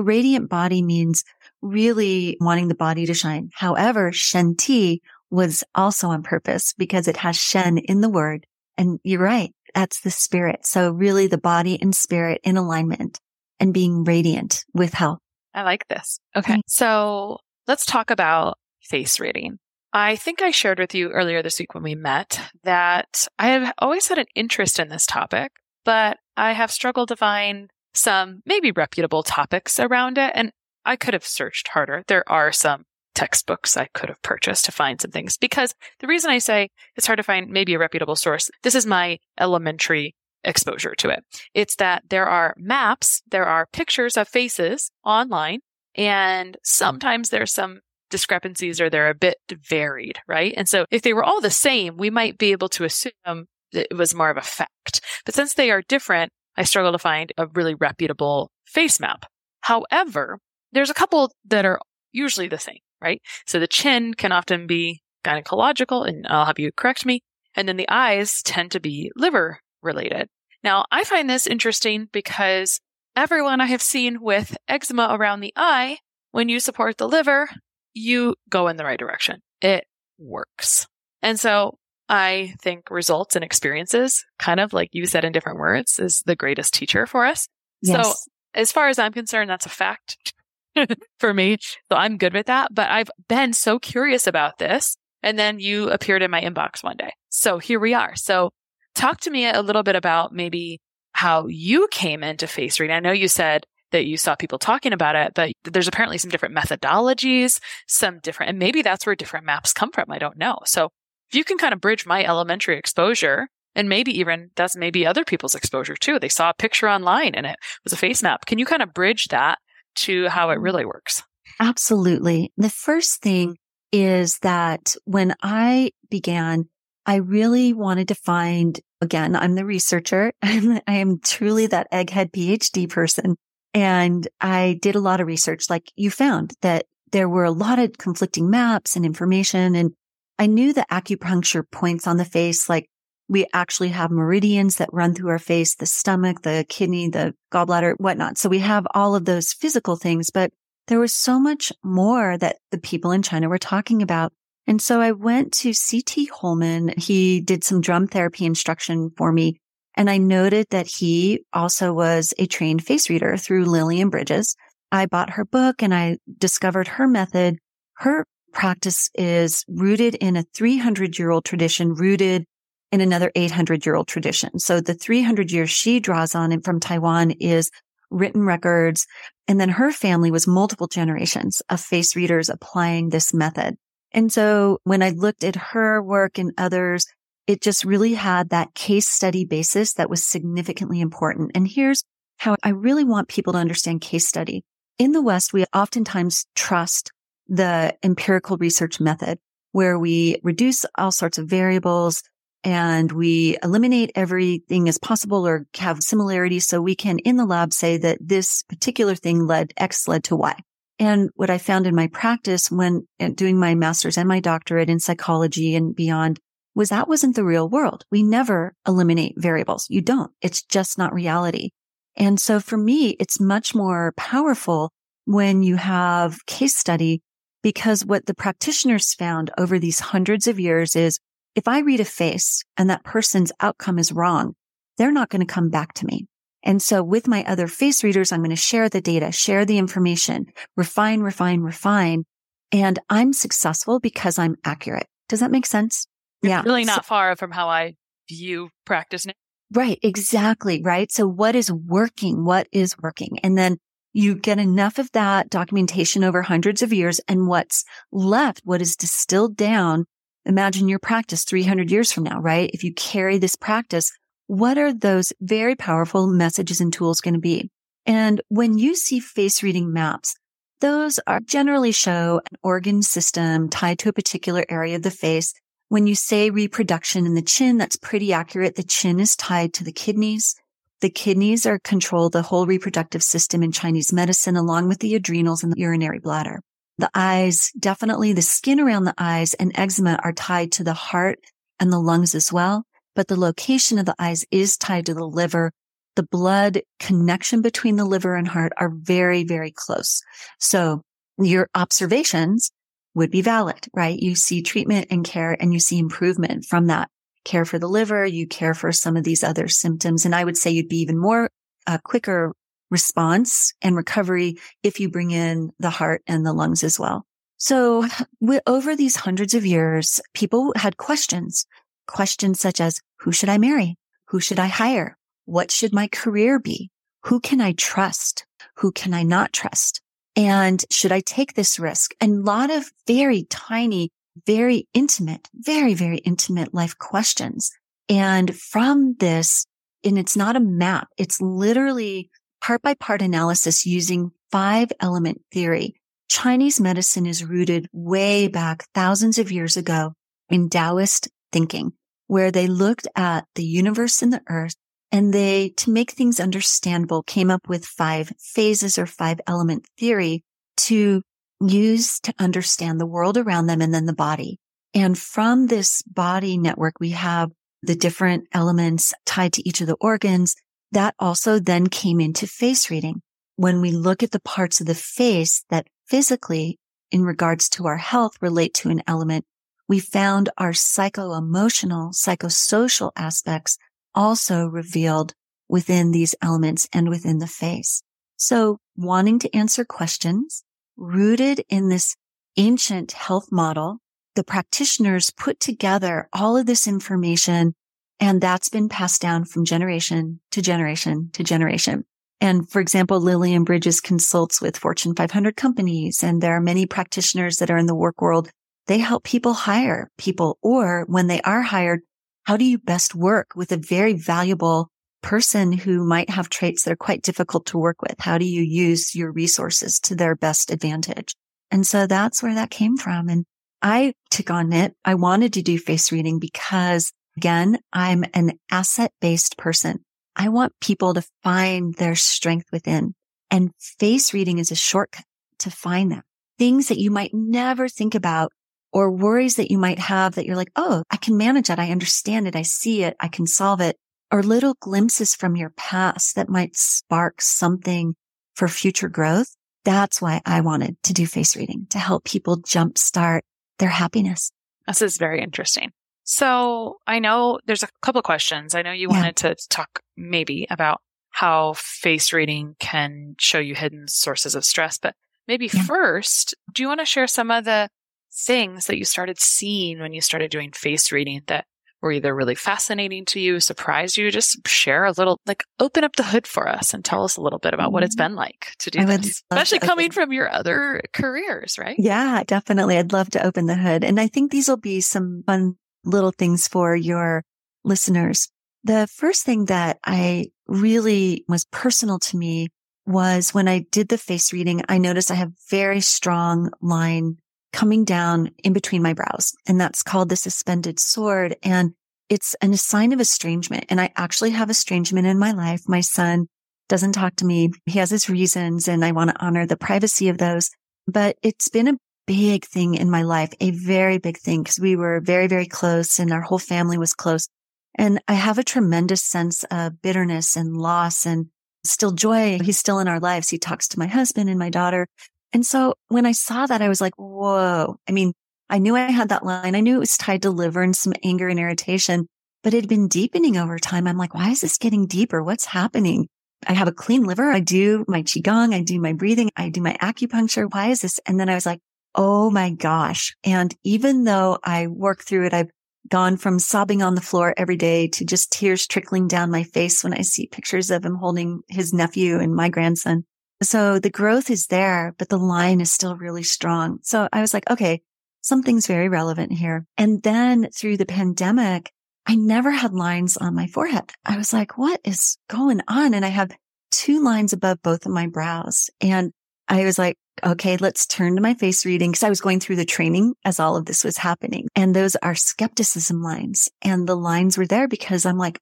radiant 0.00 0.50
body 0.50 0.82
means 0.82 1.22
really 1.60 2.36
wanting 2.40 2.66
the 2.66 2.74
body 2.74 3.06
to 3.06 3.14
shine. 3.14 3.50
However, 3.54 4.10
Shen 4.12 4.56
Ti 4.56 5.00
was 5.30 5.62
also 5.74 6.08
on 6.08 6.24
purpose 6.24 6.74
because 6.76 7.06
it 7.06 7.18
has 7.18 7.36
Shen 7.36 7.78
in 7.78 8.00
the 8.00 8.10
word. 8.10 8.46
And 8.76 8.98
you're 9.04 9.20
right. 9.20 9.52
That's 9.74 10.00
the 10.00 10.10
spirit. 10.10 10.66
So 10.66 10.90
really 10.90 11.28
the 11.28 11.38
body 11.38 11.80
and 11.80 11.94
spirit 11.94 12.40
in 12.42 12.56
alignment 12.56 13.20
and 13.60 13.72
being 13.72 14.02
radiant 14.02 14.64
with 14.74 14.94
health. 14.94 15.20
I 15.54 15.62
like 15.62 15.86
this. 15.88 16.18
Okay. 16.36 16.60
So 16.66 17.38
let's 17.66 17.84
talk 17.84 18.10
about 18.10 18.58
face 18.82 19.20
reading. 19.20 19.58
I 19.92 20.16
think 20.16 20.40
I 20.40 20.50
shared 20.50 20.78
with 20.78 20.94
you 20.94 21.10
earlier 21.10 21.42
this 21.42 21.58
week 21.58 21.74
when 21.74 21.82
we 21.82 21.94
met 21.94 22.40
that 22.64 23.26
I 23.38 23.48
have 23.48 23.74
always 23.78 24.08
had 24.08 24.18
an 24.18 24.26
interest 24.34 24.78
in 24.78 24.88
this 24.88 25.06
topic, 25.06 25.52
but 25.84 26.16
I 26.36 26.52
have 26.52 26.70
struggled 26.70 27.08
to 27.08 27.16
find 27.16 27.70
some 27.94 28.40
maybe 28.46 28.70
reputable 28.70 29.22
topics 29.22 29.78
around 29.78 30.16
it. 30.16 30.32
And 30.34 30.52
I 30.84 30.96
could 30.96 31.12
have 31.12 31.26
searched 31.26 31.68
harder. 31.68 32.04
There 32.08 32.24
are 32.26 32.52
some 32.52 32.84
textbooks 33.14 33.76
I 33.76 33.88
could 33.92 34.08
have 34.08 34.22
purchased 34.22 34.64
to 34.64 34.72
find 34.72 34.98
some 34.98 35.10
things 35.10 35.36
because 35.36 35.74
the 36.00 36.06
reason 36.06 36.30
I 36.30 36.38
say 36.38 36.70
it's 36.96 37.06
hard 37.06 37.18
to 37.18 37.22
find 37.22 37.50
maybe 37.50 37.74
a 37.74 37.78
reputable 37.78 38.16
source, 38.16 38.50
this 38.62 38.74
is 38.74 38.86
my 38.86 39.18
elementary 39.38 40.14
exposure 40.44 40.94
to 40.96 41.08
it. 41.08 41.24
It's 41.54 41.76
that 41.76 42.04
there 42.10 42.26
are 42.26 42.54
maps, 42.56 43.22
there 43.30 43.46
are 43.46 43.68
pictures 43.72 44.16
of 44.16 44.28
faces 44.28 44.90
online, 45.04 45.60
and 45.94 46.56
sometimes 46.62 47.28
there's 47.28 47.52
some 47.52 47.80
discrepancies 48.10 48.80
or 48.80 48.90
they're 48.90 49.10
a 49.10 49.14
bit 49.14 49.38
varied, 49.50 50.18
right? 50.28 50.54
And 50.56 50.68
so 50.68 50.84
if 50.90 51.02
they 51.02 51.14
were 51.14 51.24
all 51.24 51.40
the 51.40 51.50
same, 51.50 51.96
we 51.96 52.10
might 52.10 52.38
be 52.38 52.52
able 52.52 52.68
to 52.70 52.84
assume 52.84 53.12
that 53.24 53.88
it 53.90 53.96
was 53.96 54.14
more 54.14 54.30
of 54.30 54.36
a 54.36 54.42
fact. 54.42 55.00
But 55.24 55.34
since 55.34 55.54
they 55.54 55.70
are 55.70 55.82
different, 55.88 56.30
I 56.56 56.64
struggle 56.64 56.92
to 56.92 56.98
find 56.98 57.32
a 57.38 57.46
really 57.54 57.74
reputable 57.74 58.50
face 58.66 59.00
map. 59.00 59.24
However, 59.62 60.38
there's 60.72 60.90
a 60.90 60.94
couple 60.94 61.32
that 61.46 61.64
are 61.64 61.80
usually 62.12 62.48
the 62.48 62.58
same, 62.58 62.78
right? 63.00 63.20
So 63.46 63.58
the 63.58 63.66
chin 63.66 64.14
can 64.14 64.32
often 64.32 64.66
be 64.66 65.00
gynecological, 65.24 66.06
and 66.06 66.26
I'll 66.28 66.44
have 66.44 66.58
you 66.58 66.70
correct 66.76 67.06
me. 67.06 67.22
And 67.54 67.68
then 67.68 67.76
the 67.76 67.88
eyes 67.88 68.42
tend 68.42 68.70
to 68.72 68.80
be 68.80 69.10
liver 69.16 69.58
related. 69.82 70.28
Now, 70.64 70.84
I 70.90 71.04
find 71.04 71.28
this 71.28 71.46
interesting 71.46 72.08
because 72.12 72.80
everyone 73.16 73.60
I 73.60 73.66
have 73.66 73.82
seen 73.82 74.20
with 74.20 74.56
eczema 74.68 75.08
around 75.10 75.40
the 75.40 75.52
eye, 75.56 75.98
when 76.30 76.48
you 76.48 76.60
support 76.60 76.98
the 76.98 77.08
liver, 77.08 77.48
you 77.94 78.36
go 78.48 78.68
in 78.68 78.76
the 78.76 78.84
right 78.84 78.98
direction. 78.98 79.42
It 79.60 79.84
works. 80.18 80.86
And 81.20 81.38
so 81.38 81.78
I 82.08 82.54
think 82.60 82.90
results 82.90 83.36
and 83.36 83.44
experiences, 83.44 84.24
kind 84.38 84.60
of 84.60 84.72
like 84.72 84.90
you 84.92 85.06
said 85.06 85.24
in 85.24 85.32
different 85.32 85.58
words, 85.58 85.98
is 85.98 86.22
the 86.26 86.36
greatest 86.36 86.74
teacher 86.74 87.06
for 87.06 87.24
us. 87.24 87.48
Yes. 87.80 88.06
So, 88.06 88.14
as 88.54 88.70
far 88.70 88.88
as 88.88 88.98
I'm 88.98 89.12
concerned, 89.12 89.48
that's 89.48 89.64
a 89.64 89.70
fact 89.70 90.34
for 91.18 91.32
me. 91.32 91.56
So, 91.90 91.96
I'm 91.96 92.18
good 92.18 92.34
with 92.34 92.46
that. 92.46 92.74
But 92.74 92.90
I've 92.90 93.10
been 93.28 93.52
so 93.52 93.78
curious 93.78 94.26
about 94.26 94.58
this. 94.58 94.96
And 95.22 95.38
then 95.38 95.60
you 95.60 95.88
appeared 95.88 96.22
in 96.22 96.30
my 96.30 96.40
inbox 96.40 96.82
one 96.82 96.96
day. 96.96 97.12
So, 97.30 97.58
here 97.58 97.80
we 97.80 97.94
are. 97.94 98.14
So, 98.14 98.50
talk 98.94 99.20
to 99.20 99.30
me 99.30 99.48
a 99.48 99.62
little 99.62 99.82
bit 99.82 99.96
about 99.96 100.32
maybe 100.32 100.80
how 101.12 101.46
you 101.46 101.88
came 101.90 102.22
into 102.22 102.46
face 102.46 102.80
reading. 102.80 102.96
I 102.96 103.00
know 103.00 103.12
you 103.12 103.28
said 103.28 103.64
that 103.92 104.06
you 104.06 104.16
saw 104.16 104.34
people 104.34 104.58
talking 104.58 104.92
about 104.92 105.16
it, 105.16 105.32
but 105.34 105.52
there's 105.64 105.88
apparently 105.88 106.18
some 106.18 106.30
different 106.30 106.56
methodologies, 106.56 107.60
some 107.86 108.18
different, 108.20 108.50
and 108.50 108.58
maybe 108.58 108.82
that's 108.82 109.04
where 109.04 109.14
different 109.14 109.46
maps 109.46 109.72
come 109.72 109.90
from. 109.90 110.06
I 110.10 110.18
don't 110.18 110.38
know. 110.38 110.58
So 110.64 110.86
if 111.30 111.36
you 111.36 111.44
can 111.44 111.58
kind 111.58 111.74
of 111.74 111.80
bridge 111.80 112.06
my 112.06 112.24
elementary 112.24 112.78
exposure 112.78 113.48
and 113.74 113.88
maybe 113.88 114.18
even 114.18 114.50
that's 114.56 114.76
maybe 114.76 115.06
other 115.06 115.24
people's 115.24 115.54
exposure 115.54 115.96
too. 115.96 116.18
They 116.18 116.28
saw 116.28 116.50
a 116.50 116.54
picture 116.54 116.88
online 116.88 117.34
and 117.34 117.46
it 117.46 117.56
was 117.84 117.92
a 117.92 117.96
face 117.96 118.22
map. 118.22 118.46
Can 118.46 118.58
you 118.58 118.66
kind 118.66 118.82
of 118.82 118.92
bridge 118.92 119.28
that 119.28 119.58
to 119.96 120.28
how 120.28 120.50
it 120.50 120.60
really 120.60 120.84
works? 120.84 121.22
Absolutely. 121.60 122.52
The 122.56 122.70
first 122.70 123.22
thing 123.22 123.56
is 123.92 124.38
that 124.38 124.96
when 125.04 125.34
I 125.42 125.92
began, 126.10 126.68
I 127.04 127.16
really 127.16 127.72
wanted 127.72 128.08
to 128.08 128.14
find, 128.14 128.78
again, 129.00 129.34
I'm 129.34 129.54
the 129.54 129.64
researcher. 129.64 130.32
I 130.42 130.80
am 130.86 131.18
truly 131.18 131.66
that 131.68 131.90
egghead 131.90 132.30
PhD 132.30 132.88
person. 132.88 133.36
And 133.74 134.28
I 134.40 134.78
did 134.80 134.94
a 134.94 135.00
lot 135.00 135.20
of 135.20 135.26
research, 135.26 135.70
like 135.70 135.90
you 135.96 136.10
found 136.10 136.52
that 136.60 136.86
there 137.10 137.28
were 137.28 137.44
a 137.44 137.50
lot 137.50 137.78
of 137.78 137.98
conflicting 137.98 138.50
maps 138.50 138.96
and 138.96 139.04
information. 139.04 139.74
And 139.74 139.92
I 140.38 140.46
knew 140.46 140.72
the 140.72 140.86
acupuncture 140.90 141.64
points 141.70 142.06
on 142.06 142.16
the 142.16 142.24
face, 142.24 142.68
like 142.68 142.88
we 143.28 143.46
actually 143.52 143.88
have 143.88 144.10
meridians 144.10 144.76
that 144.76 144.92
run 144.92 145.14
through 145.14 145.30
our 145.30 145.38
face, 145.38 145.74
the 145.74 145.86
stomach, 145.86 146.42
the 146.42 146.66
kidney, 146.68 147.08
the 147.08 147.34
gallbladder, 147.52 147.94
whatnot. 147.98 148.36
So 148.36 148.48
we 148.48 148.58
have 148.58 148.86
all 148.94 149.14
of 149.14 149.24
those 149.24 149.52
physical 149.52 149.96
things, 149.96 150.30
but 150.30 150.52
there 150.88 151.00
was 151.00 151.14
so 151.14 151.38
much 151.38 151.72
more 151.82 152.36
that 152.38 152.56
the 152.70 152.78
people 152.78 153.12
in 153.12 153.22
China 153.22 153.48
were 153.48 153.58
talking 153.58 154.02
about. 154.02 154.32
And 154.66 154.80
so 154.80 155.00
I 155.00 155.12
went 155.12 155.52
to 155.54 155.72
CT 155.72 156.28
Holman. 156.30 156.94
He 156.96 157.40
did 157.40 157.64
some 157.64 157.80
drum 157.80 158.06
therapy 158.06 158.44
instruction 158.44 159.10
for 159.16 159.32
me. 159.32 159.56
And 159.94 160.08
I 160.08 160.18
noted 160.18 160.66
that 160.70 160.86
he 160.86 161.44
also 161.52 161.92
was 161.92 162.32
a 162.38 162.46
trained 162.46 162.84
face 162.84 163.10
reader 163.10 163.36
through 163.36 163.66
Lillian 163.66 164.08
Bridges. 164.08 164.56
I 164.90 165.06
bought 165.06 165.30
her 165.30 165.44
book 165.44 165.82
and 165.82 165.94
I 165.94 166.18
discovered 166.38 166.88
her 166.88 167.06
method. 167.06 167.58
Her 167.94 168.24
practice 168.52 169.10
is 169.14 169.64
rooted 169.68 170.14
in 170.14 170.36
a 170.36 170.44
300 170.54 171.18
year 171.18 171.30
old 171.30 171.44
tradition, 171.44 171.94
rooted 171.94 172.44
in 172.90 173.00
another 173.00 173.32
800 173.34 173.84
year 173.84 173.94
old 173.94 174.06
tradition. 174.06 174.58
So 174.58 174.80
the 174.80 174.94
300 174.94 175.50
years 175.50 175.70
she 175.70 175.98
draws 175.98 176.34
on 176.34 176.60
from 176.60 176.78
Taiwan 176.78 177.32
is 177.32 177.70
written 178.10 178.44
records. 178.44 179.06
And 179.48 179.60
then 179.60 179.70
her 179.70 179.90
family 179.90 180.30
was 180.30 180.46
multiple 180.46 180.86
generations 180.86 181.62
of 181.68 181.80
face 181.80 182.14
readers 182.14 182.48
applying 182.48 183.08
this 183.08 183.34
method. 183.34 183.76
And 184.14 184.32
so 184.32 184.78
when 184.84 185.02
I 185.02 185.10
looked 185.10 185.44
at 185.44 185.56
her 185.56 186.02
work 186.02 186.38
and 186.38 186.52
others, 186.58 187.06
it 187.46 187.60
just 187.60 187.84
really 187.84 188.14
had 188.14 188.50
that 188.50 188.74
case 188.74 189.08
study 189.08 189.44
basis 189.44 189.94
that 189.94 190.10
was 190.10 190.24
significantly 190.24 191.00
important. 191.00 191.52
And 191.54 191.66
here's 191.66 192.04
how 192.38 192.56
I 192.62 192.70
really 192.70 193.04
want 193.04 193.28
people 193.28 193.52
to 193.54 193.58
understand 193.58 194.00
case 194.00 194.26
study. 194.26 194.64
In 194.98 195.12
the 195.12 195.22
West, 195.22 195.52
we 195.52 195.64
oftentimes 195.74 196.46
trust 196.54 197.10
the 197.48 197.94
empirical 198.02 198.56
research 198.56 199.00
method 199.00 199.38
where 199.72 199.98
we 199.98 200.38
reduce 200.42 200.84
all 200.96 201.10
sorts 201.10 201.38
of 201.38 201.48
variables 201.48 202.22
and 202.64 203.10
we 203.10 203.56
eliminate 203.62 204.12
everything 204.14 204.88
as 204.88 204.98
possible 204.98 205.46
or 205.46 205.66
have 205.76 206.02
similarities. 206.02 206.66
So 206.66 206.80
we 206.80 206.94
can 206.94 207.18
in 207.20 207.36
the 207.36 207.46
lab 207.46 207.72
say 207.72 207.96
that 207.98 208.18
this 208.20 208.62
particular 208.64 209.14
thing 209.14 209.46
led 209.46 209.72
X 209.76 210.06
led 210.06 210.24
to 210.24 210.36
Y. 210.36 210.54
And 211.02 211.30
what 211.34 211.50
I 211.50 211.58
found 211.58 211.88
in 211.88 211.96
my 211.96 212.06
practice 212.06 212.70
when 212.70 213.08
uh, 213.18 213.30
doing 213.34 213.58
my 213.58 213.74
master's 213.74 214.16
and 214.16 214.28
my 214.28 214.38
doctorate 214.38 214.88
in 214.88 215.00
psychology 215.00 215.74
and 215.74 215.96
beyond 215.96 216.38
was 216.76 216.90
that 216.90 217.08
wasn't 217.08 217.34
the 217.34 217.42
real 217.42 217.68
world. 217.68 218.04
We 218.12 218.22
never 218.22 218.76
eliminate 218.86 219.34
variables. 219.36 219.84
You 219.90 220.00
don't. 220.00 220.30
It's 220.40 220.62
just 220.62 220.98
not 220.98 221.12
reality. 221.12 221.70
And 222.14 222.38
so 222.38 222.60
for 222.60 222.76
me, 222.76 223.16
it's 223.18 223.40
much 223.40 223.74
more 223.74 224.14
powerful 224.16 224.92
when 225.24 225.64
you 225.64 225.74
have 225.74 226.46
case 226.46 226.76
study 226.76 227.20
because 227.64 228.06
what 228.06 228.26
the 228.26 228.34
practitioners 228.34 229.12
found 229.12 229.50
over 229.58 229.80
these 229.80 229.98
hundreds 229.98 230.46
of 230.46 230.60
years 230.60 230.94
is 230.94 231.18
if 231.56 231.66
I 231.66 231.80
read 231.80 231.98
a 231.98 232.04
face 232.04 232.62
and 232.76 232.88
that 232.90 233.02
person's 233.02 233.50
outcome 233.58 233.98
is 233.98 234.12
wrong, 234.12 234.54
they're 234.98 235.10
not 235.10 235.30
going 235.30 235.44
to 235.44 235.52
come 235.52 235.68
back 235.68 235.94
to 235.94 236.06
me. 236.06 236.28
And 236.62 236.80
so 236.80 237.02
with 237.02 237.26
my 237.26 237.44
other 237.44 237.66
face 237.66 238.04
readers, 238.04 238.32
I'm 238.32 238.40
going 238.40 238.50
to 238.50 238.56
share 238.56 238.88
the 238.88 239.00
data, 239.00 239.32
share 239.32 239.64
the 239.64 239.78
information, 239.78 240.46
refine, 240.76 241.20
refine, 241.20 241.60
refine. 241.60 242.24
And 242.70 242.98
I'm 243.10 243.32
successful 243.32 244.00
because 244.00 244.38
I'm 244.38 244.56
accurate. 244.64 245.06
Does 245.28 245.40
that 245.40 245.50
make 245.50 245.66
sense? 245.66 246.06
It's 246.42 246.50
yeah. 246.50 246.62
Really 246.64 246.84
not 246.84 247.04
so, 247.04 247.08
far 247.08 247.36
from 247.36 247.50
how 247.50 247.68
I 247.68 247.94
view 248.28 248.70
practice 248.84 249.26
now. 249.26 249.32
Right. 249.72 249.98
Exactly. 250.02 250.82
Right. 250.82 251.10
So 251.10 251.26
what 251.26 251.56
is 251.56 251.72
working? 251.72 252.44
What 252.44 252.68
is 252.72 252.96
working? 252.98 253.38
And 253.42 253.56
then 253.56 253.78
you 254.12 254.34
get 254.34 254.58
enough 254.58 254.98
of 254.98 255.10
that 255.12 255.48
documentation 255.48 256.22
over 256.22 256.42
hundreds 256.42 256.82
of 256.82 256.92
years 256.92 257.20
and 257.28 257.46
what's 257.46 257.84
left, 258.10 258.60
what 258.64 258.82
is 258.82 258.96
distilled 258.96 259.56
down. 259.56 260.04
Imagine 260.44 260.88
your 260.88 260.98
practice 260.98 261.44
300 261.44 261.90
years 261.90 262.12
from 262.12 262.24
now, 262.24 262.40
right? 262.40 262.70
If 262.74 262.84
you 262.84 262.92
carry 262.92 263.38
this 263.38 263.56
practice, 263.56 264.12
what 264.52 264.76
are 264.76 264.92
those 264.92 265.32
very 265.40 265.74
powerful 265.74 266.26
messages 266.26 266.82
and 266.82 266.92
tools 266.92 267.22
going 267.22 267.32
to 267.32 267.40
be? 267.40 267.70
And 268.04 268.42
when 268.50 268.76
you 268.76 268.94
see 268.94 269.18
face 269.18 269.62
reading 269.62 269.94
maps, 269.94 270.36
those 270.82 271.18
are 271.26 271.40
generally 271.40 271.90
show 271.90 272.42
an 272.50 272.58
organ 272.62 273.00
system 273.00 273.70
tied 273.70 273.98
to 274.00 274.10
a 274.10 274.12
particular 274.12 274.66
area 274.68 274.96
of 274.96 275.04
the 275.04 275.10
face. 275.10 275.54
When 275.88 276.06
you 276.06 276.14
say 276.14 276.50
reproduction 276.50 277.24
in 277.24 277.32
the 277.32 277.40
chin, 277.40 277.78
that's 277.78 277.96
pretty 277.96 278.34
accurate. 278.34 278.74
The 278.74 278.82
chin 278.82 279.20
is 279.20 279.36
tied 279.36 279.72
to 279.72 279.84
the 279.84 279.92
kidneys. 279.92 280.54
The 281.00 281.08
kidneys 281.08 281.64
are 281.64 281.78
control 281.78 282.28
the 282.28 282.42
whole 282.42 282.66
reproductive 282.66 283.22
system 283.22 283.62
in 283.62 283.72
Chinese 283.72 284.12
medicine, 284.12 284.56
along 284.56 284.86
with 284.86 284.98
the 284.98 285.14
adrenals 285.14 285.62
and 285.62 285.72
the 285.72 285.80
urinary 285.80 286.18
bladder. 286.18 286.60
The 286.98 287.08
eyes, 287.14 287.70
definitely 287.80 288.34
the 288.34 288.42
skin 288.42 288.80
around 288.80 289.04
the 289.04 289.14
eyes 289.16 289.54
and 289.54 289.72
eczema 289.76 290.20
are 290.22 290.34
tied 290.34 290.72
to 290.72 290.84
the 290.84 290.92
heart 290.92 291.38
and 291.80 291.90
the 291.90 291.98
lungs 291.98 292.34
as 292.34 292.52
well. 292.52 292.84
But 293.14 293.28
the 293.28 293.36
location 293.36 293.98
of 293.98 294.06
the 294.06 294.14
eyes 294.18 294.44
is 294.50 294.76
tied 294.76 295.06
to 295.06 295.14
the 295.14 295.26
liver. 295.26 295.72
The 296.16 296.22
blood 296.22 296.82
connection 296.98 297.62
between 297.62 297.96
the 297.96 298.04
liver 298.04 298.36
and 298.36 298.48
heart 298.48 298.72
are 298.76 298.90
very, 298.90 299.44
very 299.44 299.70
close. 299.70 300.22
So 300.58 301.02
your 301.38 301.68
observations 301.74 302.70
would 303.14 303.30
be 303.30 303.42
valid, 303.42 303.86
right? 303.94 304.18
You 304.18 304.34
see 304.34 304.62
treatment 304.62 305.08
and 305.10 305.24
care 305.24 305.56
and 305.60 305.72
you 305.72 305.80
see 305.80 305.98
improvement 305.98 306.64
from 306.64 306.86
that 306.86 307.08
care 307.44 307.64
for 307.64 307.78
the 307.78 307.88
liver, 307.88 308.24
you 308.24 308.46
care 308.46 308.74
for 308.74 308.92
some 308.92 309.16
of 309.16 309.24
these 309.24 309.42
other 309.42 309.68
symptoms. 309.68 310.24
And 310.24 310.34
I 310.34 310.44
would 310.44 310.56
say 310.56 310.70
you'd 310.70 310.88
be 310.88 311.00
even 311.00 311.18
more 311.18 311.50
uh, 311.86 311.98
quicker 312.04 312.52
response 312.90 313.72
and 313.82 313.96
recovery 313.96 314.56
if 314.82 315.00
you 315.00 315.08
bring 315.08 315.30
in 315.30 315.70
the 315.78 315.90
heart 315.90 316.22
and 316.26 316.46
the 316.46 316.52
lungs 316.52 316.84
as 316.84 316.98
well. 316.98 317.24
So 317.56 318.06
we, 318.40 318.60
over 318.66 318.94
these 318.94 319.16
hundreds 319.16 319.54
of 319.54 319.66
years, 319.66 320.20
people 320.34 320.72
had 320.76 320.96
questions, 320.96 321.66
questions 322.06 322.60
such 322.60 322.80
as, 322.80 323.00
who 323.20 323.32
should 323.32 323.48
I 323.48 323.58
marry? 323.58 323.96
Who 324.28 324.40
should 324.40 324.58
I 324.58 324.66
hire? 324.66 325.16
What 325.44 325.70
should 325.70 325.92
my 325.92 326.08
career 326.08 326.58
be? 326.58 326.90
Who 327.24 327.40
can 327.40 327.60
I 327.60 327.72
trust? 327.72 328.46
Who 328.76 328.92
can 328.92 329.14
I 329.14 329.22
not 329.22 329.52
trust? 329.52 330.00
And 330.34 330.84
should 330.90 331.12
I 331.12 331.20
take 331.20 331.54
this 331.54 331.78
risk? 331.78 332.14
And 332.20 332.38
a 332.38 332.42
lot 332.42 332.70
of 332.70 332.90
very 333.06 333.44
tiny 333.44 334.10
very 334.46 334.88
intimate, 334.94 335.48
very, 335.54 335.94
very 335.94 336.18
intimate 336.18 336.72
life 336.72 336.96
questions. 336.98 337.70
And 338.08 338.54
from 338.54 339.14
this, 339.18 339.66
and 340.04 340.18
it's 340.18 340.36
not 340.36 340.56
a 340.56 340.60
map, 340.60 341.08
it's 341.16 341.40
literally 341.40 342.30
part 342.60 342.82
by 342.82 342.94
part 342.94 343.22
analysis 343.22 343.86
using 343.86 344.30
five 344.50 344.90
element 345.00 345.40
theory. 345.52 345.94
Chinese 346.28 346.80
medicine 346.80 347.26
is 347.26 347.44
rooted 347.44 347.88
way 347.92 348.48
back 348.48 348.84
thousands 348.94 349.38
of 349.38 349.52
years 349.52 349.76
ago 349.76 350.14
in 350.48 350.70
Taoist 350.70 351.28
thinking, 351.52 351.92
where 352.26 352.50
they 352.50 352.66
looked 352.66 353.06
at 353.14 353.46
the 353.54 353.64
universe 353.64 354.22
and 354.22 354.32
the 354.32 354.42
earth 354.48 354.74
and 355.10 355.32
they, 355.32 355.68
to 355.76 355.90
make 355.90 356.12
things 356.12 356.40
understandable, 356.40 357.22
came 357.22 357.50
up 357.50 357.68
with 357.68 357.84
five 357.84 358.32
phases 358.38 358.98
or 358.98 359.06
five 359.06 359.40
element 359.46 359.86
theory 359.98 360.42
to 360.78 361.22
use 361.60 362.18
to 362.20 362.34
understand 362.38 362.98
the 362.98 363.06
world 363.06 363.36
around 363.36 363.66
them 363.66 363.80
and 363.80 363.92
then 363.92 364.06
the 364.06 364.14
body. 364.14 364.58
And 364.94 365.18
from 365.18 365.66
this 365.66 366.02
body 366.02 366.58
network, 366.58 366.94
we 366.98 367.10
have 367.10 367.50
the 367.82 367.94
different 367.94 368.48
elements 368.52 369.12
tied 369.26 369.52
to 369.54 369.68
each 369.68 369.80
of 369.80 369.86
the 369.86 369.96
organs 370.00 370.56
that 370.92 371.14
also 371.18 371.58
then 371.58 371.88
came 371.88 372.20
into 372.20 372.46
face 372.46 372.90
reading. 372.90 373.22
When 373.56 373.80
we 373.80 373.90
look 373.90 374.22
at 374.22 374.30
the 374.30 374.40
parts 374.40 374.80
of 374.80 374.86
the 374.86 374.94
face 374.94 375.64
that 375.70 375.86
physically 376.06 376.78
in 377.10 377.22
regards 377.22 377.68
to 377.70 377.86
our 377.86 377.96
health 377.96 378.32
relate 378.40 378.74
to 378.74 378.90
an 378.90 379.02
element, 379.06 379.44
we 379.92 380.00
found 380.00 380.48
our 380.56 380.72
psycho 380.72 381.34
emotional, 381.34 382.12
psychosocial 382.12 383.10
aspects 383.14 383.76
also 384.14 384.64
revealed 384.64 385.34
within 385.68 386.12
these 386.12 386.34
elements 386.40 386.88
and 386.94 387.10
within 387.10 387.40
the 387.40 387.46
face. 387.46 388.02
So 388.38 388.78
wanting 388.96 389.38
to 389.40 389.54
answer 389.54 389.84
questions 389.84 390.64
rooted 390.96 391.62
in 391.68 391.90
this 391.90 392.16
ancient 392.56 393.12
health 393.12 393.52
model, 393.52 393.98
the 394.34 394.42
practitioners 394.42 395.28
put 395.28 395.60
together 395.60 396.26
all 396.32 396.56
of 396.56 396.64
this 396.64 396.88
information 396.88 397.74
and 398.18 398.40
that's 398.40 398.70
been 398.70 398.88
passed 398.88 399.20
down 399.20 399.44
from 399.44 399.66
generation 399.66 400.40
to 400.52 400.62
generation 400.62 401.28
to 401.34 401.44
generation. 401.44 402.06
And 402.40 402.66
for 402.66 402.80
example, 402.80 403.20
Lillian 403.20 403.64
Bridges 403.64 404.00
consults 404.00 404.58
with 404.62 404.78
Fortune 404.78 405.14
500 405.14 405.54
companies 405.54 406.22
and 406.22 406.42
there 406.42 406.56
are 406.56 406.62
many 406.62 406.86
practitioners 406.86 407.58
that 407.58 407.70
are 407.70 407.76
in 407.76 407.84
the 407.84 407.94
work 407.94 408.22
world. 408.22 408.50
They 408.86 408.98
help 408.98 409.24
people 409.24 409.52
hire 409.52 410.10
people 410.18 410.58
or 410.62 411.04
when 411.08 411.26
they 411.26 411.40
are 411.42 411.62
hired, 411.62 412.00
how 412.44 412.56
do 412.56 412.64
you 412.64 412.78
best 412.78 413.14
work 413.14 413.50
with 413.54 413.70
a 413.72 413.76
very 413.76 414.14
valuable 414.14 414.90
person 415.22 415.72
who 415.72 416.04
might 416.04 416.28
have 416.30 416.48
traits 416.48 416.82
that 416.82 416.92
are 416.92 416.96
quite 416.96 417.22
difficult 417.22 417.66
to 417.66 417.78
work 417.78 418.02
with? 418.02 418.16
How 418.18 418.38
do 418.38 418.44
you 418.44 418.62
use 418.62 419.14
your 419.14 419.30
resources 419.30 420.00
to 420.00 420.16
their 420.16 420.34
best 420.34 420.70
advantage? 420.70 421.34
And 421.70 421.86
so 421.86 422.06
that's 422.06 422.42
where 422.42 422.54
that 422.54 422.70
came 422.70 422.96
from. 422.96 423.28
And 423.28 423.44
I 423.80 424.14
took 424.30 424.50
on 424.50 424.72
it. 424.72 424.94
I 425.04 425.14
wanted 425.14 425.52
to 425.54 425.62
do 425.62 425.78
face 425.78 426.10
reading 426.10 426.38
because 426.38 427.12
again, 427.36 427.78
I'm 427.92 428.24
an 428.34 428.58
asset 428.70 429.12
based 429.20 429.56
person. 429.56 430.04
I 430.34 430.48
want 430.48 430.72
people 430.80 431.14
to 431.14 431.26
find 431.42 431.94
their 431.94 432.14
strength 432.14 432.66
within 432.72 433.14
and 433.50 433.70
face 433.78 434.32
reading 434.32 434.58
is 434.58 434.70
a 434.70 434.74
shortcut 434.74 435.26
to 435.58 435.70
find 435.70 436.10
them. 436.10 436.22
Things 436.58 436.88
that 436.88 436.98
you 436.98 437.10
might 437.10 437.32
never 437.34 437.86
think 437.86 438.14
about 438.14 438.52
or 438.92 439.10
worries 439.10 439.56
that 439.56 439.70
you 439.70 439.78
might 439.78 439.98
have 439.98 440.34
that 440.34 440.46
you're 440.46 440.56
like, 440.56 440.72
Oh, 440.76 441.02
I 441.10 441.16
can 441.16 441.36
manage 441.36 441.68
that. 441.68 441.78
I 441.78 441.90
understand 441.90 442.46
it. 442.46 442.56
I 442.56 442.62
see 442.62 443.04
it. 443.04 443.16
I 443.20 443.28
can 443.28 443.46
solve 443.46 443.80
it 443.80 443.96
or 444.30 444.42
little 444.42 444.74
glimpses 444.80 445.34
from 445.34 445.56
your 445.56 445.70
past 445.70 446.36
that 446.36 446.48
might 446.48 446.74
spark 446.74 447.40
something 447.40 448.14
for 448.54 448.66
future 448.66 449.08
growth. 449.08 449.54
That's 449.84 450.22
why 450.22 450.40
I 450.46 450.60
wanted 450.60 450.96
to 451.04 451.12
do 451.12 451.26
face 451.26 451.56
reading 451.56 451.86
to 451.90 451.98
help 451.98 452.24
people 452.24 452.62
jumpstart 452.62 453.40
their 453.78 453.90
happiness. 453.90 454.50
This 454.86 455.02
is 455.02 455.18
very 455.18 455.42
interesting. 455.42 455.92
So 456.24 456.98
I 457.06 457.18
know 457.18 457.58
there's 457.66 457.82
a 457.82 457.88
couple 458.00 458.20
of 458.20 458.24
questions. 458.24 458.74
I 458.74 458.82
know 458.82 458.92
you 458.92 459.08
yeah. 459.10 459.16
wanted 459.16 459.36
to 459.36 459.56
talk 459.68 460.00
maybe 460.16 460.66
about 460.70 461.00
how 461.30 461.74
face 461.74 462.32
reading 462.32 462.76
can 462.78 463.34
show 463.38 463.58
you 463.58 463.74
hidden 463.74 464.06
sources 464.08 464.54
of 464.54 464.64
stress, 464.64 464.98
but 464.98 465.14
maybe 465.48 465.68
yeah. 465.72 465.82
first, 465.82 466.54
do 466.72 466.82
you 466.82 466.88
want 466.88 467.00
to 467.00 467.06
share 467.06 467.26
some 467.26 467.50
of 467.50 467.64
the 467.64 467.88
things 468.32 468.86
that 468.86 468.98
you 468.98 469.04
started 469.04 469.38
seeing 469.38 470.00
when 470.00 470.12
you 470.12 470.20
started 470.20 470.50
doing 470.50 470.72
face 470.72 471.12
reading 471.12 471.42
that 471.46 471.66
were 472.00 472.12
either 472.12 472.34
really 472.34 472.56
fascinating 472.56 473.24
to 473.26 473.38
you, 473.38 473.60
surprised 473.60 474.16
you? 474.16 474.30
Just 474.30 474.66
share 474.66 475.04
a 475.04 475.12
little, 475.12 475.40
like 475.46 475.62
open 475.78 476.02
up 476.02 476.16
the 476.16 476.24
hood 476.24 476.46
for 476.46 476.68
us 476.68 476.92
and 476.92 477.04
tell 477.04 477.22
us 477.24 477.36
a 477.36 477.40
little 477.40 477.60
bit 477.60 477.74
about 477.74 477.92
what 477.92 478.02
it's 478.02 478.16
mm-hmm. 478.16 478.32
been 478.32 478.36
like 478.36 478.72
to 478.80 478.90
do 478.90 479.00
I 479.00 479.04
this, 479.04 479.42
especially 479.50 479.78
coming 479.78 480.10
from 480.10 480.32
your 480.32 480.50
other 480.50 481.02
careers, 481.12 481.78
right? 481.78 481.96
Yeah, 481.98 482.42
definitely. 482.44 482.98
I'd 482.98 483.12
love 483.12 483.30
to 483.30 483.46
open 483.46 483.66
the 483.66 483.76
hood. 483.76 484.02
And 484.02 484.18
I 484.18 484.26
think 484.26 484.50
these 484.50 484.68
will 484.68 484.76
be 484.76 485.00
some 485.00 485.44
fun 485.46 485.76
little 486.04 486.32
things 486.32 486.66
for 486.66 486.96
your 486.96 487.44
listeners. 487.84 488.48
The 488.84 489.06
first 489.06 489.44
thing 489.44 489.66
that 489.66 489.98
I 490.04 490.46
really 490.66 491.44
was 491.48 491.64
personal 491.66 492.18
to 492.18 492.36
me 492.36 492.68
was 493.06 493.54
when 493.54 493.68
I 493.68 493.84
did 493.90 494.08
the 494.08 494.18
face 494.18 494.52
reading, 494.52 494.82
I 494.88 494.98
noticed 494.98 495.30
I 495.30 495.36
have 495.36 495.52
very 495.70 496.00
strong 496.00 496.70
line 496.80 497.36
coming 497.72 498.04
down 498.04 498.50
in 498.62 498.72
between 498.72 499.02
my 499.02 499.14
brows. 499.14 499.52
And 499.66 499.80
that's 499.80 500.02
called 500.02 500.28
the 500.28 500.36
suspended 500.36 501.00
sword. 501.00 501.56
And 501.62 501.94
it's 502.28 502.54
a 502.62 502.76
sign 502.76 503.12
of 503.12 503.20
estrangement. 503.20 503.86
And 503.88 504.00
I 504.00 504.12
actually 504.16 504.50
have 504.50 504.70
estrangement 504.70 505.26
in 505.26 505.38
my 505.38 505.52
life. 505.52 505.82
My 505.86 506.00
son 506.00 506.46
doesn't 506.88 507.12
talk 507.12 507.36
to 507.36 507.46
me. 507.46 507.70
He 507.86 507.98
has 507.98 508.10
his 508.10 508.28
reasons 508.28 508.88
and 508.88 509.04
I 509.04 509.12
want 509.12 509.30
to 509.30 509.44
honor 509.44 509.66
the 509.66 509.76
privacy 509.76 510.28
of 510.28 510.38
those. 510.38 510.70
But 511.06 511.36
it's 511.42 511.68
been 511.68 511.88
a 511.88 511.96
big 512.26 512.64
thing 512.64 512.94
in 512.94 513.10
my 513.10 513.22
life, 513.22 513.52
a 513.60 513.70
very 513.70 514.18
big 514.18 514.38
thing 514.38 514.62
because 514.62 514.78
we 514.78 514.96
were 514.96 515.20
very, 515.20 515.46
very 515.46 515.66
close 515.66 516.18
and 516.18 516.32
our 516.32 516.42
whole 516.42 516.58
family 516.58 516.98
was 516.98 517.14
close. 517.14 517.48
And 517.96 518.20
I 518.28 518.34
have 518.34 518.58
a 518.58 518.64
tremendous 518.64 519.22
sense 519.22 519.64
of 519.70 520.00
bitterness 520.00 520.56
and 520.56 520.76
loss 520.76 521.26
and 521.26 521.46
still 521.84 522.12
joy. 522.12 522.58
He's 522.62 522.78
still 522.78 522.98
in 523.00 523.08
our 523.08 523.20
lives. 523.20 523.50
He 523.50 523.58
talks 523.58 523.88
to 523.88 523.98
my 523.98 524.06
husband 524.06 524.48
and 524.48 524.58
my 524.58 524.70
daughter. 524.70 525.06
And 525.52 525.66
so 525.66 525.94
when 526.08 526.26
I 526.26 526.32
saw 526.32 526.66
that, 526.66 526.82
I 526.82 526.88
was 526.88 527.00
like, 527.00 527.14
whoa. 527.16 527.96
I 528.08 528.12
mean, 528.12 528.32
I 528.70 528.78
knew 528.78 528.96
I 528.96 529.10
had 529.10 529.28
that 529.28 529.44
line. 529.44 529.74
I 529.74 529.80
knew 529.80 529.96
it 529.96 530.00
was 530.00 530.16
tied 530.16 530.42
to 530.42 530.50
liver 530.50 530.82
and 530.82 530.96
some 530.96 531.12
anger 531.22 531.48
and 531.48 531.58
irritation, 531.58 532.26
but 532.62 532.72
it 532.72 532.82
had 532.82 532.88
been 532.88 533.08
deepening 533.08 533.56
over 533.56 533.78
time. 533.78 534.06
I'm 534.06 534.16
like, 534.16 534.34
why 534.34 534.50
is 534.50 534.62
this 534.62 534.78
getting 534.78 535.06
deeper? 535.06 535.42
What's 535.42 535.66
happening? 535.66 536.28
I 536.66 536.72
have 536.72 536.88
a 536.88 536.92
clean 536.92 537.24
liver. 537.24 537.50
I 537.50 537.60
do 537.60 538.04
my 538.08 538.22
qigong. 538.22 538.74
I 538.74 538.82
do 538.82 539.00
my 539.00 539.12
breathing. 539.12 539.50
I 539.56 539.68
do 539.68 539.82
my 539.82 539.94
acupuncture. 540.00 540.72
Why 540.72 540.88
is 540.88 541.00
this? 541.00 541.20
And 541.26 541.38
then 541.38 541.48
I 541.48 541.54
was 541.54 541.66
like, 541.66 541.80
Oh 542.14 542.50
my 542.50 542.70
gosh. 542.70 543.34
And 543.42 543.74
even 543.84 544.24
though 544.24 544.58
I 544.62 544.86
work 544.86 545.22
through 545.22 545.46
it, 545.46 545.54
I've 545.54 545.70
gone 546.08 546.36
from 546.36 546.58
sobbing 546.58 547.02
on 547.02 547.14
the 547.14 547.20
floor 547.20 547.54
every 547.56 547.76
day 547.76 548.08
to 548.08 548.24
just 548.24 548.52
tears 548.52 548.86
trickling 548.86 549.28
down 549.28 549.50
my 549.50 549.62
face 549.62 550.04
when 550.04 550.12
I 550.12 550.22
see 550.22 550.46
pictures 550.46 550.90
of 550.90 551.04
him 551.04 551.14
holding 551.14 551.62
his 551.68 551.92
nephew 551.92 552.38
and 552.38 552.54
my 552.54 552.68
grandson. 552.68 553.24
So 553.62 553.98
the 553.98 554.10
growth 554.10 554.50
is 554.50 554.66
there, 554.66 555.14
but 555.18 555.28
the 555.28 555.38
line 555.38 555.80
is 555.80 555.92
still 555.92 556.16
really 556.16 556.42
strong. 556.42 556.98
So 557.02 557.28
I 557.32 557.40
was 557.40 557.54
like, 557.54 557.68
okay, 557.70 558.02
something's 558.42 558.86
very 558.86 559.08
relevant 559.08 559.52
here. 559.52 559.86
And 559.96 560.22
then 560.22 560.68
through 560.76 560.96
the 560.96 561.06
pandemic, 561.06 561.92
I 562.26 562.34
never 562.34 562.70
had 562.70 562.92
lines 562.92 563.36
on 563.36 563.54
my 563.54 563.66
forehead. 563.66 564.12
I 564.24 564.36
was 564.36 564.52
like, 564.52 564.78
what 564.78 565.00
is 565.04 565.38
going 565.48 565.80
on? 565.88 566.14
And 566.14 566.24
I 566.24 566.28
have 566.28 566.50
two 566.90 567.22
lines 567.22 567.52
above 567.52 567.82
both 567.82 568.06
of 568.06 568.12
my 568.12 568.26
brows. 568.26 568.90
And 569.00 569.32
I 569.68 569.84
was 569.84 569.98
like, 569.98 570.16
okay, 570.44 570.76
let's 570.76 571.06
turn 571.06 571.36
to 571.36 571.42
my 571.42 571.54
face 571.54 571.84
reading 571.84 572.10
because 572.10 572.22
I 572.22 572.28
was 572.28 572.40
going 572.40 572.60
through 572.60 572.76
the 572.76 572.84
training 572.84 573.34
as 573.44 573.60
all 573.60 573.76
of 573.76 573.86
this 573.86 574.04
was 574.04 574.16
happening. 574.16 574.68
And 574.74 574.94
those 574.94 575.16
are 575.16 575.34
skepticism 575.34 576.22
lines. 576.22 576.68
And 576.82 577.08
the 577.08 577.16
lines 577.16 577.58
were 577.58 577.66
there 577.66 577.88
because 577.88 578.24
I'm 578.24 578.38
like, 578.38 578.58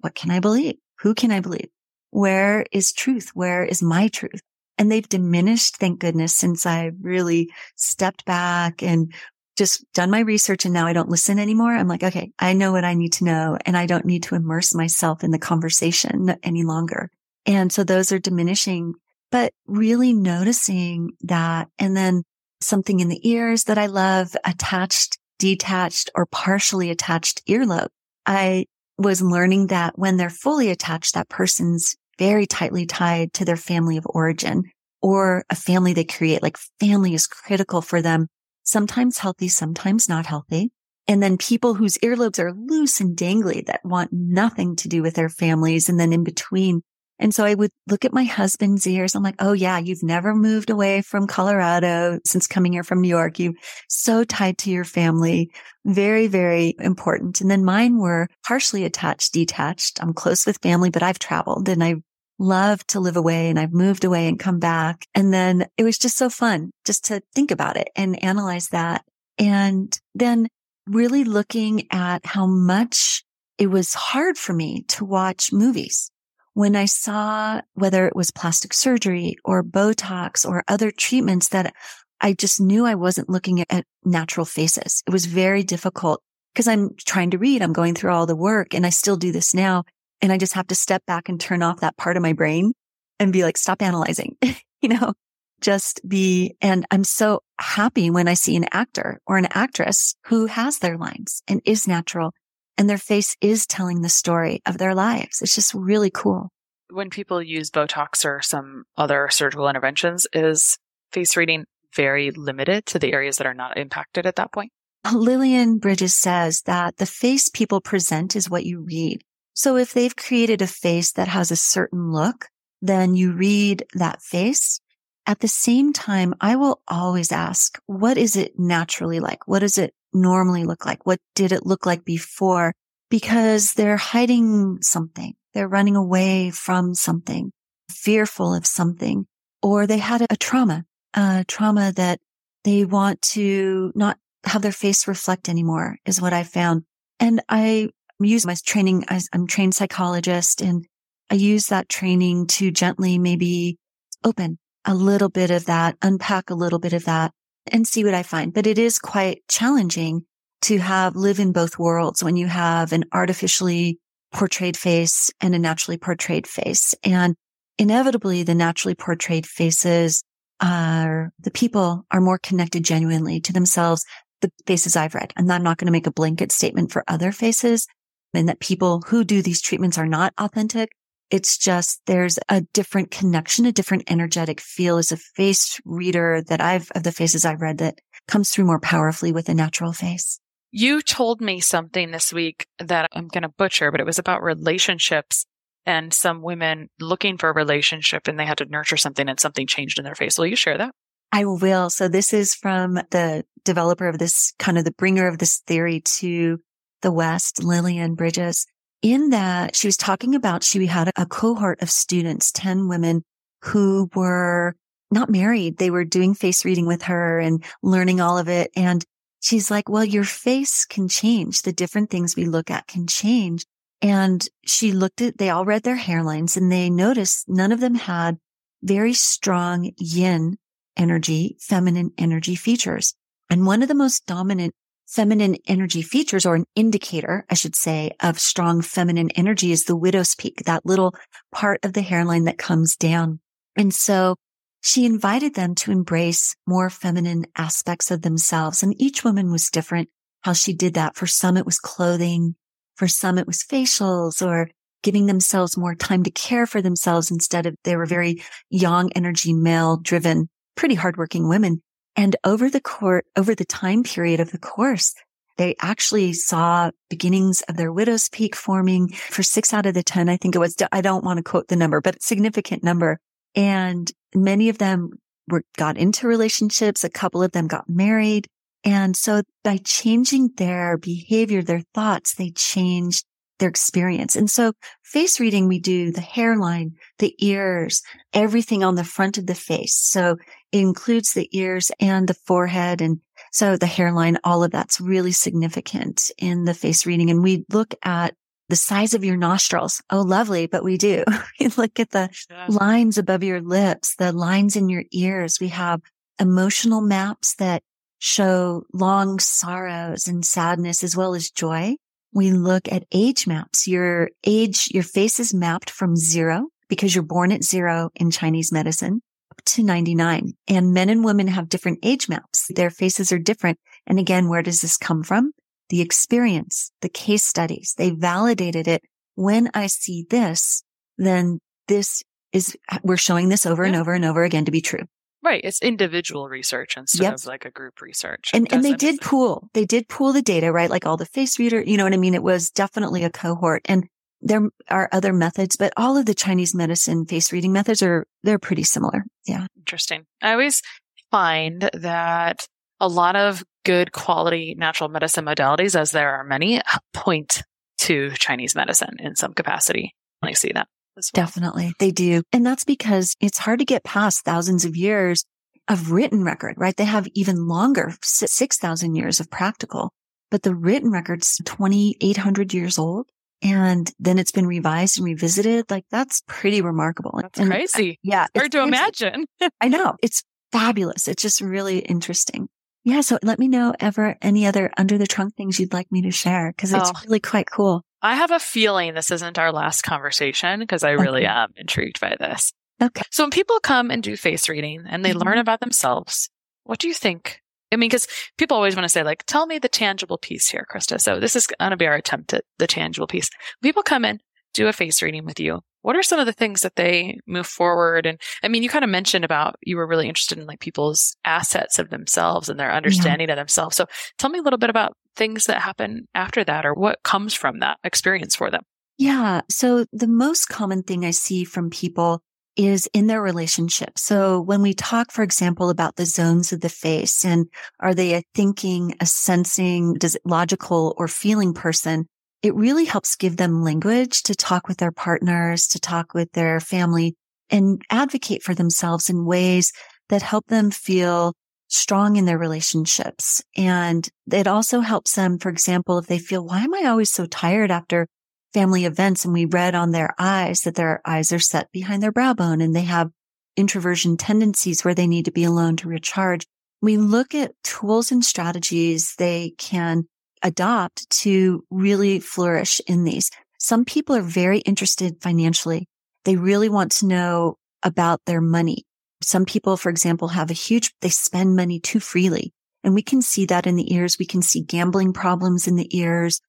what 0.00 0.14
can 0.14 0.30
I 0.30 0.40
believe? 0.40 0.76
Who 1.00 1.14
can 1.14 1.30
I 1.30 1.40
believe? 1.40 1.68
Where 2.14 2.64
is 2.70 2.92
truth? 2.92 3.30
Where 3.34 3.64
is 3.64 3.82
my 3.82 4.06
truth? 4.06 4.40
And 4.78 4.88
they've 4.88 5.08
diminished, 5.08 5.78
thank 5.78 5.98
goodness, 5.98 6.36
since 6.36 6.64
I 6.64 6.92
really 7.00 7.50
stepped 7.74 8.24
back 8.24 8.84
and 8.84 9.12
just 9.56 9.84
done 9.94 10.12
my 10.12 10.20
research 10.20 10.64
and 10.64 10.72
now 10.72 10.86
I 10.86 10.92
don't 10.92 11.08
listen 11.08 11.40
anymore. 11.40 11.74
I'm 11.74 11.88
like, 11.88 12.04
okay, 12.04 12.30
I 12.38 12.52
know 12.52 12.70
what 12.70 12.84
I 12.84 12.94
need 12.94 13.14
to 13.14 13.24
know 13.24 13.58
and 13.66 13.76
I 13.76 13.86
don't 13.86 14.04
need 14.04 14.22
to 14.24 14.36
immerse 14.36 14.76
myself 14.76 15.24
in 15.24 15.32
the 15.32 15.40
conversation 15.40 16.36
any 16.44 16.62
longer. 16.62 17.10
And 17.46 17.72
so 17.72 17.82
those 17.82 18.12
are 18.12 18.20
diminishing, 18.20 18.94
but 19.32 19.52
really 19.66 20.12
noticing 20.12 21.10
that. 21.22 21.66
And 21.80 21.96
then 21.96 22.22
something 22.60 23.00
in 23.00 23.08
the 23.08 23.28
ears 23.28 23.64
that 23.64 23.76
I 23.76 23.86
love, 23.86 24.36
attached, 24.44 25.18
detached 25.40 26.10
or 26.14 26.26
partially 26.26 26.90
attached 26.90 27.44
earlobe. 27.48 27.88
I 28.24 28.66
was 28.98 29.20
learning 29.20 29.66
that 29.66 29.98
when 29.98 30.16
they're 30.16 30.30
fully 30.30 30.70
attached, 30.70 31.14
that 31.14 31.28
person's 31.28 31.96
very 32.18 32.46
tightly 32.46 32.86
tied 32.86 33.32
to 33.34 33.44
their 33.44 33.56
family 33.56 33.96
of 33.96 34.06
origin 34.08 34.64
or 35.02 35.44
a 35.50 35.56
family 35.56 35.92
they 35.92 36.04
create. 36.04 36.42
Like 36.42 36.56
family 36.80 37.14
is 37.14 37.26
critical 37.26 37.82
for 37.82 38.00
them, 38.00 38.28
sometimes 38.62 39.18
healthy, 39.18 39.48
sometimes 39.48 40.08
not 40.08 40.26
healthy. 40.26 40.70
And 41.06 41.22
then 41.22 41.36
people 41.36 41.74
whose 41.74 41.98
earlobes 41.98 42.38
are 42.38 42.52
loose 42.52 43.00
and 43.00 43.16
dangly 43.16 43.66
that 43.66 43.84
want 43.84 44.12
nothing 44.12 44.76
to 44.76 44.88
do 44.88 45.02
with 45.02 45.14
their 45.14 45.28
families. 45.28 45.88
And 45.88 46.00
then 46.00 46.12
in 46.12 46.24
between. 46.24 46.82
And 47.18 47.34
so 47.34 47.44
I 47.44 47.54
would 47.54 47.70
look 47.88 48.04
at 48.04 48.12
my 48.12 48.24
husband's 48.24 48.86
ears. 48.86 49.14
I'm 49.14 49.22
like, 49.22 49.36
Oh 49.38 49.52
yeah, 49.52 49.78
you've 49.78 50.02
never 50.02 50.34
moved 50.34 50.70
away 50.70 51.02
from 51.02 51.26
Colorado 51.26 52.18
since 52.24 52.46
coming 52.46 52.72
here 52.72 52.82
from 52.82 53.00
New 53.00 53.08
York. 53.08 53.38
You're 53.38 53.54
so 53.88 54.24
tied 54.24 54.58
to 54.58 54.70
your 54.70 54.84
family. 54.84 55.50
Very, 55.84 56.26
very 56.26 56.74
important. 56.80 57.40
And 57.40 57.50
then 57.50 57.64
mine 57.64 57.98
were 57.98 58.28
partially 58.46 58.84
attached, 58.84 59.32
detached. 59.32 60.02
I'm 60.02 60.12
close 60.12 60.46
with 60.46 60.58
family, 60.62 60.90
but 60.90 61.02
I've 61.02 61.18
traveled 61.18 61.68
and 61.68 61.84
I 61.84 61.96
love 62.38 62.84
to 62.88 63.00
live 63.00 63.16
away 63.16 63.48
and 63.48 63.58
I've 63.58 63.72
moved 63.72 64.04
away 64.04 64.26
and 64.26 64.38
come 64.38 64.58
back. 64.58 65.06
And 65.14 65.32
then 65.32 65.66
it 65.76 65.84
was 65.84 65.98
just 65.98 66.16
so 66.16 66.28
fun 66.28 66.70
just 66.84 67.04
to 67.06 67.22
think 67.34 67.50
about 67.50 67.76
it 67.76 67.90
and 67.94 68.22
analyze 68.22 68.68
that. 68.68 69.04
And 69.38 69.96
then 70.14 70.48
really 70.86 71.24
looking 71.24 71.86
at 71.90 72.26
how 72.26 72.46
much 72.46 73.24
it 73.58 73.68
was 73.68 73.94
hard 73.94 74.36
for 74.36 74.52
me 74.52 74.82
to 74.88 75.04
watch 75.04 75.52
movies. 75.52 76.10
When 76.54 76.76
I 76.76 76.86
saw 76.86 77.60
whether 77.74 78.06
it 78.06 78.16
was 78.16 78.30
plastic 78.30 78.72
surgery 78.72 79.36
or 79.44 79.62
Botox 79.62 80.48
or 80.48 80.64
other 80.68 80.90
treatments 80.90 81.48
that 81.48 81.74
I 82.20 82.32
just 82.32 82.60
knew 82.60 82.86
I 82.86 82.94
wasn't 82.94 83.28
looking 83.28 83.64
at 83.68 83.84
natural 84.04 84.46
faces. 84.46 85.02
It 85.06 85.10
was 85.10 85.26
very 85.26 85.62
difficult 85.62 86.22
because 86.54 86.68
I'm 86.68 86.90
trying 87.04 87.30
to 87.32 87.38
read. 87.38 87.60
I'm 87.60 87.72
going 87.72 87.94
through 87.94 88.12
all 88.12 88.26
the 88.26 88.36
work 88.36 88.72
and 88.72 88.86
I 88.86 88.90
still 88.90 89.16
do 89.16 89.32
this 89.32 89.52
now. 89.52 89.84
And 90.22 90.32
I 90.32 90.38
just 90.38 90.54
have 90.54 90.68
to 90.68 90.74
step 90.74 91.04
back 91.06 91.28
and 91.28 91.40
turn 91.40 91.62
off 91.62 91.80
that 91.80 91.96
part 91.96 92.16
of 92.16 92.22
my 92.22 92.32
brain 92.32 92.72
and 93.18 93.32
be 93.32 93.42
like, 93.42 93.58
stop 93.58 93.82
analyzing, 93.82 94.36
you 94.80 94.88
know, 94.88 95.12
just 95.60 96.00
be, 96.08 96.56
and 96.60 96.86
I'm 96.90 97.04
so 97.04 97.42
happy 97.58 98.10
when 98.10 98.28
I 98.28 98.34
see 98.34 98.56
an 98.56 98.66
actor 98.72 99.20
or 99.26 99.36
an 99.36 99.48
actress 99.50 100.14
who 100.26 100.46
has 100.46 100.78
their 100.78 100.96
lines 100.96 101.42
and 101.48 101.60
is 101.64 101.88
natural 101.88 102.32
and 102.76 102.88
their 102.88 102.98
face 102.98 103.36
is 103.40 103.66
telling 103.66 104.02
the 104.02 104.08
story 104.08 104.62
of 104.66 104.78
their 104.78 104.94
lives. 104.94 105.42
It's 105.42 105.54
just 105.54 105.74
really 105.74 106.10
cool. 106.10 106.50
When 106.90 107.10
people 107.10 107.42
use 107.42 107.70
Botox 107.70 108.24
or 108.24 108.42
some 108.42 108.84
other 108.96 109.28
surgical 109.30 109.68
interventions, 109.68 110.26
is 110.32 110.78
face 111.12 111.36
reading 111.36 111.64
very 111.94 112.30
limited 112.30 112.86
to 112.86 112.98
the 112.98 113.12
areas 113.12 113.38
that 113.38 113.46
are 113.46 113.54
not 113.54 113.78
impacted 113.78 114.26
at 114.26 114.36
that 114.36 114.52
point? 114.52 114.72
Lillian 115.12 115.78
Bridges 115.78 116.16
says 116.16 116.62
that 116.62 116.96
the 116.96 117.06
face 117.06 117.50
people 117.50 117.80
present 117.80 118.36
is 118.36 118.48
what 118.48 118.64
you 118.64 118.80
read. 118.80 119.22
So 119.52 119.76
if 119.76 119.92
they've 119.92 120.16
created 120.16 120.62
a 120.62 120.66
face 120.66 121.12
that 121.12 121.28
has 121.28 121.50
a 121.50 121.56
certain 121.56 122.10
look, 122.10 122.48
then 122.80 123.14
you 123.14 123.32
read 123.32 123.84
that 123.94 124.22
face. 124.22 124.80
At 125.26 125.40
the 125.40 125.48
same 125.48 125.92
time, 125.92 126.34
I 126.40 126.56
will 126.56 126.80
always 126.88 127.32
ask, 127.32 127.78
what 127.86 128.18
is 128.18 128.36
it 128.36 128.58
naturally 128.58 129.20
like? 129.20 129.46
What 129.46 129.60
does 129.60 129.78
it 129.78 129.94
normally 130.14 130.64
look 130.64 130.86
like? 130.86 131.04
What 131.04 131.20
did 131.34 131.52
it 131.52 131.66
look 131.66 131.86
like 131.86 132.04
before? 132.04 132.72
Because 133.10 133.74
they're 133.74 133.96
hiding 133.96 134.78
something. 134.80 135.34
They're 135.52 135.68
running 135.68 135.96
away 135.96 136.50
from 136.50 136.94
something, 136.94 137.52
fearful 137.90 138.54
of 138.54 138.66
something, 138.66 139.26
or 139.62 139.86
they 139.86 139.98
had 139.98 140.26
a 140.30 140.36
trauma, 140.36 140.84
a 141.14 141.44
trauma 141.46 141.92
that 141.92 142.20
they 142.64 142.84
want 142.84 143.22
to 143.22 143.92
not 143.94 144.18
have 144.44 144.62
their 144.62 144.72
face 144.72 145.06
reflect 145.06 145.48
anymore 145.48 145.96
is 146.04 146.20
what 146.20 146.32
I 146.32 146.42
found. 146.42 146.84
And 147.20 147.42
I 147.48 147.88
use 148.20 148.46
my 148.46 148.56
training. 148.64 149.04
I'm 149.32 149.46
trained 149.46 149.74
psychologist 149.74 150.60
and 150.60 150.86
I 151.30 151.36
use 151.36 151.66
that 151.68 151.88
training 151.88 152.48
to 152.48 152.70
gently 152.70 153.18
maybe 153.18 153.78
open 154.24 154.58
a 154.84 154.94
little 154.94 155.28
bit 155.28 155.50
of 155.50 155.66
that, 155.66 155.96
unpack 156.02 156.50
a 156.50 156.54
little 156.54 156.78
bit 156.78 156.92
of 156.92 157.04
that 157.06 157.32
and 157.70 157.86
see 157.86 158.04
what 158.04 158.14
I 158.14 158.22
find. 158.22 158.52
But 158.52 158.66
it 158.66 158.78
is 158.78 158.98
quite 158.98 159.42
challenging 159.48 160.26
to 160.62 160.78
have 160.78 161.16
live 161.16 161.38
in 161.38 161.52
both 161.52 161.78
worlds 161.78 162.24
when 162.24 162.36
you 162.36 162.46
have 162.46 162.92
an 162.92 163.04
artificially 163.12 163.98
portrayed 164.32 164.76
face 164.76 165.30
and 165.40 165.54
a 165.54 165.58
naturally 165.58 165.98
portrayed 165.98 166.46
face. 166.46 166.94
And 167.04 167.34
inevitably 167.78 168.42
the 168.42 168.54
naturally 168.54 168.94
portrayed 168.94 169.46
faces 169.46 170.22
are 170.60 171.32
the 171.38 171.50
people 171.50 172.06
are 172.10 172.20
more 172.20 172.38
connected 172.38 172.84
genuinely 172.84 173.40
to 173.40 173.52
themselves. 173.52 174.04
The 174.40 174.50
faces 174.66 174.96
I've 174.96 175.14
read. 175.14 175.32
And 175.36 175.50
I'm 175.50 175.62
not 175.62 175.78
going 175.78 175.86
to 175.86 175.92
make 175.92 176.06
a 176.06 176.12
blanket 176.12 176.52
statement 176.52 176.92
for 176.92 177.04
other 177.08 177.32
faces 177.32 177.86
and 178.34 178.48
that 178.48 178.60
people 178.60 179.02
who 179.06 179.24
do 179.24 179.40
these 179.40 179.62
treatments 179.62 179.96
are 179.96 180.06
not 180.06 180.34
authentic. 180.38 180.90
It's 181.30 181.56
just 181.58 182.00
there's 182.06 182.38
a 182.48 182.62
different 182.72 183.10
connection, 183.10 183.66
a 183.66 183.72
different 183.72 184.04
energetic 184.10 184.60
feel 184.60 184.98
as 184.98 185.10
a 185.10 185.16
face 185.16 185.80
reader 185.84 186.42
that 186.48 186.60
I've, 186.60 186.90
of 186.94 187.02
the 187.02 187.12
faces 187.12 187.44
I've 187.44 187.60
read 187.60 187.78
that 187.78 187.98
comes 188.28 188.50
through 188.50 188.66
more 188.66 188.80
powerfully 188.80 189.32
with 189.32 189.48
a 189.48 189.54
natural 189.54 189.92
face. 189.92 190.40
You 190.70 191.02
told 191.02 191.40
me 191.40 191.60
something 191.60 192.10
this 192.10 192.32
week 192.32 192.66
that 192.78 193.08
I'm 193.12 193.28
going 193.28 193.42
to 193.42 193.48
butcher, 193.48 193.90
but 193.90 194.00
it 194.00 194.06
was 194.06 194.18
about 194.18 194.42
relationships 194.42 195.46
and 195.86 196.12
some 196.12 196.42
women 196.42 196.88
looking 196.98 197.38
for 197.38 197.48
a 197.48 197.54
relationship 197.54 198.26
and 198.26 198.38
they 198.38 198.46
had 198.46 198.58
to 198.58 198.64
nurture 198.64 198.96
something 198.96 199.28
and 199.28 199.38
something 199.38 199.66
changed 199.66 199.98
in 199.98 200.04
their 200.04 200.14
face. 200.14 200.38
Will 200.38 200.46
you 200.46 200.56
share 200.56 200.78
that? 200.78 200.94
I 201.32 201.44
will. 201.44 201.90
So 201.90 202.08
this 202.08 202.32
is 202.32 202.54
from 202.54 202.94
the 203.10 203.44
developer 203.64 204.06
of 204.06 204.18
this 204.18 204.52
kind 204.58 204.78
of 204.78 204.84
the 204.84 204.92
bringer 204.92 205.26
of 205.26 205.38
this 205.38 205.58
theory 205.66 206.00
to 206.00 206.58
the 207.02 207.12
West, 207.12 207.62
Lillian 207.62 208.14
Bridges 208.14 208.66
in 209.04 209.28
that 209.28 209.76
she 209.76 209.86
was 209.86 209.98
talking 209.98 210.34
about 210.34 210.64
she 210.64 210.86
had 210.86 211.12
a 211.14 211.26
cohort 211.26 211.82
of 211.82 211.90
students, 211.90 212.50
10 212.52 212.88
women 212.88 213.22
who 213.60 214.08
were 214.14 214.74
not 215.10 215.28
married. 215.28 215.76
They 215.76 215.90
were 215.90 216.06
doing 216.06 216.32
face 216.32 216.64
reading 216.64 216.86
with 216.86 217.02
her 217.02 217.38
and 217.38 217.62
learning 217.82 218.22
all 218.22 218.38
of 218.38 218.48
it. 218.48 218.70
And 218.74 219.04
she's 219.40 219.70
like, 219.70 219.90
well, 219.90 220.06
your 220.06 220.24
face 220.24 220.86
can 220.86 221.08
change. 221.08 221.62
The 221.62 221.72
different 221.72 222.08
things 222.08 222.34
we 222.34 222.46
look 222.46 222.70
at 222.70 222.86
can 222.86 223.06
change. 223.06 223.66
And 224.00 224.48
she 224.64 224.92
looked 224.92 225.20
at, 225.20 225.36
they 225.36 225.50
all 225.50 225.66
read 225.66 225.82
their 225.82 225.98
hairlines 225.98 226.56
and 226.56 226.72
they 226.72 226.88
noticed 226.88 227.44
none 227.46 227.72
of 227.72 227.80
them 227.80 227.96
had 227.96 228.38
very 228.82 229.12
strong 229.12 229.92
yin 229.98 230.56
energy, 230.96 231.58
feminine 231.60 232.12
energy 232.16 232.54
features. 232.54 233.14
And 233.50 233.66
one 233.66 233.82
of 233.82 233.88
the 233.88 233.94
most 233.94 234.24
dominant 234.24 234.74
feminine 235.14 235.56
energy 235.66 236.02
features 236.02 236.44
or 236.44 236.56
an 236.56 236.64
indicator, 236.74 237.46
I 237.48 237.54
should 237.54 237.76
say, 237.76 238.10
of 238.20 238.40
strong 238.40 238.80
feminine 238.80 239.30
energy 239.36 239.70
is 239.70 239.84
the 239.84 239.96
widow's 239.96 240.34
peak, 240.34 240.64
that 240.66 240.84
little 240.84 241.14
part 241.52 241.84
of 241.84 241.92
the 241.92 242.02
hairline 242.02 242.44
that 242.44 242.58
comes 242.58 242.96
down. 242.96 243.38
And 243.76 243.94
so 243.94 244.34
she 244.82 245.06
invited 245.06 245.54
them 245.54 245.76
to 245.76 245.92
embrace 245.92 246.56
more 246.66 246.90
feminine 246.90 247.46
aspects 247.56 248.10
of 248.10 248.22
themselves. 248.22 248.82
And 248.82 249.00
each 249.00 249.22
woman 249.22 249.52
was 249.52 249.70
different 249.70 250.08
how 250.42 250.52
she 250.52 250.74
did 250.74 250.94
that. 250.94 251.14
For 251.14 251.28
some, 251.28 251.56
it 251.56 251.64
was 251.64 251.78
clothing. 251.78 252.56
For 252.96 253.06
some, 253.06 253.38
it 253.38 253.46
was 253.46 253.62
facials 253.62 254.44
or 254.44 254.68
giving 255.04 255.26
themselves 255.26 255.76
more 255.76 255.94
time 255.94 256.24
to 256.24 256.30
care 256.32 256.66
for 256.66 256.82
themselves 256.82 257.30
instead 257.30 257.66
of 257.66 257.76
they 257.84 257.94
were 257.94 258.04
very 258.04 258.42
young 258.68 259.12
energy, 259.12 259.52
male 259.52 259.96
driven, 259.96 260.48
pretty 260.74 260.96
hardworking 260.96 261.48
women. 261.48 261.82
And 262.16 262.36
over 262.44 262.70
the 262.70 262.80
court, 262.80 263.26
over 263.36 263.54
the 263.54 263.64
time 263.64 264.02
period 264.02 264.40
of 264.40 264.52
the 264.52 264.58
course, 264.58 265.14
they 265.56 265.76
actually 265.80 266.32
saw 266.32 266.90
beginnings 267.08 267.62
of 267.62 267.76
their 267.76 267.92
widow's 267.92 268.28
peak 268.28 268.56
forming 268.56 269.08
for 269.08 269.42
six 269.42 269.72
out 269.72 269.86
of 269.86 269.94
the 269.94 270.02
10. 270.02 270.28
I 270.28 270.36
think 270.36 270.54
it 270.54 270.58
was, 270.58 270.76
I 270.90 271.00
don't 271.00 271.24
want 271.24 271.38
to 271.38 271.42
quote 271.42 271.68
the 271.68 271.76
number, 271.76 272.00
but 272.00 272.22
significant 272.22 272.82
number. 272.82 273.18
And 273.54 274.10
many 274.34 274.68
of 274.68 274.78
them 274.78 275.10
were, 275.48 275.62
got 275.76 275.96
into 275.96 276.26
relationships. 276.26 277.04
A 277.04 277.10
couple 277.10 277.42
of 277.42 277.52
them 277.52 277.68
got 277.68 277.88
married. 277.88 278.48
And 278.84 279.16
so 279.16 279.42
by 279.62 279.78
changing 279.78 280.50
their 280.56 280.98
behavior, 280.98 281.62
their 281.62 281.82
thoughts, 281.94 282.34
they 282.34 282.50
changed 282.50 283.24
their 283.58 283.68
experience. 283.68 284.36
And 284.36 284.50
so 284.50 284.72
face 285.02 285.38
reading, 285.38 285.68
we 285.68 285.78
do 285.78 286.10
the 286.10 286.20
hairline, 286.20 286.92
the 287.18 287.34
ears, 287.44 288.02
everything 288.32 288.82
on 288.82 288.94
the 288.94 289.04
front 289.04 289.38
of 289.38 289.46
the 289.46 289.54
face. 289.54 289.94
So 289.94 290.36
it 290.72 290.78
includes 290.78 291.32
the 291.32 291.48
ears 291.56 291.90
and 292.00 292.28
the 292.28 292.34
forehead. 292.34 293.00
And 293.00 293.20
so 293.52 293.76
the 293.76 293.86
hairline, 293.86 294.38
all 294.44 294.64
of 294.64 294.72
that's 294.72 295.00
really 295.00 295.32
significant 295.32 296.30
in 296.38 296.64
the 296.64 296.74
face 296.74 297.06
reading. 297.06 297.30
And 297.30 297.42
we 297.42 297.64
look 297.70 297.94
at 298.02 298.34
the 298.68 298.76
size 298.76 299.14
of 299.14 299.24
your 299.24 299.36
nostrils. 299.36 300.02
Oh, 300.10 300.22
lovely. 300.22 300.66
But 300.66 300.84
we 300.84 300.96
do. 300.96 301.24
we 301.60 301.68
look 301.68 302.00
at 302.00 302.10
the 302.10 302.30
yeah. 302.50 302.66
lines 302.68 303.18
above 303.18 303.44
your 303.44 303.60
lips, 303.60 304.16
the 304.16 304.32
lines 304.32 304.74
in 304.74 304.88
your 304.88 305.04
ears. 305.12 305.58
We 305.60 305.68
have 305.68 306.00
emotional 306.40 307.00
maps 307.00 307.54
that 307.56 307.82
show 308.18 308.84
long 308.92 309.38
sorrows 309.38 310.26
and 310.26 310.44
sadness 310.44 311.04
as 311.04 311.14
well 311.14 311.34
as 311.34 311.50
joy 311.50 311.96
we 312.34 312.50
look 312.50 312.90
at 312.92 313.06
age 313.12 313.46
maps. 313.46 313.86
Your 313.86 314.28
age, 314.44 314.88
your 314.92 315.04
face 315.04 315.38
is 315.40 315.54
mapped 315.54 315.88
from 315.88 316.16
zero 316.16 316.68
because 316.88 317.14
you're 317.14 317.24
born 317.24 317.52
at 317.52 317.62
zero 317.62 318.10
in 318.16 318.30
Chinese 318.30 318.72
medicine 318.72 319.22
up 319.50 319.64
to 319.64 319.82
99. 319.82 320.52
And 320.68 320.92
men 320.92 321.08
and 321.08 321.24
women 321.24 321.46
have 321.46 321.68
different 321.68 322.00
age 322.02 322.28
maps. 322.28 322.66
Their 322.74 322.90
faces 322.90 323.30
are 323.32 323.38
different. 323.38 323.78
And 324.06 324.18
again, 324.18 324.48
where 324.48 324.62
does 324.62 324.80
this 324.80 324.96
come 324.96 325.22
from? 325.22 325.52
The 325.90 326.00
experience, 326.00 326.90
the 327.02 327.08
case 327.08 327.44
studies. 327.44 327.94
They 327.96 328.10
validated 328.10 328.88
it. 328.88 329.02
When 329.36 329.70
I 329.74 329.86
see 329.86 330.26
this, 330.28 330.82
then 331.18 331.60
this 331.88 332.22
is, 332.52 332.76
we're 333.02 333.16
showing 333.16 333.48
this 333.48 333.66
over 333.66 333.84
yeah. 333.84 333.92
and 333.92 333.96
over 333.96 334.12
and 334.12 334.24
over 334.24 334.42
again 334.42 334.64
to 334.64 334.70
be 334.70 334.80
true. 334.80 335.04
Right. 335.44 335.60
It's 335.62 335.82
individual 335.82 336.48
research 336.48 336.96
instead 336.96 337.22
yep. 337.22 337.34
of 337.34 337.44
like 337.44 337.66
a 337.66 337.70
group 337.70 338.00
research. 338.00 338.50
And, 338.54 338.72
and 338.72 338.82
they 338.82 338.94
did 338.94 339.20
pool, 339.20 339.68
they 339.74 339.84
did 339.84 340.08
pool 340.08 340.32
the 340.32 340.40
data, 340.40 340.72
right? 340.72 340.88
Like 340.88 341.04
all 341.04 341.18
the 341.18 341.26
face 341.26 341.58
reader, 341.58 341.82
you 341.82 341.98
know 341.98 342.04
what 342.04 342.14
I 342.14 342.16
mean? 342.16 342.34
It 342.34 342.42
was 342.42 342.70
definitely 342.70 343.24
a 343.24 343.30
cohort 343.30 343.82
and 343.84 344.08
there 344.40 344.62
are 344.90 345.08
other 345.12 345.32
methods, 345.32 345.76
but 345.76 345.92
all 345.96 346.16
of 346.16 346.26
the 346.26 346.34
Chinese 346.34 346.74
medicine 346.74 347.26
face 347.26 347.52
reading 347.52 347.72
methods 347.72 348.02
are, 348.02 348.26
they're 348.42 348.58
pretty 348.58 348.84
similar. 348.84 349.24
Yeah. 349.46 349.66
Interesting. 349.76 350.24
I 350.42 350.52
always 350.52 350.82
find 351.30 351.90
that 351.92 352.66
a 353.00 353.08
lot 353.08 353.36
of 353.36 353.62
good 353.84 354.12
quality 354.12 354.74
natural 354.78 355.10
medicine 355.10 355.44
modalities, 355.44 355.98
as 355.98 356.10
there 356.10 356.30
are 356.30 356.44
many, 356.44 356.80
point 357.12 357.62
to 357.98 358.30
Chinese 358.32 358.74
medicine 358.74 359.16
in 359.18 359.36
some 359.36 359.52
capacity. 359.52 360.14
I 360.42 360.52
see 360.52 360.72
that. 360.74 360.88
Well. 361.16 361.22
Definitely. 361.32 361.92
They 361.98 362.10
do. 362.10 362.42
And 362.52 362.66
that's 362.66 362.84
because 362.84 363.34
it's 363.40 363.58
hard 363.58 363.78
to 363.78 363.84
get 363.84 364.04
past 364.04 364.44
thousands 364.44 364.84
of 364.84 364.96
years 364.96 365.44
of 365.88 366.10
written 366.10 366.44
record, 366.44 366.74
right? 366.76 366.96
They 366.96 367.04
have 367.04 367.28
even 367.34 367.68
longer, 367.68 368.14
6,000 368.22 369.14
years 369.14 369.40
of 369.40 369.50
practical, 369.50 370.12
but 370.50 370.62
the 370.62 370.74
written 370.74 371.10
record's 371.10 371.60
2,800 371.64 372.74
years 372.74 372.98
old. 372.98 373.28
And 373.62 374.10
then 374.18 374.38
it's 374.38 374.50
been 374.50 374.66
revised 374.66 375.18
and 375.18 375.24
revisited. 375.24 375.90
Like 375.90 376.04
that's 376.10 376.42
pretty 376.46 376.82
remarkable. 376.82 377.38
That's 377.40 377.58
and, 377.58 377.72
uh, 377.72 377.76
crazy. 377.76 378.18
yeah. 378.22 378.46
It's 378.54 378.60
hard 378.60 378.72
to 378.72 378.82
imagine. 378.82 379.46
I 379.80 379.88
know. 379.88 380.16
It's 380.22 380.42
fabulous. 380.72 381.28
It's 381.28 381.42
just 381.42 381.60
really 381.60 382.00
interesting. 382.00 382.68
Yeah. 383.04 383.20
So 383.20 383.38
let 383.42 383.58
me 383.58 383.68
know 383.68 383.94
ever 384.00 384.36
any 384.42 384.66
other 384.66 384.90
under 384.96 385.16
the 385.16 385.26
trunk 385.26 385.54
things 385.56 385.78
you'd 385.78 385.92
like 385.92 386.10
me 386.10 386.22
to 386.22 386.30
share 386.30 386.72
because 386.76 386.92
it's 386.92 387.10
oh. 387.14 387.20
really 387.26 387.40
quite 387.40 387.70
cool. 387.70 388.02
I 388.24 388.36
have 388.36 388.50
a 388.50 388.58
feeling 388.58 389.12
this 389.12 389.30
isn't 389.30 389.58
our 389.58 389.70
last 389.70 390.02
conversation 390.02 390.80
because 390.80 391.04
I 391.04 391.10
really 391.10 391.44
am 391.44 391.72
intrigued 391.76 392.20
by 392.20 392.36
this. 392.40 392.72
Okay. 393.02 393.20
So 393.30 393.42
when 393.44 393.50
people 393.50 393.78
come 393.80 394.10
and 394.10 394.22
do 394.22 394.34
face 394.34 394.66
reading 394.68 395.04
and 395.06 395.22
they 395.22 395.32
Mhm. 395.34 395.44
learn 395.44 395.58
about 395.58 395.80
themselves, 395.80 396.48
what 396.84 396.98
do 396.98 397.06
you 397.06 397.12
think? 397.12 397.60
I 397.92 397.96
mean, 397.96 398.08
because 398.08 398.26
people 398.56 398.76
always 398.76 398.96
want 398.96 399.04
to 399.04 399.10
say, 399.10 399.22
like, 399.22 399.44
tell 399.46 399.66
me 399.66 399.78
the 399.78 399.90
tangible 399.90 400.38
piece 400.38 400.68
here, 400.68 400.86
Christa. 400.90 401.20
So 401.20 401.38
this 401.38 401.54
is 401.54 401.66
going 401.66 401.90
to 401.90 401.96
be 401.98 402.06
our 402.06 402.14
attempt 402.14 402.54
at 402.54 402.64
the 402.78 402.86
tangible 402.86 403.26
piece. 403.26 403.50
People 403.82 404.02
come 404.02 404.24
in, 404.24 404.40
do 404.72 404.88
a 404.88 404.92
face 404.94 405.20
reading 405.20 405.44
with 405.44 405.60
you. 405.60 405.82
What 406.04 406.16
are 406.16 406.22
some 406.22 406.38
of 406.38 406.44
the 406.44 406.52
things 406.52 406.82
that 406.82 406.96
they 406.96 407.38
move 407.46 407.66
forward? 407.66 408.26
And 408.26 408.38
I 408.62 408.68
mean, 408.68 408.82
you 408.82 408.90
kind 408.90 409.04
of 409.04 409.10
mentioned 409.10 409.42
about 409.42 409.76
you 409.80 409.96
were 409.96 410.06
really 410.06 410.28
interested 410.28 410.58
in 410.58 410.66
like 410.66 410.80
people's 410.80 411.34
assets 411.46 411.98
of 411.98 412.10
themselves 412.10 412.68
and 412.68 412.78
their 412.78 412.92
understanding 412.92 413.48
of 413.48 413.56
themselves. 413.56 413.96
So 413.96 414.04
tell 414.36 414.50
me 414.50 414.58
a 414.58 414.62
little 414.62 414.78
bit 414.78 414.90
about 414.90 415.16
things 415.34 415.64
that 415.64 415.80
happen 415.80 416.28
after 416.34 416.62
that 416.62 416.84
or 416.84 416.92
what 416.92 417.22
comes 417.22 417.54
from 417.54 417.78
that 417.78 417.96
experience 418.04 418.54
for 418.54 418.70
them. 418.70 418.82
Yeah. 419.16 419.62
So 419.70 420.04
the 420.12 420.28
most 420.28 420.68
common 420.68 421.04
thing 421.04 421.24
I 421.24 421.30
see 421.30 421.64
from 421.64 421.88
people 421.88 422.42
is 422.76 423.08
in 423.14 423.26
their 423.26 423.40
relationship. 423.40 424.18
So 424.18 424.60
when 424.60 424.82
we 424.82 424.92
talk, 424.92 425.30
for 425.32 425.42
example, 425.42 425.88
about 425.88 426.16
the 426.16 426.26
zones 426.26 426.70
of 426.70 426.82
the 426.82 426.90
face 426.90 427.46
and 427.46 427.66
are 427.98 428.12
they 428.12 428.34
a 428.34 428.42
thinking, 428.54 429.14
a 429.20 429.26
sensing, 429.26 430.14
does 430.14 430.34
it 430.34 430.42
logical 430.44 431.14
or 431.16 431.28
feeling 431.28 431.72
person? 431.72 432.28
It 432.64 432.74
really 432.74 433.04
helps 433.04 433.36
give 433.36 433.58
them 433.58 433.82
language 433.82 434.42
to 434.44 434.54
talk 434.54 434.88
with 434.88 434.96
their 434.96 435.12
partners, 435.12 435.86
to 435.88 436.00
talk 436.00 436.32
with 436.32 436.50
their 436.52 436.80
family 436.80 437.36
and 437.68 438.00
advocate 438.08 438.62
for 438.62 438.74
themselves 438.74 439.28
in 439.28 439.44
ways 439.44 439.92
that 440.30 440.40
help 440.40 440.68
them 440.68 440.90
feel 440.90 441.52
strong 441.88 442.36
in 442.36 442.46
their 442.46 442.56
relationships. 442.56 443.62
And 443.76 444.26
it 444.50 444.66
also 444.66 445.00
helps 445.00 445.34
them, 445.34 445.58
for 445.58 445.68
example, 445.68 446.16
if 446.16 446.26
they 446.26 446.38
feel, 446.38 446.64
why 446.64 446.80
am 446.80 446.94
I 446.94 447.04
always 447.04 447.30
so 447.30 447.44
tired 447.44 447.90
after 447.90 448.28
family 448.72 449.04
events? 449.04 449.44
And 449.44 449.52
we 449.52 449.66
read 449.66 449.94
on 449.94 450.12
their 450.12 450.34
eyes 450.38 450.80
that 450.80 450.94
their 450.94 451.20
eyes 451.26 451.52
are 451.52 451.58
set 451.58 451.92
behind 451.92 452.22
their 452.22 452.32
brow 452.32 452.54
bone 452.54 452.80
and 452.80 452.96
they 452.96 453.02
have 453.02 453.28
introversion 453.76 454.38
tendencies 454.38 455.04
where 455.04 455.14
they 455.14 455.26
need 455.26 455.44
to 455.44 455.52
be 455.52 455.64
alone 455.64 455.96
to 455.96 456.08
recharge. 456.08 456.66
We 457.02 457.18
look 457.18 457.54
at 457.54 457.74
tools 457.82 458.32
and 458.32 458.42
strategies 458.42 459.34
they 459.36 459.74
can 459.76 460.24
adopt 460.64 461.30
to 461.30 461.84
really 461.90 462.40
flourish 462.40 463.00
in 463.06 463.24
these. 463.24 463.50
Some 463.78 464.04
people 464.04 464.34
are 464.34 464.42
very 464.42 464.78
interested 464.80 465.36
financially. 465.40 466.08
They 466.44 466.56
really 466.56 466.88
want 466.88 467.12
to 467.12 467.26
know 467.26 467.76
about 468.02 468.40
their 468.46 468.60
money. 468.60 469.04
Some 469.42 469.66
people, 469.66 469.96
for 469.96 470.08
example, 470.08 470.48
have 470.48 470.70
a 470.70 470.74
huge, 470.74 471.12
they 471.20 471.28
spend 471.28 471.76
money 471.76 472.00
too 472.00 472.18
freely. 472.18 472.72
And 473.02 473.14
we 473.14 473.22
can 473.22 473.42
see 473.42 473.66
that 473.66 473.86
in 473.86 473.96
the 473.96 474.14
ears. 474.14 474.38
We 474.38 474.46
can 474.46 474.62
see 474.62 474.80
gambling 474.80 475.34
problems 475.34 475.86
in 475.86 475.96
the 475.96 476.08
ears, 476.16 476.60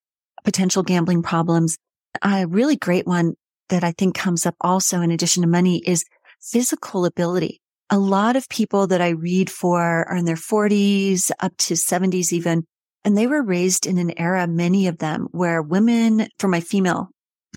potential 0.44 0.84
gambling 0.84 1.24
problems. 1.24 1.78
A 2.22 2.46
really 2.46 2.76
great 2.76 3.08
one 3.08 3.36
that 3.70 3.84
I 3.84 3.94
think 3.94 4.16
comes 4.16 4.46
up 4.46 4.56
also 4.60 5.02
in 5.02 5.12
addition 5.12 5.42
to 5.44 5.48
money 5.48 5.82
is 5.86 6.06
physical 6.42 7.06
ability. 7.06 7.62
A 7.90 7.98
lot 7.98 8.36
of 8.36 8.50
people 8.50 8.88
that 8.88 9.02
I 9.02 9.10
read 9.10 9.50
for 9.50 9.82
are 9.82 10.16
in 10.16 10.26
their 10.26 10.36
40s 10.36 11.32
up 11.40 11.56
to 11.58 11.76
70s 11.76 12.34
even. 12.34 12.66
And 13.06 13.16
they 13.16 13.28
were 13.28 13.44
raised 13.44 13.86
in 13.86 14.00
an 14.00 14.20
era, 14.20 14.48
many 14.48 14.88
of 14.88 14.98
them, 14.98 15.28
where 15.32 15.62
women, 15.62 16.28
for 16.40 16.48
my 16.48 16.60
female 16.60 17.10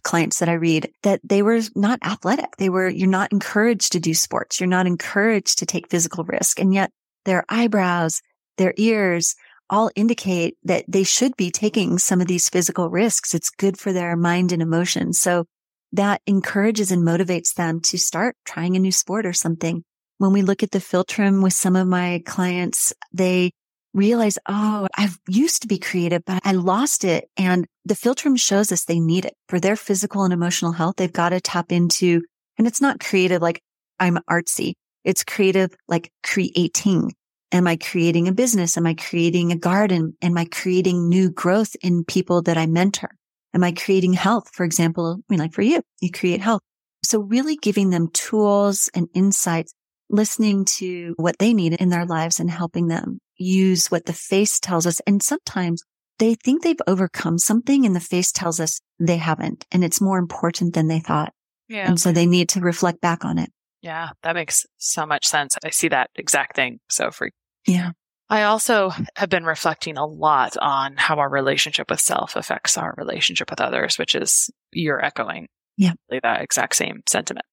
clients 0.05 0.39
that 0.39 0.49
I 0.49 0.53
read, 0.53 0.93
that 1.03 1.21
they 1.25 1.43
were 1.43 1.61
not 1.75 1.99
athletic. 2.05 2.57
They 2.59 2.69
were, 2.69 2.89
you're 2.89 3.09
not 3.09 3.33
encouraged 3.33 3.93
to 3.93 4.01
do 4.01 4.13
sports. 4.13 4.61
You're 4.61 4.69
not 4.69 4.87
encouraged 4.87 5.59
to 5.59 5.67
take 5.67 5.89
physical 5.89 6.23
risk. 6.23 6.61
And 6.61 6.75
yet 6.75 6.91
their 7.25 7.45
eyebrows, 7.49 8.21
their 8.59 8.75
ears 8.77 9.35
all 9.71 9.91
indicate 9.97 10.57
that 10.65 10.85
they 10.87 11.03
should 11.03 11.37
be 11.37 11.51
taking 11.51 11.99
some 11.99 12.21
of 12.21 12.27
these 12.27 12.49
physical 12.49 12.91
risks. 12.91 13.35
It's 13.35 13.51
good 13.51 13.79
for 13.79 13.93
their 13.93 14.17
mind 14.17 14.53
and 14.53 14.63
emotions. 14.63 15.19
So 15.19 15.47
that 15.93 16.21
encourages 16.27 16.91
and 16.93 17.03
motivates 17.03 17.55
them 17.55 17.81
to 17.81 17.99
start 17.99 18.37
trying 18.45 18.77
a 18.77 18.81
new 18.81 18.93
sport 18.93 19.25
or 19.25 19.33
something. 19.33 19.83
When 20.19 20.33
we 20.33 20.43
look 20.43 20.63
at 20.63 20.73
the 20.73 20.79
Philtrum 20.79 21.43
with 21.43 21.55
some 21.55 21.77
of 21.77 21.87
my 21.87 22.23
clients, 22.27 22.93
they 23.13 23.53
realize, 23.95 24.39
oh, 24.49 24.87
I 24.97 25.09
used 25.29 25.63
to 25.63 25.69
be 25.69 25.79
creative, 25.79 26.25
but 26.25 26.41
I 26.45 26.53
lost 26.53 27.05
it. 27.05 27.29
And 27.37 27.67
the 27.85 27.95
Philtrum 27.95 28.39
shows 28.39 28.71
us 28.71 28.85
they 28.85 29.01
need 29.01 29.25
it 29.25 29.35
for 29.49 29.59
their 29.59 29.77
physical 29.77 30.25
and 30.25 30.33
emotional 30.33 30.73
health. 30.73 30.97
They've 30.97 31.13
got 31.13 31.31
to 31.31 31.41
tap 31.41 31.73
into, 31.73 32.23
and 32.59 32.67
it's 32.67 32.81
not 32.81 33.01
creative 33.01 33.43
like 33.43 33.61
I'm 33.99 34.19
artsy. 34.31 34.75
It's 35.05 35.25
creative 35.25 35.75
like 35.89 36.13
creating. 36.23 37.13
Am 37.51 37.67
I 37.67 37.77
creating 37.77 38.29
a 38.29 38.33
business? 38.33 38.77
Am 38.77 38.87
I 38.87 38.95
creating 38.95 39.53
a 39.53 39.57
garden? 39.57 40.17
Am 40.21 40.37
I 40.37 40.45
creating 40.45 41.09
new 41.09 41.31
growth 41.31 41.75
in 41.83 42.05
people 42.05 42.43
that 42.43 42.59
I 42.59 42.67
mentor? 42.67 43.11
Am 43.55 43.65
I 43.65 43.73
creating 43.73 44.13
health? 44.13 44.51
For 44.53 44.65
example, 44.65 45.19
I 45.19 45.23
mean, 45.33 45.41
like 45.41 45.55
for 45.55 45.63
you, 45.63 45.83
you 46.01 46.11
create 46.11 46.43
health. 46.43 46.61
So 47.03 47.21
really 47.21 47.57
giving 47.57 47.89
them 47.89 48.09
tools 48.13 48.91
and 48.95 49.09
insights, 49.15 49.73
listening 50.11 50.65
to 50.65 51.15
what 51.17 51.39
they 51.39 51.53
need 51.55 51.75
in 51.75 51.89
their 51.89 52.07
lives 52.07 52.41
and 52.41 52.51
helping 52.51 52.89
them 52.89 53.21
use 53.37 53.91
what 53.91 54.07
the 54.07 54.13
face 54.13 54.59
tells 54.59 54.87
us. 54.87 55.01
And 55.07 55.23
sometimes 55.23 55.83
they 56.19 56.35
think 56.35 56.63
they've 56.63 56.77
overcome 56.87 57.39
something 57.39 57.87
and 57.87 57.95
the 57.95 58.01
face 58.01 58.33
tells 58.33 58.59
us 58.61 58.81
they 58.99 59.17
haven't. 59.19 59.65
And 59.71 59.85
it's 59.85 60.01
more 60.01 60.19
important 60.19 60.75
than 60.75 60.89
they 60.89 61.01
thought. 61.01 61.33
Yeah. 61.69 61.87
And 61.89 62.01
so 62.01 62.13
they 62.13 62.27
need 62.27 62.49
to 62.51 62.61
reflect 62.61 63.01
back 63.01 63.25
on 63.25 63.39
it. 63.39 63.51
Yeah. 63.83 64.11
That 64.23 64.35
makes 64.35 64.67
so 64.79 65.07
much 65.07 65.27
sense. 65.27 65.57
I 65.65 65.71
see 65.71 65.89
that 65.89 66.11
exact 66.17 66.57
thing. 66.57 66.81
So 66.89 67.11
for 67.11 67.31
Yeah. 67.67 67.91
I 68.31 68.43
also 68.43 68.91
have 69.17 69.31
been 69.31 69.45
reflecting 69.45 69.97
a 69.97 70.05
lot 70.05 70.57
on 70.61 70.97
how 70.97 71.19
our 71.19 71.31
relationship 71.31 71.89
with 71.91 72.01
self 72.01 72.37
affects 72.37 72.77
our 72.77 72.95
relationship 72.99 73.51
with 73.51 73.61
others, 73.61 73.99
which 73.99 74.15
is 74.15 74.51
you're 74.73 75.03
echoing 75.03 75.49
Yeah. 75.77 75.93
that 76.11 76.43
exact 76.43 76.77
same 76.77 77.03
sentiment. 77.09 77.47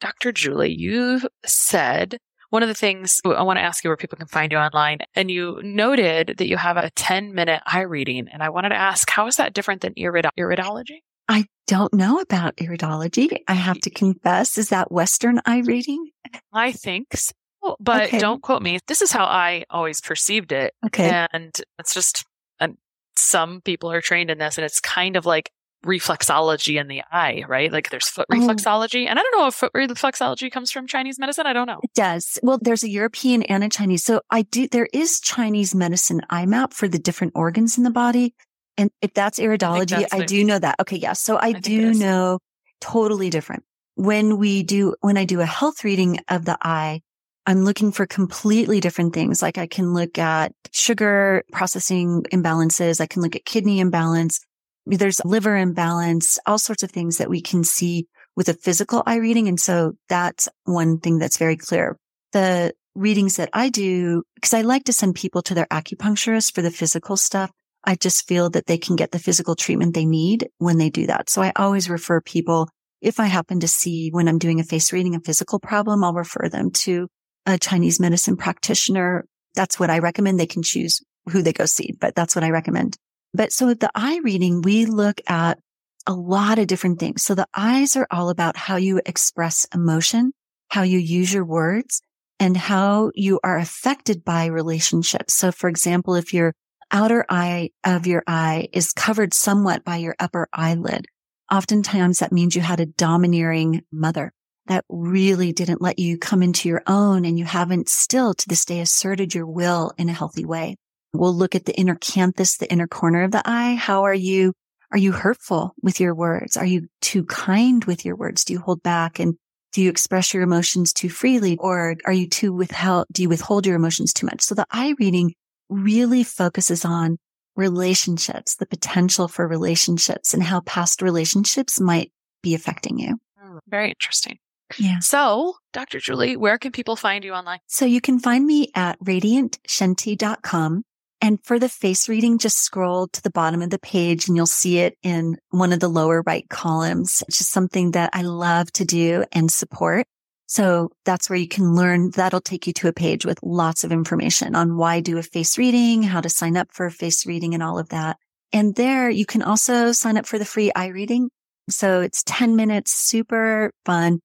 Dr. 0.00 0.32
Juli, 0.32 0.72
you've 0.74 1.26
said 1.44 2.18
one 2.50 2.62
of 2.62 2.68
the 2.68 2.74
things 2.74 3.20
I 3.24 3.42
want 3.42 3.56
to 3.58 3.62
ask 3.62 3.82
you 3.82 3.90
where 3.90 3.96
people 3.96 4.16
can 4.18 4.26
find 4.28 4.52
you 4.52 4.58
online, 4.58 4.98
and 5.14 5.30
you 5.30 5.60
noted 5.64 6.34
that 6.38 6.46
you 6.46 6.56
have 6.56 6.76
a 6.76 6.90
10 6.90 7.34
minute 7.34 7.60
eye 7.66 7.80
reading. 7.80 8.28
And 8.32 8.42
I 8.42 8.50
wanted 8.50 8.68
to 8.68 8.76
ask, 8.76 9.08
how 9.10 9.26
is 9.26 9.36
that 9.36 9.54
different 9.54 9.80
than 9.80 9.92
irido- 9.94 10.30
iridology? 10.38 11.00
I 11.28 11.46
don't 11.66 11.92
know 11.94 12.20
about 12.20 12.56
iridology. 12.56 13.38
I 13.48 13.54
have 13.54 13.80
to 13.80 13.90
confess. 13.90 14.58
Is 14.58 14.68
that 14.68 14.92
Western 14.92 15.40
eye 15.46 15.62
reading? 15.64 16.10
I 16.52 16.72
think 16.72 17.16
so, 17.16 17.32
but 17.80 18.04
Okay. 18.08 18.18
don't 18.18 18.42
quote 18.42 18.62
me. 18.62 18.78
This 18.86 19.00
is 19.02 19.10
how 19.10 19.24
I 19.24 19.64
always 19.70 20.00
perceived 20.00 20.52
it. 20.52 20.74
Okay. 20.86 21.26
And 21.32 21.54
it's 21.78 21.94
just, 21.94 22.24
and 22.60 22.76
some 23.16 23.62
people 23.62 23.90
are 23.90 24.02
trained 24.02 24.30
in 24.30 24.38
this 24.38 24.58
and 24.58 24.64
it's 24.64 24.80
kind 24.80 25.16
of 25.16 25.24
like 25.24 25.50
reflexology 25.84 26.80
in 26.80 26.88
the 26.88 27.02
eye, 27.10 27.44
right? 27.48 27.72
Like 27.72 27.90
there's 27.90 28.08
foot 28.08 28.26
Oh. 28.30 28.34
reflexology. 28.36 29.06
And 29.08 29.18
I 29.18 29.22
don't 29.22 29.38
know 29.38 29.46
if 29.46 29.54
foot 29.54 29.72
reflexology 29.74 30.50
comes 30.50 30.70
from 30.70 30.86
Chinese 30.86 31.18
medicine. 31.18 31.46
I 31.46 31.52
don't 31.52 31.66
know. 31.66 31.80
It 31.82 31.94
does. 31.94 32.38
Well, 32.42 32.58
there's 32.60 32.82
a 32.82 32.88
European 32.90 33.42
and 33.44 33.62
a 33.64 33.68
Chinese. 33.68 34.04
So 34.04 34.22
I 34.30 34.42
do, 34.42 34.68
there 34.68 34.88
is 34.92 35.20
Chinese 35.20 35.74
medicine 35.74 36.22
eye 36.30 36.46
map 36.46 36.72
for 36.72 36.88
the 36.88 36.98
different 36.98 37.32
organs 37.36 37.78
in 37.78 37.84
the 37.84 37.90
body. 37.90 38.34
And 38.76 38.90
if 39.02 39.14
that's 39.14 39.38
iridology, 39.38 39.90
that's 39.90 40.12
I, 40.12 40.24
do 40.24 40.44
know 40.44 40.58
that. 40.58 40.76
Okay. 40.80 40.96
Yeah. 40.96 41.12
So 41.12 41.36
I, 41.36 41.50
it 41.50 41.62
do 41.62 41.94
know 41.94 42.40
totally 42.80 43.30
different. 43.30 43.62
When 43.94 44.38
we 44.38 44.64
do, 44.64 44.96
when 45.00 45.16
I 45.16 45.24
do 45.24 45.40
a 45.40 45.46
health 45.46 45.84
reading 45.84 46.18
of 46.28 46.44
the 46.44 46.58
eye, 46.60 47.00
I'm 47.46 47.62
looking 47.64 47.92
for 47.92 48.06
completely 48.06 48.80
different 48.80 49.12
things. 49.14 49.42
Like 49.42 49.58
I 49.58 49.66
can 49.66 49.92
look 49.92 50.18
at 50.18 50.52
sugar 50.72 51.44
processing 51.52 52.24
imbalances. 52.32 53.00
I 53.00 53.06
can 53.06 53.22
look 53.22 53.36
at 53.36 53.44
kidney 53.44 53.80
imbalance. 53.80 54.40
There's 54.86 55.24
liver 55.24 55.56
imbalance, 55.56 56.38
all 56.46 56.58
sorts 56.58 56.82
of 56.82 56.90
things 56.90 57.18
that 57.18 57.30
we 57.30 57.40
can 57.40 57.64
see 57.64 58.06
with 58.36 58.48
a 58.48 58.54
physical 58.54 59.02
eye 59.06 59.16
reading. 59.16 59.48
And 59.48 59.58
so 59.58 59.92
that's 60.08 60.48
one 60.64 60.98
thing 60.98 61.18
that's 61.18 61.38
very 61.38 61.56
clear. 61.56 61.98
The 62.32 62.74
readings 62.94 63.36
that 63.36 63.50
I 63.52 63.68
do, 63.70 64.22
because 64.34 64.54
I 64.54 64.62
like 64.62 64.84
to 64.84 64.92
send 64.92 65.14
people 65.14 65.42
to 65.42 65.54
their 65.54 65.66
acupuncturist 65.66 66.54
for 66.54 66.62
the 66.62 66.70
physical 66.70 67.16
stuff. 67.16 67.50
I 67.84 67.96
just 67.96 68.26
feel 68.26 68.50
that 68.50 68.66
they 68.66 68.78
can 68.78 68.96
get 68.96 69.10
the 69.10 69.18
physical 69.18 69.54
treatment 69.54 69.94
they 69.94 70.06
need 70.06 70.48
when 70.58 70.78
they 70.78 70.90
do 70.90 71.06
that. 71.06 71.28
So 71.28 71.42
I 71.42 71.52
always 71.56 71.90
refer 71.90 72.20
people, 72.20 72.68
if 73.00 73.20
I 73.20 73.26
happen 73.26 73.60
to 73.60 73.68
see 73.68 74.08
when 74.10 74.26
I'm 74.26 74.38
doing 74.38 74.58
a 74.58 74.64
face 74.64 74.92
reading, 74.92 75.14
a 75.14 75.20
physical 75.20 75.58
problem, 75.58 76.02
I'll 76.02 76.14
refer 76.14 76.48
them 76.48 76.70
to 76.70 77.08
a 77.44 77.58
Chinese 77.58 78.00
medicine 78.00 78.36
practitioner. 78.36 79.26
That's 79.54 79.78
what 79.78 79.90
I 79.90 79.98
recommend. 79.98 80.40
They 80.40 80.46
can 80.46 80.62
choose 80.62 81.02
who 81.30 81.42
they 81.42 81.52
go 81.52 81.66
see, 81.66 81.94
but 82.00 82.14
that's 82.14 82.34
what 82.34 82.44
I 82.44 82.50
recommend. 82.50 82.96
But 83.34 83.52
so 83.52 83.66
with 83.66 83.80
the 83.80 83.90
eye 83.94 84.20
reading, 84.22 84.62
we 84.62 84.86
look 84.86 85.20
at 85.26 85.58
a 86.06 86.14
lot 86.14 86.58
of 86.58 86.68
different 86.68 87.00
things. 87.00 87.22
So 87.22 87.34
the 87.34 87.48
eyes 87.54 87.96
are 87.96 88.06
all 88.10 88.30
about 88.30 88.56
how 88.56 88.76
you 88.76 89.00
express 89.04 89.66
emotion, 89.74 90.32
how 90.68 90.82
you 90.82 90.98
use 90.98 91.34
your 91.34 91.44
words 91.44 92.00
and 92.38 92.56
how 92.56 93.10
you 93.14 93.40
are 93.42 93.58
affected 93.58 94.24
by 94.24 94.46
relationships. 94.46 95.34
So 95.34 95.50
for 95.50 95.68
example, 95.68 96.14
if 96.14 96.32
your 96.32 96.54
outer 96.90 97.24
eye 97.28 97.70
of 97.82 98.06
your 98.06 98.22
eye 98.26 98.68
is 98.72 98.92
covered 98.92 99.34
somewhat 99.34 99.84
by 99.84 99.96
your 99.96 100.14
upper 100.20 100.48
eyelid, 100.52 101.06
oftentimes 101.50 102.18
that 102.18 102.32
means 102.32 102.54
you 102.54 102.62
had 102.62 102.80
a 102.80 102.86
domineering 102.86 103.82
mother 103.90 104.32
that 104.66 104.84
really 104.88 105.52
didn't 105.52 105.82
let 105.82 105.98
you 105.98 106.18
come 106.18 106.42
into 106.42 106.68
your 106.68 106.82
own 106.86 107.24
and 107.24 107.38
you 107.38 107.44
haven't 107.44 107.88
still 107.88 108.32
to 108.34 108.48
this 108.48 108.64
day 108.64 108.80
asserted 108.80 109.34
your 109.34 109.46
will 109.46 109.92
in 109.98 110.08
a 110.08 110.14
healthy 110.14 110.44
way. 110.44 110.76
We'll 111.14 111.34
look 111.34 111.54
at 111.54 111.64
the 111.64 111.74
inner 111.76 111.96
canthus, 111.96 112.58
the 112.58 112.70
inner 112.70 112.86
corner 112.86 113.22
of 113.22 113.30
the 113.30 113.42
eye. 113.44 113.74
How 113.74 114.02
are 114.02 114.14
you? 114.14 114.52
Are 114.90 114.98
you 114.98 115.12
hurtful 115.12 115.74
with 115.82 116.00
your 116.00 116.14
words? 116.14 116.56
Are 116.56 116.66
you 116.66 116.88
too 117.00 117.24
kind 117.24 117.84
with 117.84 118.04
your 118.04 118.16
words? 118.16 118.44
Do 118.44 118.52
you 118.52 118.60
hold 118.60 118.82
back? 118.82 119.18
And 119.18 119.34
Do 119.72 119.82
you 119.82 119.90
express 119.90 120.32
your 120.32 120.44
emotions 120.44 120.92
too 120.92 121.08
freely 121.08 121.56
or 121.58 121.96
are 122.04 122.12
you 122.12 122.28
too 122.28 122.52
withheld? 122.52 123.06
Do 123.10 123.22
you 123.22 123.28
withhold 123.28 123.66
your 123.66 123.74
emotions 123.74 124.12
too 124.12 124.26
much? 124.26 124.42
So 124.42 124.54
the 124.54 124.66
eye 124.70 124.94
reading 125.00 125.34
really 125.68 126.22
focuses 126.22 126.84
on 126.84 127.18
relationships, 127.56 128.54
the 128.54 128.66
potential 128.66 129.26
for 129.26 129.48
relationships 129.48 130.32
and 130.32 130.42
how 130.42 130.60
past 130.60 131.02
relationships 131.02 131.80
might 131.80 132.12
be 132.42 132.54
affecting 132.54 132.98
you. 133.00 133.18
Mm, 133.44 133.58
very 133.68 133.88
interesting. 133.88 134.38
Yeah. 134.78 134.98
So, 135.00 135.54
Dr. 135.72 135.98
Juli, 135.98 136.36
where 136.36 136.58
can 136.58 136.72
people 136.72 136.96
find 136.96 137.24
you 137.24 137.32
online? 137.32 137.58
So 137.66 137.84
you 137.84 138.00
can 138.00 138.18
find 138.18 138.46
me 138.46 138.70
at 138.74 138.98
radiantshenti.com. 139.00 140.84
And 141.24 141.42
for 141.42 141.58
the 141.58 141.70
face 141.70 142.06
reading, 142.06 142.36
just 142.36 142.58
scroll 142.58 143.08
to 143.08 143.22
the 143.22 143.30
bottom 143.30 143.62
of 143.62 143.70
the 143.70 143.78
page 143.78 144.28
and 144.28 144.36
you'll 144.36 144.44
see 144.44 144.80
it 144.80 144.98
in 145.02 145.38
one 145.48 145.72
of 145.72 145.80
the 145.80 145.88
lower 145.88 146.22
right 146.26 146.46
columns. 146.50 147.24
It's 147.26 147.38
just 147.38 147.50
something 147.50 147.92
that 147.92 148.10
I 148.12 148.20
love 148.20 148.70
to 148.72 148.84
do 148.84 149.24
and 149.32 149.50
support. 149.50 150.06
So 150.48 150.90
that's 151.06 151.30
where 151.30 151.38
you 151.38 151.48
can 151.48 151.74
learn. 151.74 152.10
That'll 152.10 152.42
take 152.42 152.66
you 152.66 152.74
to 152.74 152.88
a 152.88 152.92
page 152.92 153.24
with 153.24 153.38
lots 153.42 153.84
of 153.84 153.90
information 153.90 154.54
on 154.54 154.76
why 154.76 155.00
do 155.00 155.16
a 155.16 155.22
face 155.22 155.56
reading, 155.56 156.02
how 156.02 156.20
to 156.20 156.28
sign 156.28 156.58
up 156.58 156.68
for 156.72 156.84
a 156.84 156.90
face 156.90 157.24
reading 157.24 157.54
and 157.54 157.62
all 157.62 157.78
of 157.78 157.88
that. 157.88 158.18
And 158.52 158.74
there 158.74 159.08
you 159.08 159.24
can 159.24 159.40
also 159.40 159.92
sign 159.92 160.18
up 160.18 160.26
for 160.26 160.38
the 160.38 160.44
free 160.44 160.72
eye 160.76 160.88
reading. 160.88 161.30
So 161.70 162.02
it's 162.02 162.22
10 162.26 162.54
minutes, 162.54 162.92
super 162.92 163.70
fun. 163.86 164.20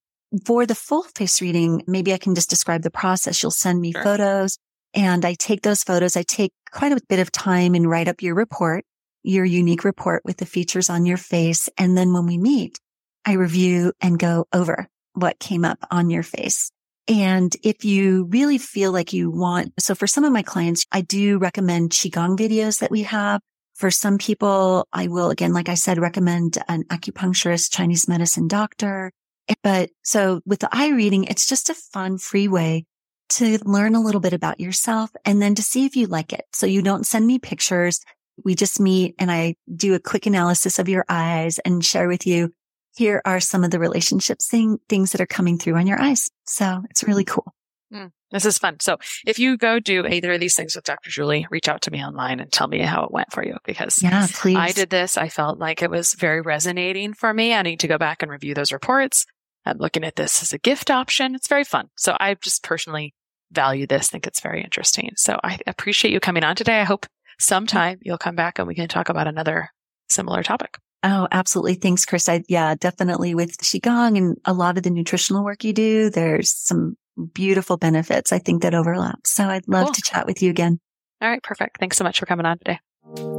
For 0.45 0.65
the 0.65 0.75
full 0.75 1.03
face 1.03 1.41
reading, 1.41 1.81
maybe 1.87 2.13
I 2.13 2.17
can 2.17 2.35
just 2.35 2.49
describe 2.49 2.81
the 2.81 2.91
process. 2.91 3.41
You'll 3.41 3.51
send 3.51 3.79
me 3.79 3.93
Sure. 3.93 4.03
photos 4.03 4.57
and 4.93 5.25
I 5.25 5.33
take 5.33 5.61
those 5.61 5.83
photos. 5.83 6.17
I 6.17 6.23
take 6.23 6.53
quite 6.71 6.91
a 6.91 7.01
bit 7.07 7.19
of 7.19 7.31
time 7.31 7.75
and 7.75 7.89
write 7.89 8.07
up 8.07 8.21
your 8.21 8.35
report, 8.35 8.85
your 9.23 9.45
unique 9.45 9.83
report 9.83 10.23
with 10.25 10.37
the 10.37 10.45
features 10.45 10.89
on 10.89 11.05
your 11.05 11.17
face. 11.17 11.69
And 11.77 11.97
then 11.97 12.13
when 12.13 12.25
we 12.25 12.37
meet, 12.37 12.79
I 13.25 13.33
review 13.33 13.93
and 14.01 14.17
go 14.17 14.47
over 14.53 14.87
what 15.13 15.39
came 15.39 15.65
up 15.65 15.79
on 15.91 16.09
your 16.09 16.23
face. 16.23 16.71
And 17.07 17.55
if 17.63 17.83
you 17.83 18.25
really 18.25 18.59
feel 18.59 18.91
like 18.91 19.13
you 19.13 19.31
want, 19.31 19.73
so 19.79 19.95
for 19.95 20.05
some 20.05 20.23
of 20.23 20.31
my 20.31 20.43
clients, 20.43 20.85
I 20.91 21.01
do 21.01 21.39
recommend 21.39 21.89
Qigong 21.89 22.37
videos 22.37 22.79
that 22.79 22.91
we 22.91 23.03
have. 23.03 23.41
For 23.73 23.89
some 23.89 24.17
people, 24.17 24.87
I 24.93 25.07
will, 25.07 25.31
again, 25.31 25.53
like 25.53 25.69
I 25.69 25.73
said, 25.73 25.97
recommend 25.97 26.57
an 26.67 26.83
acupuncturist, 26.85 27.71
Chinese 27.71 28.07
medicine 28.07 28.47
doctor. 28.47 29.11
But 29.63 29.89
so 30.03 30.41
with 30.45 30.59
the 30.59 30.69
eye 30.71 30.89
reading, 30.89 31.23
it's 31.23 31.47
just 31.47 31.69
a 31.69 31.73
fun, 31.73 32.19
free 32.19 32.47
way 32.47 32.85
to 33.29 33.59
learn 33.63 33.95
a 33.95 34.01
little 34.01 34.21
bit 34.21 34.33
about 34.33 34.59
yourself 34.59 35.11
and 35.25 35.41
then 35.41 35.55
to 35.55 35.63
see 35.63 35.85
if 35.85 35.95
you 35.95 36.07
like 36.07 36.33
it. 36.33 36.45
So 36.53 36.65
you 36.65 36.81
don't 36.81 37.05
send 37.05 37.25
me 37.27 37.39
pictures. 37.39 38.01
We 38.43 38.55
just 38.55 38.79
meet 38.79 39.15
and 39.19 39.31
I 39.31 39.55
do 39.73 39.93
a 39.93 39.99
quick 39.99 40.25
analysis 40.25 40.79
of 40.79 40.89
your 40.89 41.05
eyes 41.09 41.59
and 41.59 41.83
share 41.83 42.07
with 42.07 42.25
you. 42.25 42.53
Here 42.95 43.21
are 43.25 43.39
some 43.39 43.63
of 43.63 43.71
the 43.71 43.79
relationships 43.79 44.47
thing, 44.47 44.79
things 44.89 45.11
that 45.11 45.21
are 45.21 45.27
coming 45.27 45.57
through 45.57 45.75
on 45.75 45.87
your 45.87 46.01
eyes. 46.01 46.29
So 46.45 46.81
it's 46.89 47.03
really 47.03 47.23
mm-hmm. 47.23 47.35
cool. 47.35 47.53
Mm, 47.93 48.11
this 48.31 48.45
is 48.45 48.57
fun. 48.59 48.77
So, 48.79 48.97
if 49.25 49.39
you 49.39 49.57
go 49.57 49.79
do 49.79 50.05
either 50.05 50.33
of 50.33 50.39
these 50.39 50.55
things 50.55 50.75
with 50.75 50.85
Dr. 50.85 51.09
Juli, 51.09 51.47
reach 51.49 51.67
out 51.67 51.81
to 51.83 51.91
me 51.91 52.03
online 52.05 52.39
and 52.39 52.51
tell 52.51 52.67
me 52.67 52.81
how 52.81 53.03
it 53.03 53.11
went 53.11 53.31
for 53.31 53.43
you 53.43 53.57
because 53.65 54.03
Yeah, 54.03 54.27
please. 54.31 54.57
I 54.57 54.71
did 54.71 54.91
this. 54.91 55.17
I 55.17 55.27
felt 55.27 55.57
like 55.57 55.81
it 55.81 55.89
was 55.89 56.13
very 56.13 56.41
resonating 56.41 57.13
for 57.13 57.33
me. 57.33 57.53
I 57.53 57.63
need 57.63 57.79
to 57.79 57.87
go 57.87 57.97
back 57.97 58.21
and 58.21 58.31
review 58.31 58.53
those 58.53 58.71
reports. 58.71 59.25
I'm 59.65 59.77
looking 59.77 60.03
at 60.03 60.15
this 60.15 60.41
as 60.43 60.53
a 60.53 60.59
gift 60.59 60.91
option. 60.91 61.35
It's 61.35 61.47
very 61.47 61.63
fun. 61.63 61.89
So 61.97 62.15
I 62.19 62.35
just 62.35 62.63
personally 62.63 63.13
value 63.51 63.87
this, 63.87 64.09
think 64.09 64.27
it's 64.27 64.41
very 64.41 64.63
interesting. 64.63 65.09
So 65.15 65.39
I 65.43 65.59
appreciate 65.67 66.11
you 66.11 66.19
coming 66.19 66.43
on 66.43 66.55
today. 66.55 66.79
I 66.79 66.83
hope 66.83 67.05
sometime 67.39 67.99
you'll 68.01 68.17
come 68.17 68.35
back 68.35 68.59
and 68.59 68.67
we 68.67 68.75
can 68.75 68.87
talk 68.87 69.09
about 69.09 69.27
another 69.27 69.69
similar 70.09 70.43
topic. 70.43 70.77
Oh, 71.03 71.27
absolutely. 71.31 71.75
Thanks, 71.75 72.05
Chris. 72.05 72.27
I, 72.27 72.43
yeah, 72.49 72.75
definitely 72.75 73.33
with 73.33 73.57
Qigong 73.57 74.17
and 74.17 74.37
a 74.45 74.53
lot 74.53 74.77
of 74.77 74.83
the 74.83 74.89
nutritional 74.89 75.43
work 75.45 75.63
you 75.63 75.71
do, 75.71 76.09
there's 76.09 76.51
some 76.51 76.97
beautiful 77.33 77.77
benefits 77.77 78.31
I 78.33 78.39
think 78.39 78.61
that 78.63 78.73
overlap. 78.75 79.19
So 79.25 79.45
I'd 79.45 79.67
love 79.67 79.85
Cool. 79.85 79.93
to 79.93 80.01
chat 80.01 80.25
with 80.25 80.41
you 80.41 80.49
again. 80.49 80.79
All 81.21 81.29
right. 81.29 81.41
Perfect. 81.43 81.79
Thanks 81.79 81.97
so 81.97 82.03
much 82.03 82.19
for 82.19 82.25
coming 82.25 82.45
on 82.45 82.57
today. 82.59 83.38